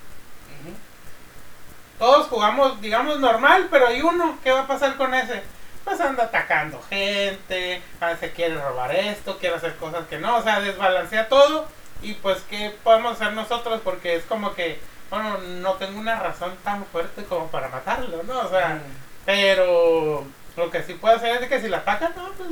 Todos 1.99 2.27
jugamos, 2.29 2.81
digamos, 2.81 3.19
normal, 3.21 3.69
pero 3.71 3.87
hay 3.89 4.03
uno, 4.03 4.39
¿qué 4.45 4.53
va 4.53 4.61
a 4.61 4.67
pasar 4.67 4.97
con 4.97 5.15
ese? 5.15 5.43
Pues 5.85 6.01
anda 6.01 6.25
atacando 6.25 6.83
gente, 6.91 7.81
a 8.01 8.09
veces 8.09 8.33
quiere 8.35 8.61
robar 8.61 8.95
esto, 8.95 9.39
quiere 9.39 9.57
hacer 9.57 9.77
cosas 9.77 10.07
que 10.09 10.19
no, 10.19 10.37
o 10.37 10.43
sea, 10.43 10.61
desbalancea 10.61 11.29
todo. 11.29 11.69
Y 12.03 12.15
pues, 12.15 12.43
¿qué 12.51 12.75
podemos 12.83 13.13
hacer 13.13 13.33
nosotros? 13.33 13.81
Porque 13.83 14.17
es 14.17 14.25
como 14.25 14.55
que, 14.55 14.81
bueno, 15.11 15.39
no 15.39 15.75
tengo 15.75 15.99
una 15.99 16.19
razón 16.21 16.55
tan 16.65 16.85
fuerte 16.87 17.25
como 17.25 17.47
para 17.49 17.69
matarlo, 17.69 18.23
¿no? 18.25 18.41
O 18.41 18.51
sea, 18.51 18.81
pero 19.25 20.25
lo 20.57 20.71
que 20.71 20.83
sí 20.83 20.95
puedo 20.95 21.17
hacer 21.17 21.43
es 21.43 21.49
que 21.49 21.61
si 21.61 21.69
la 21.69 21.79
atacan, 21.79 22.13
no, 22.17 22.31
pues. 22.33 22.49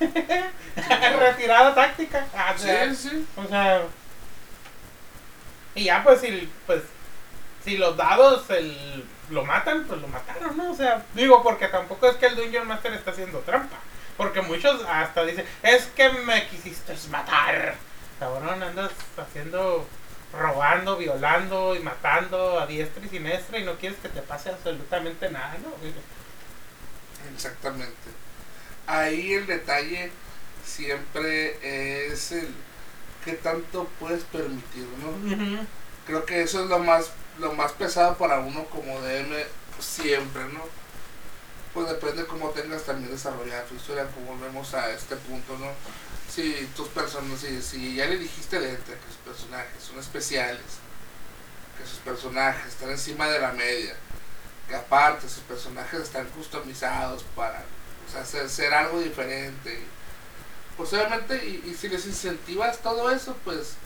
retirada 1.20 1.74
táctica. 1.74 2.26
Ah, 2.34 2.54
Sí, 2.56 2.68
sí. 2.96 3.26
o 3.36 3.46
sea. 3.46 3.82
Y 5.74 5.84
ya, 5.84 6.02
pues, 6.02 6.20
si, 6.20 6.50
pues, 6.66 6.82
si 7.64 7.76
los 7.76 7.96
dados 7.96 8.48
el, 8.50 9.04
lo 9.30 9.44
matan, 9.44 9.84
pues 9.86 10.00
lo 10.00 10.08
mataron, 10.08 10.56
¿no? 10.56 10.72
O 10.72 10.74
sea, 10.74 11.04
digo, 11.14 11.42
porque 11.42 11.68
tampoco 11.68 12.08
es 12.08 12.16
que 12.16 12.26
el 12.26 12.36
Dungeon 12.36 12.66
Master 12.66 12.92
está 12.92 13.10
haciendo 13.10 13.40
trampa. 13.40 13.76
Porque 14.16 14.42
muchos 14.42 14.82
hasta 14.86 15.24
dicen, 15.24 15.46
es 15.62 15.86
que 15.96 16.10
me 16.10 16.46
quisiste 16.48 16.94
matar. 17.10 17.74
Cabrón, 18.18 18.62
andas 18.62 18.92
haciendo, 19.16 19.86
robando, 20.38 20.96
violando 20.96 21.74
y 21.74 21.80
matando 21.80 22.60
a 22.60 22.66
diestra 22.66 23.04
y 23.04 23.08
siniestra 23.08 23.58
y 23.58 23.64
no 23.64 23.76
quieres 23.76 23.98
que 23.98 24.10
te 24.10 24.20
pase 24.20 24.50
absolutamente 24.50 25.30
nada, 25.30 25.56
¿no? 25.62 25.72
Exactamente. 27.34 27.94
Ahí 28.86 29.32
el 29.32 29.46
detalle 29.46 30.10
siempre 30.64 32.12
es 32.12 32.32
el 32.32 32.54
qué 33.24 33.32
tanto 33.34 33.88
puedes 33.98 34.24
permitir, 34.24 34.86
¿no? 35.02 35.66
Creo 36.06 36.26
que 36.26 36.42
eso 36.42 36.64
es 36.64 36.68
lo 36.68 36.78
más 36.78 37.12
lo 37.40 37.52
más 37.52 37.72
pesado 37.72 38.16
para 38.16 38.40
uno 38.40 38.64
como 38.66 39.00
DM 39.00 39.34
siempre, 39.80 40.44
¿no? 40.44 40.60
Pues 41.72 41.88
depende 41.88 42.26
cómo 42.26 42.50
tengas 42.50 42.82
también 42.82 43.10
desarrollada 43.10 43.64
tu 43.64 43.74
historia, 43.74 44.06
como 44.08 44.34
volvemos 44.34 44.74
a 44.74 44.90
este 44.90 45.16
punto, 45.16 45.56
¿no? 45.58 45.68
Si 46.32 46.68
tus 46.76 46.88
personas, 46.88 47.40
si, 47.40 47.94
ya 47.94 48.06
le 48.06 48.18
dijiste 48.18 48.60
de 48.60 48.76
que 48.76 48.92
sus 49.08 49.16
personajes 49.24 49.82
son 49.82 49.98
especiales, 49.98 50.62
que 51.78 51.86
sus 51.86 51.98
personajes 52.00 52.66
están 52.66 52.90
encima 52.90 53.28
de 53.28 53.40
la 53.40 53.52
media, 53.52 53.94
que 54.68 54.74
aparte 54.74 55.28
sus 55.28 55.42
personajes 55.44 56.00
están 56.00 56.26
customizados 56.28 57.24
para 57.34 57.64
o 58.06 58.24
sea, 58.24 58.48
ser, 58.48 58.74
algo 58.74 59.00
diferente, 59.00 59.80
pues 60.76 60.92
obviamente, 60.92 61.46
y 61.46 61.74
si 61.74 61.88
les 61.88 62.06
incentivas 62.06 62.78
todo 62.78 63.10
eso, 63.10 63.36
pues 63.44 63.76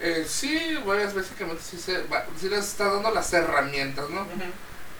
eh, 0.00 0.26
sí, 0.28 0.78
pues 0.84 1.14
básicamente 1.14 1.62
sí, 1.62 1.78
se, 1.78 2.02
va- 2.04 2.26
sí 2.38 2.48
les 2.48 2.64
está 2.66 2.92
dando 2.92 3.10
las 3.10 3.32
herramientas, 3.32 4.08
¿no? 4.10 4.26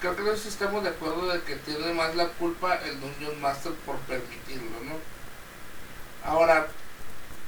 Creo 0.01 0.15
que 0.17 0.23
nosotros 0.23 0.47
estamos 0.47 0.83
de 0.85 0.91
acuerdo 0.91 1.29
de 1.29 1.43
que 1.43 1.57
tiene 1.57 1.93
más 1.95 2.15
la 2.15 2.29
culpa 2.29 2.77
el 2.77 3.01
Dungeon 3.01 3.41
Master 3.41 3.73
por 3.87 3.97
permitirlo, 4.01 4.81
¿no? 4.85 4.95
Ahora, 6.25 6.69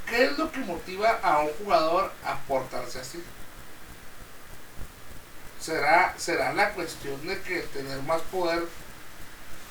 ¿qué 0.06 0.24
es 0.26 0.38
lo 0.38 0.50
que 0.52 0.60
motiva 0.60 1.18
a 1.22 1.40
un 1.40 1.50
jugador 1.58 2.12
a 2.24 2.38
portarse 2.46 3.00
así? 3.00 3.22
¿Será, 5.60 6.14
será 6.16 6.52
la 6.52 6.70
cuestión 6.72 7.26
de 7.26 7.40
que 7.42 7.60
tener 7.62 8.00
más 8.02 8.20
poder 8.22 8.64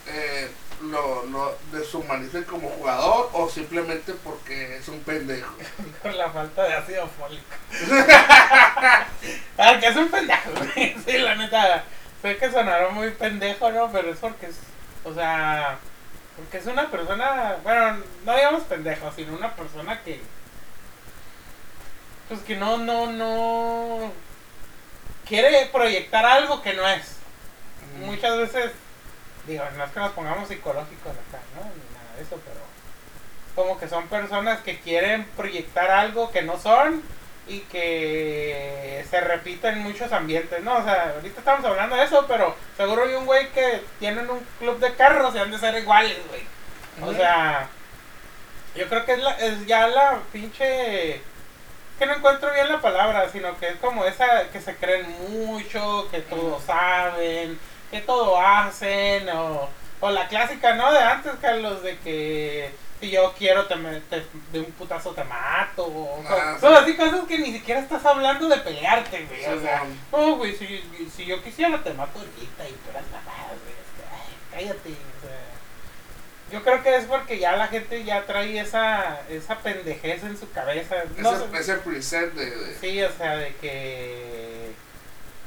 eh, 0.09 0.49
lo, 0.81 1.25
lo 1.25 1.57
deshumanicen 1.71 2.43
como 2.43 2.69
jugador 2.69 3.29
o 3.33 3.49
simplemente 3.49 4.13
porque 4.23 4.77
es 4.77 4.87
un 4.87 4.99
pendejo? 5.01 5.53
Por 6.03 6.13
la 6.13 6.29
falta 6.29 6.63
de 6.63 6.73
ácido 6.73 7.07
fólico. 7.07 7.43
ah, 9.57 9.77
que 9.79 9.87
es 9.87 9.95
un 9.95 10.09
pendejo. 10.09 10.51
Sí, 11.05 11.17
la 11.17 11.35
neta. 11.35 11.83
Sé 12.21 12.37
que 12.37 12.51
sonaron 12.51 12.95
muy 12.95 13.11
pendejo, 13.11 13.71
¿no? 13.71 13.91
Pero 13.91 14.11
es 14.11 14.17
porque 14.17 14.47
es. 14.47 14.55
O 15.03 15.13
sea. 15.13 15.77
Porque 16.35 16.57
es 16.57 16.65
una 16.65 16.89
persona. 16.89 17.57
Bueno, 17.63 18.03
no 18.25 18.35
digamos 18.35 18.63
pendejo, 18.63 19.11
sino 19.15 19.33
una 19.35 19.55
persona 19.55 20.01
que. 20.03 20.21
Pues 22.27 22.41
que 22.41 22.55
no, 22.55 22.77
no, 22.77 23.07
no. 23.07 24.11
Quiere 25.27 25.67
proyectar 25.67 26.25
algo 26.25 26.61
que 26.61 26.73
no 26.73 26.87
es. 26.87 27.17
Muchas 27.99 28.37
veces. 28.37 28.71
Digo, 29.47 29.63
no 29.77 29.83
es 29.83 29.91
que 29.91 29.99
nos 29.99 30.11
pongamos 30.11 30.47
psicológicos 30.47 31.11
acá, 31.11 31.41
¿no? 31.55 31.61
Ni 31.61 31.95
nada 31.95 32.15
de 32.17 32.23
eso, 32.23 32.39
pero 32.45 32.59
como 33.55 33.79
que 33.79 33.87
son 33.87 34.07
personas 34.07 34.59
que 34.59 34.79
quieren 34.79 35.25
proyectar 35.35 35.89
algo 35.89 36.31
que 36.31 36.43
no 36.43 36.59
son 36.59 37.01
y 37.47 37.61
que 37.61 39.05
se 39.09 39.21
repite 39.21 39.69
en 39.69 39.79
muchos 39.79 40.11
ambientes, 40.11 40.61
¿no? 40.63 40.77
O 40.77 40.83
sea, 40.83 41.13
ahorita 41.15 41.39
estamos 41.39 41.65
hablando 41.65 41.95
de 41.95 42.03
eso, 42.03 42.25
pero 42.27 42.55
seguro 42.75 43.03
hay 43.03 43.15
un 43.15 43.25
güey 43.25 43.49
que 43.51 43.81
tienen 43.99 44.29
un 44.29 44.45
club 44.59 44.79
de 44.79 44.93
carros 44.93 45.33
y 45.33 45.39
han 45.39 45.49
de 45.49 45.57
ser 45.57 45.75
iguales, 45.75 46.19
güey. 46.29 47.09
O 47.09 47.13
sea, 47.15 47.67
yo 48.75 48.87
creo 48.89 49.05
que 49.05 49.13
es, 49.13 49.23
la, 49.23 49.31
es 49.39 49.65
ya 49.65 49.87
la 49.87 50.19
pinche... 50.31 51.21
Que 51.97 52.05
no 52.05 52.13
encuentro 52.13 52.53
bien 52.53 52.69
la 52.69 52.79
palabra, 52.79 53.27
sino 53.31 53.57
que 53.57 53.69
es 53.69 53.75
como 53.77 54.05
esa 54.05 54.49
que 54.51 54.61
se 54.61 54.75
creen 54.75 55.09
mucho, 55.31 56.07
que 56.11 56.19
todo 56.19 56.61
saben, 56.61 57.57
que 57.91 58.01
todo 58.01 58.39
hacen, 58.39 59.29
o, 59.29 59.69
o 59.99 60.09
la 60.09 60.27
clásica, 60.27 60.75
¿no? 60.75 60.91
De 60.91 60.99
antes, 60.99 61.31
Carlos, 61.41 61.81
de 61.83 61.97
que 61.99 62.71
si 62.99 63.11
yo 63.11 63.33
quiero 63.37 63.65
te, 63.67 63.75
de 63.75 64.59
un 64.59 64.71
putazo 64.71 65.11
te 65.11 65.23
mato, 65.23 65.85
o 65.85 66.23
Ah, 66.27 66.57
son 66.59 66.73
sí. 66.73 66.79
así 66.83 66.95
cosas 66.97 67.21
que 67.27 67.37
ni 67.37 67.51
siquiera 67.53 67.79
estás 67.81 68.03
hablando 68.05 68.47
de 68.49 68.57
pelearte, 68.57 69.25
güey. 69.25 69.45
o 69.57 69.61
sea, 69.61 69.83
no, 70.11 70.35
güey, 70.37 70.55
si, 70.55 70.83
si 71.15 71.25
yo 71.25 71.41
quisiera 71.43 71.77
te 71.83 71.93
mato 71.93 72.17
ahorita 72.19 72.67
y 72.67 72.71
tú 72.73 72.89
eras 72.89 73.03
mamadas, 73.11 73.57
güey. 73.63 73.75
ay, 74.11 74.35
cállate, 74.51 74.89
o 74.89 75.21
sea. 75.21 75.37
Yo 76.49 76.63
creo 76.63 76.81
que 76.81 76.95
es 76.95 77.03
porque 77.05 77.39
ya 77.39 77.57
la 77.57 77.67
gente 77.67 78.03
ya 78.05 78.25
trae 78.25 78.57
esa, 78.57 79.19
esa 79.29 79.57
pendejez 79.57 80.23
en 80.23 80.37
su 80.37 80.49
cabeza. 80.51 80.95
No 81.17 81.33
ese, 81.35 81.57
ese 81.59 81.75
preset 81.79 82.33
de, 82.33 82.45
de- 82.49 82.75
Sí, 82.79 83.03
o 83.03 83.11
sea, 83.11 83.35
de 83.35 83.53
que. 83.57 84.46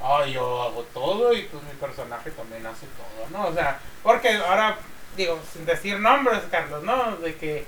Ay, 0.03 0.33
yo 0.33 0.63
hago 0.63 0.83
todo 0.93 1.33
y 1.33 1.43
pues 1.43 1.63
mi 1.63 1.73
personaje 1.73 2.31
también 2.31 2.65
hace 2.65 2.87
todo, 2.87 3.29
¿no? 3.29 3.49
O 3.49 3.53
sea, 3.53 3.79
porque 4.01 4.29
ahora, 4.35 4.77
digo, 5.15 5.39
sin 5.53 5.65
decir 5.65 5.99
nombres, 5.99 6.41
Carlos, 6.49 6.83
¿no? 6.83 7.17
De 7.17 7.35
que. 7.35 7.65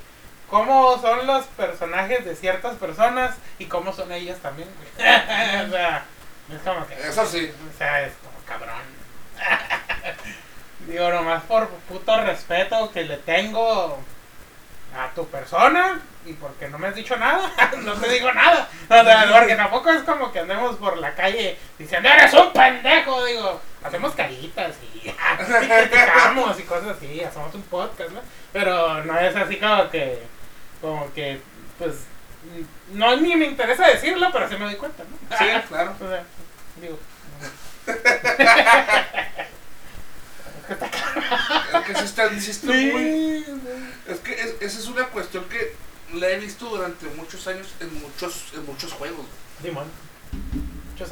¿Cómo 0.50 1.00
son 1.00 1.26
los 1.26 1.46
personajes 1.46 2.24
de 2.24 2.36
ciertas 2.36 2.76
personas 2.76 3.34
y 3.58 3.64
cómo 3.64 3.92
son 3.92 4.12
ellas 4.12 4.38
también, 4.40 4.68
o 4.96 5.70
sea, 5.70 6.04
es 6.54 6.60
como 6.62 6.86
que. 6.86 6.94
Eso 6.94 7.26
sí. 7.26 7.50
O 7.74 7.78
sea, 7.78 8.02
es 8.02 8.12
como 8.22 8.38
cabrón. 8.46 8.82
Digo, 10.86 11.08
nomás 11.10 11.42
por 11.44 11.68
puto 11.68 12.20
respeto 12.20 12.92
que 12.92 13.04
le 13.04 13.16
tengo 13.16 13.98
a 14.96 15.12
tu 15.14 15.26
persona 15.28 16.00
y 16.26 16.32
porque 16.34 16.68
no 16.68 16.78
me 16.78 16.88
has 16.88 16.94
dicho 16.94 17.16
nada, 17.16 17.50
no 17.78 17.94
te 17.94 18.08
digo 18.08 18.32
nada. 18.32 18.68
O 18.88 18.88
sea, 18.88 19.28
porque 19.38 19.56
tampoco 19.56 19.90
es 19.90 20.02
como 20.02 20.32
que 20.32 20.40
andemos 20.40 20.76
por 20.76 20.96
la 20.96 21.14
calle 21.14 21.58
diciendo, 21.78 22.08
eres 22.08 22.32
un 22.32 22.52
pendejo. 22.52 23.24
Digo, 23.24 23.60
hacemos 23.82 24.14
caritas 24.14 24.74
y, 24.94 25.08
y 25.08 25.12
criticamos 25.12 26.58
y 26.58 26.62
cosas 26.62 26.96
así, 26.96 27.22
hacemos 27.22 27.54
un 27.54 27.62
podcast, 27.62 28.10
¿no? 28.10 28.20
Pero 28.52 29.04
no 29.04 29.18
es 29.18 29.36
así 29.36 29.58
como 29.58 29.90
que, 29.90 30.22
como 30.80 31.12
que, 31.12 31.40
pues, 31.78 32.06
no 32.92 33.16
ni 33.16 33.36
me 33.36 33.46
interesa 33.46 33.88
decirlo, 33.88 34.28
pero 34.32 34.48
sí 34.48 34.56
me 34.56 34.64
doy 34.64 34.76
cuenta, 34.76 35.04
¿no? 35.04 35.36
Sí, 35.36 35.44
claro. 35.68 35.94
O 36.00 36.08
sea, 36.08 36.24
digo. 36.80 36.98
Es 40.68 41.63
que 41.84 41.94
sí 41.94 42.04
está, 42.04 42.28
sí 42.40 42.90
muy... 42.92 43.44
Es 44.08 44.18
que 44.20 44.32
es- 44.32 44.54
esa 44.60 44.78
es 44.78 44.86
una 44.86 45.06
cuestión 45.08 45.44
que 45.48 45.74
la 46.14 46.28
he 46.30 46.38
visto 46.38 46.66
durante 46.68 47.06
muchos 47.16 47.46
años 47.46 47.68
en 47.80 47.92
muchos, 48.00 48.46
en 48.54 48.64
muchos 48.66 48.92
juegos, 48.92 49.26
Simón. 49.62 49.86
Muchos 50.92 51.10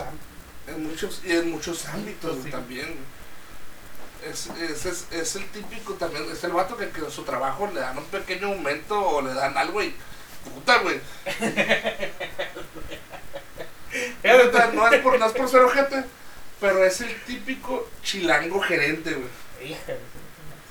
en 0.68 0.87
muchos, 0.87 1.20
y 1.25 1.33
en 1.33 1.51
muchos 1.51 1.87
ámbitos 1.87 2.39
Sí. 2.45 2.51
también. 2.51 2.95
Es, 4.25 4.47
es, 4.61 4.87
es, 4.87 5.07
es 5.11 5.37
el 5.37 5.45
típico 5.51 5.95
también, 5.95 6.25
es 6.31 6.45
el 6.45 6.53
vato 6.53 6.77
que, 6.77 6.89
que 6.91 7.01
en 7.01 7.11
su 7.11 7.25
trabajo 7.25 7.68
le 7.75 7.81
dan 7.81 7.99
un 7.99 8.05
pequeño 8.05 8.49
aumento 8.49 9.01
o 9.01 9.20
le 9.23 9.35
dan 9.35 9.59
algo 9.59 9.83
y 9.83 9.93
puta, 10.45 10.79
güey. 10.79 11.01
No, 14.75 14.89
es 14.89 15.01
por, 15.03 15.18
no 15.18 15.27
es 15.27 15.33
por 15.33 15.49
ser 15.51 15.61
ojete, 15.61 16.05
pero 16.61 16.83
es 16.85 17.01
el 17.03 17.14
típico 17.25 17.91
chilango 18.03 18.61
gerente, 18.61 19.12
güey. 19.12 19.77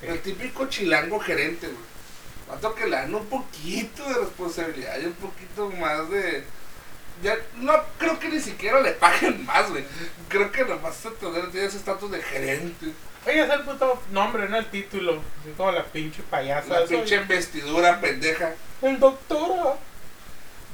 El 0.01 0.19
típico 0.21 0.67
chilango 0.67 1.19
gerente, 1.19 1.67
güey. 1.67 1.91
Vato 2.49 2.75
que 2.75 2.85
le 2.85 2.97
dan 2.97 3.13
un 3.15 3.25
poquito 3.27 4.03
de 4.03 4.15
responsabilidad 4.15 4.99
y 4.99 5.05
un 5.05 5.13
poquito 5.13 5.69
más 5.71 6.09
de. 6.09 6.43
Ya, 7.23 7.37
no 7.55 7.73
creo 7.99 8.19
que 8.19 8.29
ni 8.29 8.39
siquiera 8.39 8.81
le 8.81 8.91
paguen 8.91 9.45
más, 9.45 9.69
güey. 9.69 9.85
Creo 10.27 10.51
que 10.51 10.65
nomás 10.65 10.95
se 10.95 11.11
tener 11.11 11.45
ese 11.53 11.77
estatus 11.77 12.11
de 12.11 12.21
gerente. 12.21 12.87
Oye, 13.27 13.43
es 13.43 13.49
el 13.51 13.61
puto 13.61 14.01
nombre, 14.11 14.49
no 14.49 14.57
el 14.57 14.65
título. 14.65 15.21
Así 15.41 15.51
como 15.55 15.71
la 15.71 15.85
pinche 15.85 16.23
payasa. 16.23 16.79
La 16.79 16.87
Soy 16.87 16.97
pinche 16.97 17.15
investidura 17.17 18.01
pendeja. 18.01 18.55
El 18.81 18.99
doctora. 18.99 19.75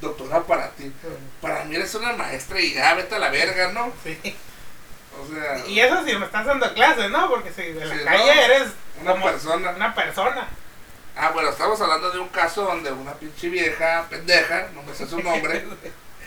Doctora 0.00 0.42
para 0.44 0.70
ti. 0.70 0.90
Para 1.42 1.64
mí 1.64 1.76
eres 1.76 1.94
una 1.94 2.14
maestra 2.14 2.60
y 2.60 2.72
ya 2.72 2.94
vete 2.94 3.14
a 3.14 3.18
la 3.18 3.30
verga, 3.30 3.72
¿no? 3.72 3.92
Sí. 4.02 4.18
O 5.20 5.26
sea, 5.32 5.66
Y 5.66 5.80
eso 5.80 6.04
sí 6.04 6.16
me 6.16 6.26
estás 6.26 6.46
dando 6.46 6.72
clases, 6.74 7.10
¿no? 7.10 7.28
Porque 7.28 7.52
si 7.52 7.62
de 7.62 7.84
la 7.84 8.04
calle 8.04 8.34
¿no? 8.34 8.40
eres 8.42 8.68
una 9.00 9.12
como 9.12 9.24
persona. 9.26 9.70
una 9.70 9.94
persona. 9.94 10.48
Ah, 11.16 11.30
bueno, 11.32 11.50
estamos 11.50 11.80
hablando 11.80 12.10
de 12.10 12.20
un 12.20 12.28
caso 12.28 12.62
donde 12.62 12.92
una 12.92 13.12
pinche 13.14 13.48
vieja 13.48 14.06
pendeja, 14.08 14.68
no 14.74 14.82
me 14.84 14.94
sé 14.94 15.06
su 15.08 15.20
nombre, 15.20 15.66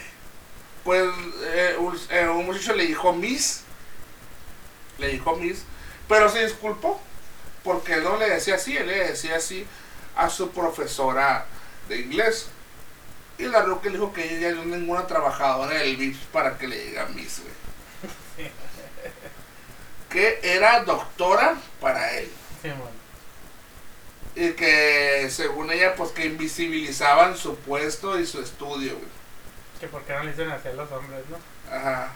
pues 0.84 1.10
eh, 1.44 1.76
un, 1.80 1.98
eh, 2.10 2.28
un 2.28 2.46
muchacho 2.46 2.74
le 2.74 2.86
dijo 2.88 3.14
Miss, 3.14 3.64
le 4.98 5.08
dijo 5.08 5.36
Miss, 5.38 5.64
pero 6.10 6.28
se 6.28 6.46
disculpó, 6.46 7.00
porque 7.64 7.94
él 7.94 8.04
no 8.04 8.18
le 8.18 8.30
decía 8.30 8.56
así, 8.56 8.76
él 8.76 8.88
le 8.88 9.08
decía 9.08 9.38
así 9.38 9.66
a 10.18 10.30
su 10.30 10.52
profesora 10.52 11.46
de 11.88 12.00
inglés. 12.00 12.50
Y 13.38 13.44
la 13.44 13.62
Roque 13.62 13.90
le 13.90 13.98
dijo 13.98 14.14
que 14.14 14.38
ella 14.38 14.52
no 14.52 14.62
es 14.62 14.68
ninguna 14.68 15.08
trabajadora 15.08 15.76
del 15.76 15.96
VIPS 15.96 16.20
para 16.32 16.58
que 16.58 16.68
le 16.68 16.78
diga 16.78 17.06
Miss, 17.08 17.42
güey. 17.42 17.61
Que 20.12 20.40
era 20.44 20.84
doctora 20.84 21.56
para 21.80 22.12
él. 22.18 22.30
Sí, 22.62 22.70
bueno. 22.70 23.02
Y 24.36 24.54
que 24.54 25.30
según 25.30 25.72
ella, 25.72 25.96
pues 25.96 26.12
que 26.12 26.26
invisibilizaban 26.26 27.38
su 27.38 27.56
puesto 27.58 28.20
y 28.20 28.26
su 28.26 28.42
estudio, 28.42 28.96
güey. 28.96 29.10
Que 29.80 29.88
por 29.88 30.04
qué 30.04 30.14
no 30.14 30.24
le 30.24 30.32
así 30.32 30.68
a 30.68 30.74
los 30.74 30.92
hombres, 30.92 31.24
¿no? 31.30 31.38
Ajá. 31.74 32.12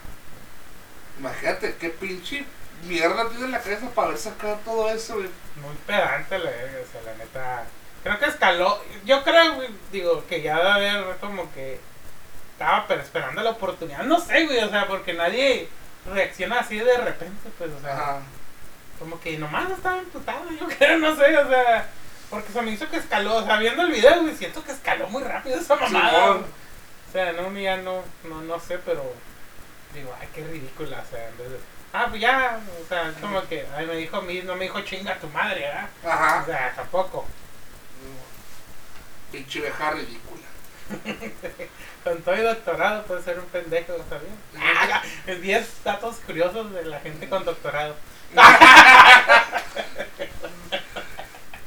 Imagínate 1.19 1.75
qué 1.79 1.89
pinche 1.89 2.45
mierda 2.83 3.27
tiene 3.29 3.45
en 3.45 3.51
la 3.51 3.61
cabeza 3.61 3.89
para 3.89 4.09
haber 4.09 4.19
sacado 4.19 4.59
todo 4.63 4.89
eso, 4.89 5.15
güey. 5.15 5.29
Muy 5.61 5.75
pedante, 5.87 6.37
la, 6.37 6.49
o 6.49 6.91
sea, 6.91 7.01
la 7.05 7.15
neta. 7.17 7.63
Creo 8.03 8.19
que 8.19 8.25
escaló. 8.25 8.81
Yo 9.05 9.23
creo, 9.23 9.55
güey, 9.55 9.69
digo, 9.91 10.23
que 10.27 10.41
ya 10.41 10.57
debe 10.57 10.89
haber 10.89 11.17
como 11.17 11.51
que. 11.53 11.79
Estaba 12.51 12.87
pero 12.87 13.01
esperando 13.01 13.41
la 13.41 13.51
oportunidad. 13.51 14.03
No 14.03 14.19
sé, 14.19 14.45
güey, 14.45 14.59
o 14.59 14.69
sea, 14.69 14.87
porque 14.87 15.13
nadie 15.13 15.67
reacciona 16.13 16.59
así 16.59 16.77
de 16.77 16.97
repente, 16.97 17.49
pues, 17.57 17.71
o 17.71 17.79
sea. 17.81 17.93
Ajá. 17.93 18.19
Como 18.99 19.19
que 19.19 19.37
nomás 19.37 19.69
estaba 19.69 19.97
emputado, 19.97 20.49
yo 20.51 20.67
creo, 20.77 20.97
no 20.97 21.15
sé, 21.15 21.37
o 21.37 21.49
sea. 21.49 21.89
Porque 22.29 22.51
se 22.51 22.61
me 22.61 22.71
hizo 22.71 22.89
que 22.89 22.97
escaló, 22.97 23.35
o 23.35 23.45
sea, 23.45 23.57
viendo 23.57 23.83
el 23.83 23.91
video, 23.91 24.21
güey, 24.21 24.35
siento 24.35 24.63
que 24.63 24.71
escaló 24.71 25.07
muy 25.07 25.23
rápido 25.23 25.59
esa 25.59 25.75
mamada. 25.75 26.35
O 26.35 26.45
sea, 27.11 27.31
no, 27.33 27.51
ya 27.57 27.77
no, 27.77 28.03
no, 28.23 28.41
no 28.41 28.59
sé, 28.59 28.77
pero. 28.79 29.03
Digo, 29.93 30.13
ay, 30.19 30.27
qué 30.33 30.43
ridícula, 30.43 31.03
o 31.05 31.09
sea, 31.09 31.29
en 31.29 31.37
vez 31.37 31.51
de. 31.51 31.59
Ah, 31.93 32.07
pues 32.09 32.19
ya, 32.19 32.59
o 32.83 32.87
sea, 32.89 33.09
es 33.09 33.15
como 33.17 33.41
que, 33.47 33.65
ay, 33.73 33.85
me 33.85 33.95
dijo 33.95 34.17
no 34.17 34.55
me 34.55 34.65
dijo 34.65 34.81
chinga 34.81 35.17
tu 35.17 35.29
madre, 35.29 35.61
¿verdad? 35.61 35.89
O 36.03 36.09
Ajá. 36.09 36.45
sea, 36.45 36.73
tampoco. 36.75 37.25
Pinche 39.31 39.61
vieja 39.61 39.91
ridícula. 39.91 40.43
Con 42.03 42.21
todo 42.21 42.36
y 42.36 42.41
doctorado 42.41 43.03
puede 43.05 43.23
ser 43.23 43.39
un 43.39 43.45
pendejo, 43.45 43.93
¿sabías? 44.09 45.03
Es 45.25 45.41
10 45.41 45.83
datos 45.83 46.17
curiosos 46.17 46.71
de 46.73 46.86
la 46.86 46.99
gente 46.99 47.27
con 47.27 47.43
doctorado. 47.43 47.95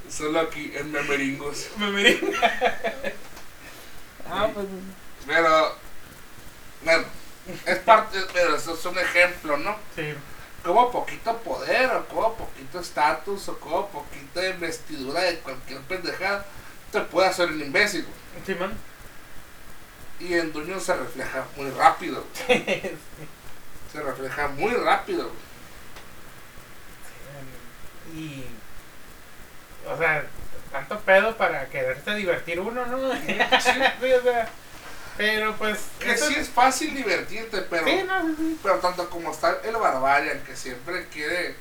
Solo 0.08 0.40
aquí 0.40 0.72
en 0.74 0.92
Memeringos. 0.92 1.68
Me 1.76 1.90
miré. 1.90 2.20
Ah, 4.30 4.46
pues. 4.52 4.66
Pero, 5.26 5.74
bueno, 6.84 7.04
es 7.64 7.78
parte, 7.78 8.18
pero 8.34 8.56
eso 8.56 8.74
es 8.74 8.84
un 8.84 8.98
ejemplo, 8.98 9.56
¿no? 9.56 9.74
Sí. 9.96 10.12
Como 10.62 10.90
poquito 10.90 11.34
poder, 11.38 11.90
o 11.92 12.04
como 12.08 12.34
poquito 12.34 12.80
estatus, 12.80 13.48
o 13.48 13.58
como 13.58 13.88
poquito 13.88 14.46
investidura 14.46 15.22
de 15.22 15.38
cualquier 15.38 15.80
pendejada, 15.80 16.44
te 16.92 17.00
puede 17.00 17.28
hacer 17.28 17.48
un 17.48 17.62
imbécil. 17.62 18.06
Sí, 18.44 18.54
man. 18.54 18.76
Y 20.20 20.34
en 20.34 20.52
Duño 20.52 20.80
se 20.80 20.94
refleja 20.96 21.44
muy 21.56 21.70
rápido. 21.70 22.24
güey. 22.48 22.96
Se 23.92 24.02
refleja 24.02 24.48
muy 24.48 24.72
rápido. 24.72 25.30
güey. 28.12 28.18
Y. 28.24 28.44
O 29.88 29.96
sea, 29.96 30.24
tanto 30.72 30.98
pedo 31.00 31.36
para 31.36 31.66
quererse 31.68 32.14
divertir 32.14 32.60
uno, 32.60 32.84
¿no? 32.86 33.12
Sí, 33.16 34.12
o 34.12 34.22
sea, 34.22 34.48
pero 35.16 35.54
pues. 35.56 35.78
Que 35.98 36.12
eso- 36.12 36.26
sí 36.26 36.34
es 36.36 36.48
fácil 36.48 36.94
divertirte, 36.94 37.62
pero, 37.62 37.86
Sí, 37.86 38.02
no, 38.06 38.20
sí, 38.26 38.34
sí. 38.38 38.58
pero 38.62 38.76
tanto 38.78 39.08
como 39.10 39.30
está 39.32 39.58
el 39.64 39.76
Barbarian, 39.76 40.40
que 40.44 40.56
siempre 40.56 41.06
quiere 41.08 41.54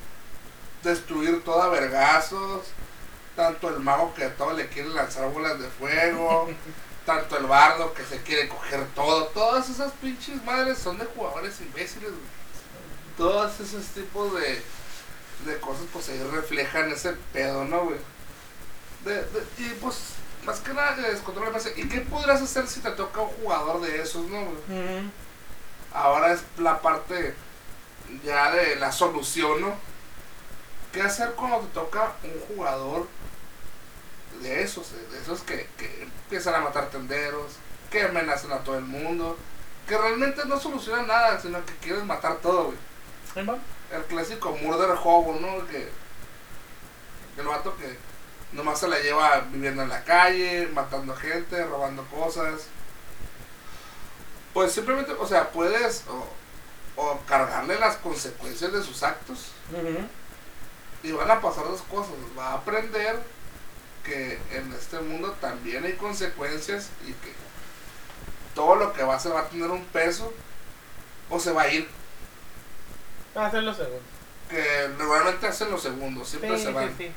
destruir 0.84 1.44
todo 1.44 1.62
a 1.62 1.70
vergazos, 1.70 2.66
tanto 3.36 3.70
el 3.70 3.80
mago 3.80 4.14
que 4.14 4.26
a 4.26 4.34
todo 4.36 4.54
le 4.54 4.68
quiere 4.68 4.90
lanzar 4.90 5.30
bolas 5.32 5.60
de 5.60 5.68
fuego, 5.70 6.50
tanto 7.08 7.38
el 7.38 7.46
bardo 7.48 7.94
que 7.96 8.04
se 8.06 8.22
quiere 8.22 8.48
coger 8.50 8.86
todo, 8.94 9.26
todas 9.28 9.68
esas 9.70 9.92
pinches 9.94 10.44
madres 10.44 10.78
son 10.78 11.00
de 11.00 11.06
jugadores 11.06 11.60
imbéciles, 11.62 12.10
güey. 12.12 12.38
Todos 13.18 13.60
esos 13.62 13.86
tipos 13.88 14.34
de, 14.36 14.62
de 15.46 15.60
cosas 15.60 15.86
pues 15.92 16.10
ahí 16.10 16.22
reflejan 16.32 16.92
ese 16.92 17.14
pedo, 17.34 17.64
¿no, 17.66 17.86
güey? 17.86 17.98
De, 19.06 19.16
de- 19.24 19.46
y 19.58 19.70
pues, 19.82 19.96
más 20.46 20.60
que 20.60 20.74
nada, 20.74 20.96
de 20.98 21.12
descontrol 21.14 21.52
de. 21.54 21.74
¿Y 21.82 21.88
qué 21.88 22.02
podrás 22.02 22.42
hacer 22.42 22.68
si 22.68 22.82
te 22.82 22.92
toca 22.92 23.22
un 23.22 23.30
jugador 23.42 23.82
de 23.82 24.02
esos, 24.02 24.26
no, 24.28 24.42
güey? 24.44 24.58
Ahora 25.94 26.34
es 26.34 26.42
la 26.58 26.82
parte 26.82 27.34
ya 28.24 28.52
de 28.52 28.76
la 28.76 28.92
solución, 28.92 29.62
¿no? 29.62 29.74
¿Qué 30.92 31.02
hacer 31.02 31.32
cuando 31.32 31.60
te 31.60 31.68
toca 31.74 32.12
un 32.24 32.56
jugador 32.56 33.08
de 34.42 34.62
esos, 34.64 34.92
de 35.12 35.20
esos 35.20 35.42
que, 35.42 35.68
que 35.78 36.04
empiezan 36.04 36.56
a 36.56 36.60
matar 36.60 36.90
tenderos, 36.90 37.54
que 37.92 38.04
amenazan 38.04 38.52
a 38.52 38.60
todo 38.60 38.78
el 38.78 38.84
mundo, 38.86 39.38
que 39.88 39.98
realmente 39.98 40.44
no 40.46 40.60
solucionan 40.60 41.08
nada, 41.08 41.40
sino 41.40 41.64
que 41.66 41.76
quieren 41.76 42.06
matar 42.06 42.38
todo, 42.38 42.66
güey? 42.66 42.78
El 43.92 44.04
clásico 44.04 44.52
murder 44.62 44.90
hobo, 45.04 45.38
¿no? 45.40 45.66
Que 45.68 45.90
el 47.38 47.48
vato 47.48 47.76
que 47.78 47.98
nomás 48.52 48.80
se 48.80 48.88
la 48.88 49.00
lleva 49.00 49.42
viviendo 49.52 49.84
en 49.84 49.90
la 49.90 50.04
calle, 50.04 50.68
matando 50.74 51.16
gente, 51.16 51.64
robando 51.66 52.04
cosas. 52.06 52.68
Pues 54.54 54.72
simplemente, 54.72 55.12
o 55.14 55.28
sea, 55.28 55.52
puedes 55.52 56.04
o, 56.10 56.28
o 57.02 57.20
cargarle 57.28 57.78
las 57.80 57.98
consecuencias 57.98 58.74
de 58.74 58.82
sus 58.84 59.04
actos 59.04 59.52
y 61.04 61.12
van 61.12 61.30
a 61.30 61.40
pasar 61.40 61.66
dos 61.66 61.82
cosas. 61.84 62.16
Va 62.38 62.50
a 62.50 62.54
aprender 62.56 63.20
que 64.08 64.40
en 64.52 64.74
este 64.74 65.00
mundo 65.02 65.34
también 65.42 65.84
hay 65.86 65.94
consecuencias 65.94 66.90
y 67.06 67.12
que 67.12 67.34
todo 68.56 68.76
lo 68.76 68.94
que 68.94 69.04
va 69.04 69.14
a 69.14 69.18
hacer 69.18 69.34
va 69.36 69.42
a 69.42 69.50
tener 69.50 69.70
un 69.70 69.84
peso 69.86 70.34
o 71.30 71.40
se 71.40 71.52
va 71.52 71.64
a 71.64 71.68
ir. 71.74 71.88
Va 73.38 73.46
a 73.48 73.52
ser 73.52 73.64
lo 73.64 73.74
segundo. 73.74 74.02
Que 74.50 74.90
normalmente 74.98 75.46
hacen 75.46 75.70
los 75.70 75.82
segundos, 75.84 76.28
siempre 76.30 76.58
Sí, 76.58 76.64
se 76.64 76.72
van. 76.72 76.88
sí, 76.90 76.94
sí. 76.98 77.12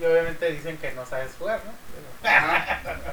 Y 0.00 0.04
obviamente 0.04 0.50
dicen 0.52 0.76
que 0.78 0.92
no 0.92 1.06
sabes 1.06 1.32
jugar, 1.38 1.62
¿no? 1.64 1.72
Pero-. 2.22 3.12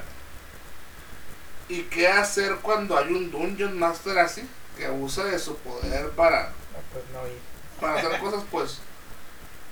¿Y 1.68 1.82
qué 1.84 2.08
hacer 2.08 2.56
cuando 2.56 2.96
hay 2.98 3.12
un 3.12 3.30
Dungeon 3.30 3.78
Master 3.78 4.18
así? 4.18 4.48
Que 4.76 4.90
usa 4.90 5.24
de 5.24 5.38
su 5.38 5.56
poder 5.58 6.10
para, 6.10 6.44
No, 6.48 6.78
pues 6.92 7.04
no 7.12 7.26
ir. 7.26 7.38
para 7.80 7.98
hacer 7.98 8.18
cosas, 8.20 8.42
pues, 8.50 8.78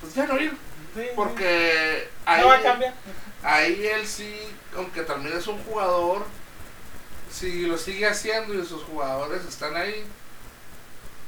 pues 0.01 0.15
ya 0.15 0.27
no 0.27 0.39
ir. 0.39 0.57
Sí. 0.97 1.09
Porque 1.15 2.09
ahí, 2.25 2.41
no 2.41 2.49
va 2.49 2.57
a 2.57 2.63
cambiar. 2.63 2.95
ahí 3.43 3.87
él 3.87 4.07
sí, 4.07 4.35
aunque 4.75 5.03
también 5.03 5.37
es 5.37 5.47
un 5.47 5.63
jugador, 5.65 6.25
si 7.31 7.67
lo 7.67 7.77
sigue 7.77 8.07
haciendo 8.07 8.55
y 8.55 8.65
sus 8.65 8.83
jugadores 8.85 9.45
están 9.45 9.77
ahí, 9.77 10.05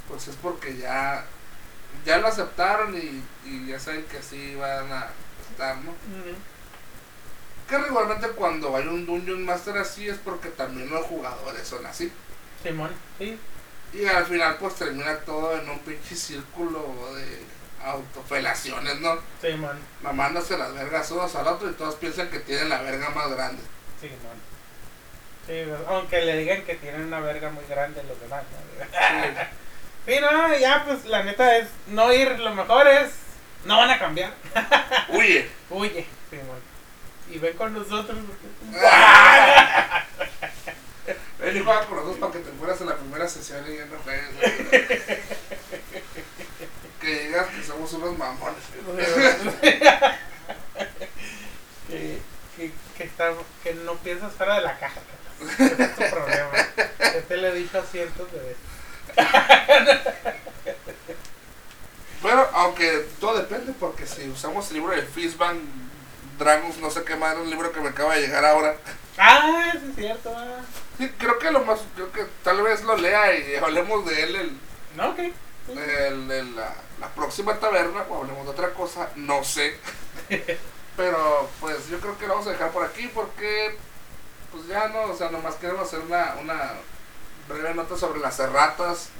pues 0.08 0.26
es 0.28 0.36
porque 0.36 0.76
ya, 0.78 1.26
ya 2.06 2.16
lo 2.16 2.28
aceptaron 2.28 2.96
y, 2.96 3.22
y 3.44 3.66
ya 3.66 3.78
saben 3.78 4.04
que 4.06 4.18
así 4.18 4.54
van 4.54 4.90
a 4.90 5.08
estar, 5.50 5.76
¿no? 5.76 5.90
Ujú. 5.90 6.34
Que 7.68 7.76
regularmente 7.76 8.28
cuando 8.28 8.74
hay 8.74 8.86
un 8.86 9.04
Dungeon 9.04 9.44
Master 9.44 9.76
así 9.76 10.08
es 10.08 10.16
porque 10.16 10.48
también 10.48 10.88
los 10.88 11.04
jugadores 11.04 11.68
son 11.68 11.84
así. 11.84 12.10
Simón, 12.62 12.90
sí. 13.18 13.38
Y 13.92 14.06
al 14.06 14.24
final 14.24 14.56
pues 14.58 14.76
termina 14.76 15.18
todo 15.20 15.58
en 15.58 15.68
un 15.68 15.78
pinche 15.80 16.16
círculo 16.16 17.14
de 17.14 17.42
autofelaciones, 17.84 19.00
¿no? 19.00 19.18
Simón, 19.40 19.78
Mamándose 20.02 20.58
las 20.58 20.74
vergas 20.74 21.10
unos 21.10 21.34
al 21.34 21.46
otro 21.46 21.70
y 21.70 21.74
todos 21.74 21.94
piensan 21.96 22.28
que 22.30 22.40
tienen 22.40 22.68
la 22.68 22.82
verga 22.82 23.10
más 23.10 23.30
grande. 23.30 23.62
Simón. 24.00 24.38
Sí, 25.46 25.64
aunque 25.88 26.20
le 26.22 26.36
digan 26.38 26.62
que 26.62 26.74
tienen 26.74 27.04
una 27.06 27.20
verga 27.20 27.50
muy 27.50 27.64
grande 27.64 28.02
los 28.04 28.20
demás. 28.20 28.42
¿no? 28.42 29.58
Sí, 30.06 30.14
no, 30.22 30.56
ya 30.56 30.84
pues 30.86 31.04
la 31.04 31.22
neta 31.22 31.58
es 31.58 31.68
no 31.88 32.10
ir, 32.10 32.38
lo 32.40 32.54
mejor 32.54 32.86
es 32.86 33.10
no 33.66 33.76
van 33.76 33.90
a 33.90 33.98
cambiar. 33.98 34.32
Huye. 35.10 35.48
Huye, 35.68 36.06
Simón. 36.30 36.60
Y 37.30 37.38
ven 37.38 37.54
con 37.56 37.74
nosotros. 37.74 38.16
Ven 41.38 41.56
y 41.56 41.60
juega 41.60 41.84
con 41.86 41.96
nosotros 41.96 42.18
para 42.18 42.32
que 42.32 42.38
te 42.38 42.50
fueras 42.52 42.80
en 42.80 42.88
la 42.88 42.96
primera 42.96 43.28
sesión 43.28 43.64
y 43.70 43.76
ya 43.76 43.84
no 43.84 43.98
juegues. 44.02 44.28
Que 47.08 47.26
digas 47.26 47.46
que 47.48 47.62
somos 47.64 47.92
unos 47.94 48.16
mamones. 48.18 48.62
que, 51.88 52.18
que, 52.56 52.72
que, 52.96 53.04
está, 53.04 53.32
que 53.62 53.74
no 53.74 53.94
piensas 53.96 54.32
fuera 54.34 54.56
de 54.56 54.60
la 54.62 54.78
caja. 54.78 55.00
Ese 55.40 55.64
es 55.82 55.94
tu 55.96 56.02
problema. 56.10 56.50
Te 57.28 57.36
lo 57.36 57.46
he 57.48 57.52
dicho 57.54 57.82
cientos 57.90 58.28
de 58.32 58.38
veces. 58.40 58.56
Bueno, 62.20 62.46
aunque 62.52 63.06
todo 63.20 63.38
depende, 63.38 63.72
porque 63.78 64.06
si 64.06 64.28
usamos 64.28 64.68
el 64.68 64.74
libro 64.74 64.94
de 64.94 65.02
Fishbang 65.02 65.60
Dragons, 66.38 66.78
no 66.78 66.90
sé 66.90 67.04
qué 67.04 67.14
más, 67.16 67.32
era 67.32 67.40
un 67.40 67.50
libro 67.50 67.70
que 67.72 67.80
me 67.80 67.88
acaba 67.90 68.14
de 68.16 68.22
llegar 68.22 68.44
ahora. 68.44 68.76
Ah, 69.16 69.72
sí 69.72 69.78
es 69.90 69.94
cierto. 69.96 70.34
ah. 70.36 70.60
Sí, 70.98 71.08
creo 71.16 71.38
que 71.38 71.50
lo 71.52 71.60
más, 71.64 71.78
creo 71.94 72.10
que 72.12 72.26
tal 72.42 72.60
vez 72.62 72.82
lo 72.82 72.96
lea 72.96 73.34
y 73.36 73.54
hablemos 73.56 74.04
de 74.04 74.22
él 74.24 74.36
el, 74.36 74.58
No, 74.96 75.10
ok. 75.10 75.16
sí. 75.18 75.32
el- 75.76 76.30
el- 76.30 76.54
la, 77.00 77.08
próxima 77.14 77.58
taberna, 77.58 78.04
o 78.08 78.18
hablemos 78.18 78.44
de 78.44 78.50
otra 78.50 78.72
cosa, 78.74 79.10
no 79.16 79.44
sé. 79.44 79.78
Pero 80.96 81.48
pues 81.60 81.88
yo 81.88 82.00
creo 82.00 82.18
que 82.18 82.26
lo 82.26 82.34
vamos 82.34 82.48
a 82.48 82.52
dejar 82.52 82.72
por 82.72 82.84
aquí 82.84 83.08
porque 83.14 83.76
pues 84.50 84.66
ya 84.66 84.88
no, 84.88 85.02
o 85.12 85.16
sea, 85.16 85.30
nomás 85.30 85.54
queremos 85.56 85.86
hacer 85.86 86.00
una, 86.00 86.34
una 86.40 86.72
breve 87.48 87.74
nota 87.74 87.96
sobre 87.96 88.18
las 88.20 88.38
erratas, 88.40 89.10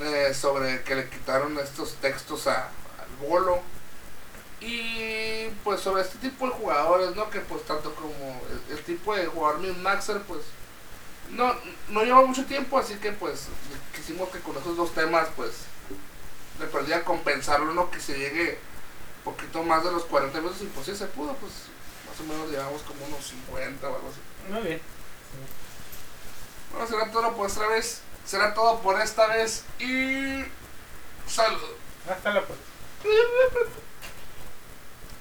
eh, 0.00 0.34
sobre 0.34 0.82
que 0.82 0.94
le 0.94 1.08
quitaron 1.08 1.58
estos 1.58 1.94
textos 1.96 2.46
a- 2.46 2.66
al 2.66 3.26
bolo. 3.28 3.60
Y 4.60 5.48
pues 5.64 5.80
sobre 5.80 6.02
este 6.02 6.18
tipo 6.18 6.46
de 6.46 6.52
jugadores, 6.52 7.16
¿no? 7.16 7.28
Que 7.30 7.40
pues 7.40 7.64
tanto 7.64 7.94
como 7.94 8.40
el, 8.68 8.76
el 8.76 8.84
tipo 8.84 9.14
de 9.14 9.26
jugador 9.26 9.58
Min 9.60 9.82
Maxer, 9.82 10.20
pues 10.22 10.42
no, 11.30 11.54
no 11.88 12.04
lleva 12.04 12.22
mucho 12.24 12.44
tiempo, 12.44 12.78
así 12.78 12.94
que 12.96 13.10
pues 13.12 13.46
quisimos 13.96 14.28
que 14.28 14.38
con 14.40 14.56
esos 14.56 14.76
dos 14.76 14.92
temas 14.94 15.28
pues 15.34 15.50
de 16.62 16.68
perdida 16.68 17.04
compensarlo, 17.04 17.72
no 17.72 17.90
que 17.90 18.00
se 18.00 18.18
llegue 18.18 18.58
poquito 19.24 19.62
más 19.62 19.84
de 19.84 19.92
los 19.92 20.04
40 20.04 20.38
minutos 20.38 20.62
y 20.62 20.66
pues 20.66 20.86
sí 20.86 20.96
se 20.96 21.06
pudo, 21.06 21.34
pues 21.34 21.52
más 22.08 22.20
o 22.20 22.24
menos 22.24 22.50
llevamos 22.50 22.82
como 22.82 23.04
unos 23.06 23.24
50 23.24 23.88
o 23.88 23.94
algo 23.94 24.08
así. 24.08 24.52
Muy 24.52 24.62
bien. 24.62 24.80
Bueno, 26.72 26.88
será 26.88 27.10
todo 27.10 27.36
por 27.36 27.46
esta 27.48 27.66
vez, 27.68 28.02
será 28.24 28.54
todo 28.54 28.80
por 28.80 29.00
esta 29.00 29.26
vez 29.26 29.64
y 29.78 30.44
salud. 31.26 31.60
Hasta 32.08 32.32
la 32.32 32.42
próxima. 32.42 32.72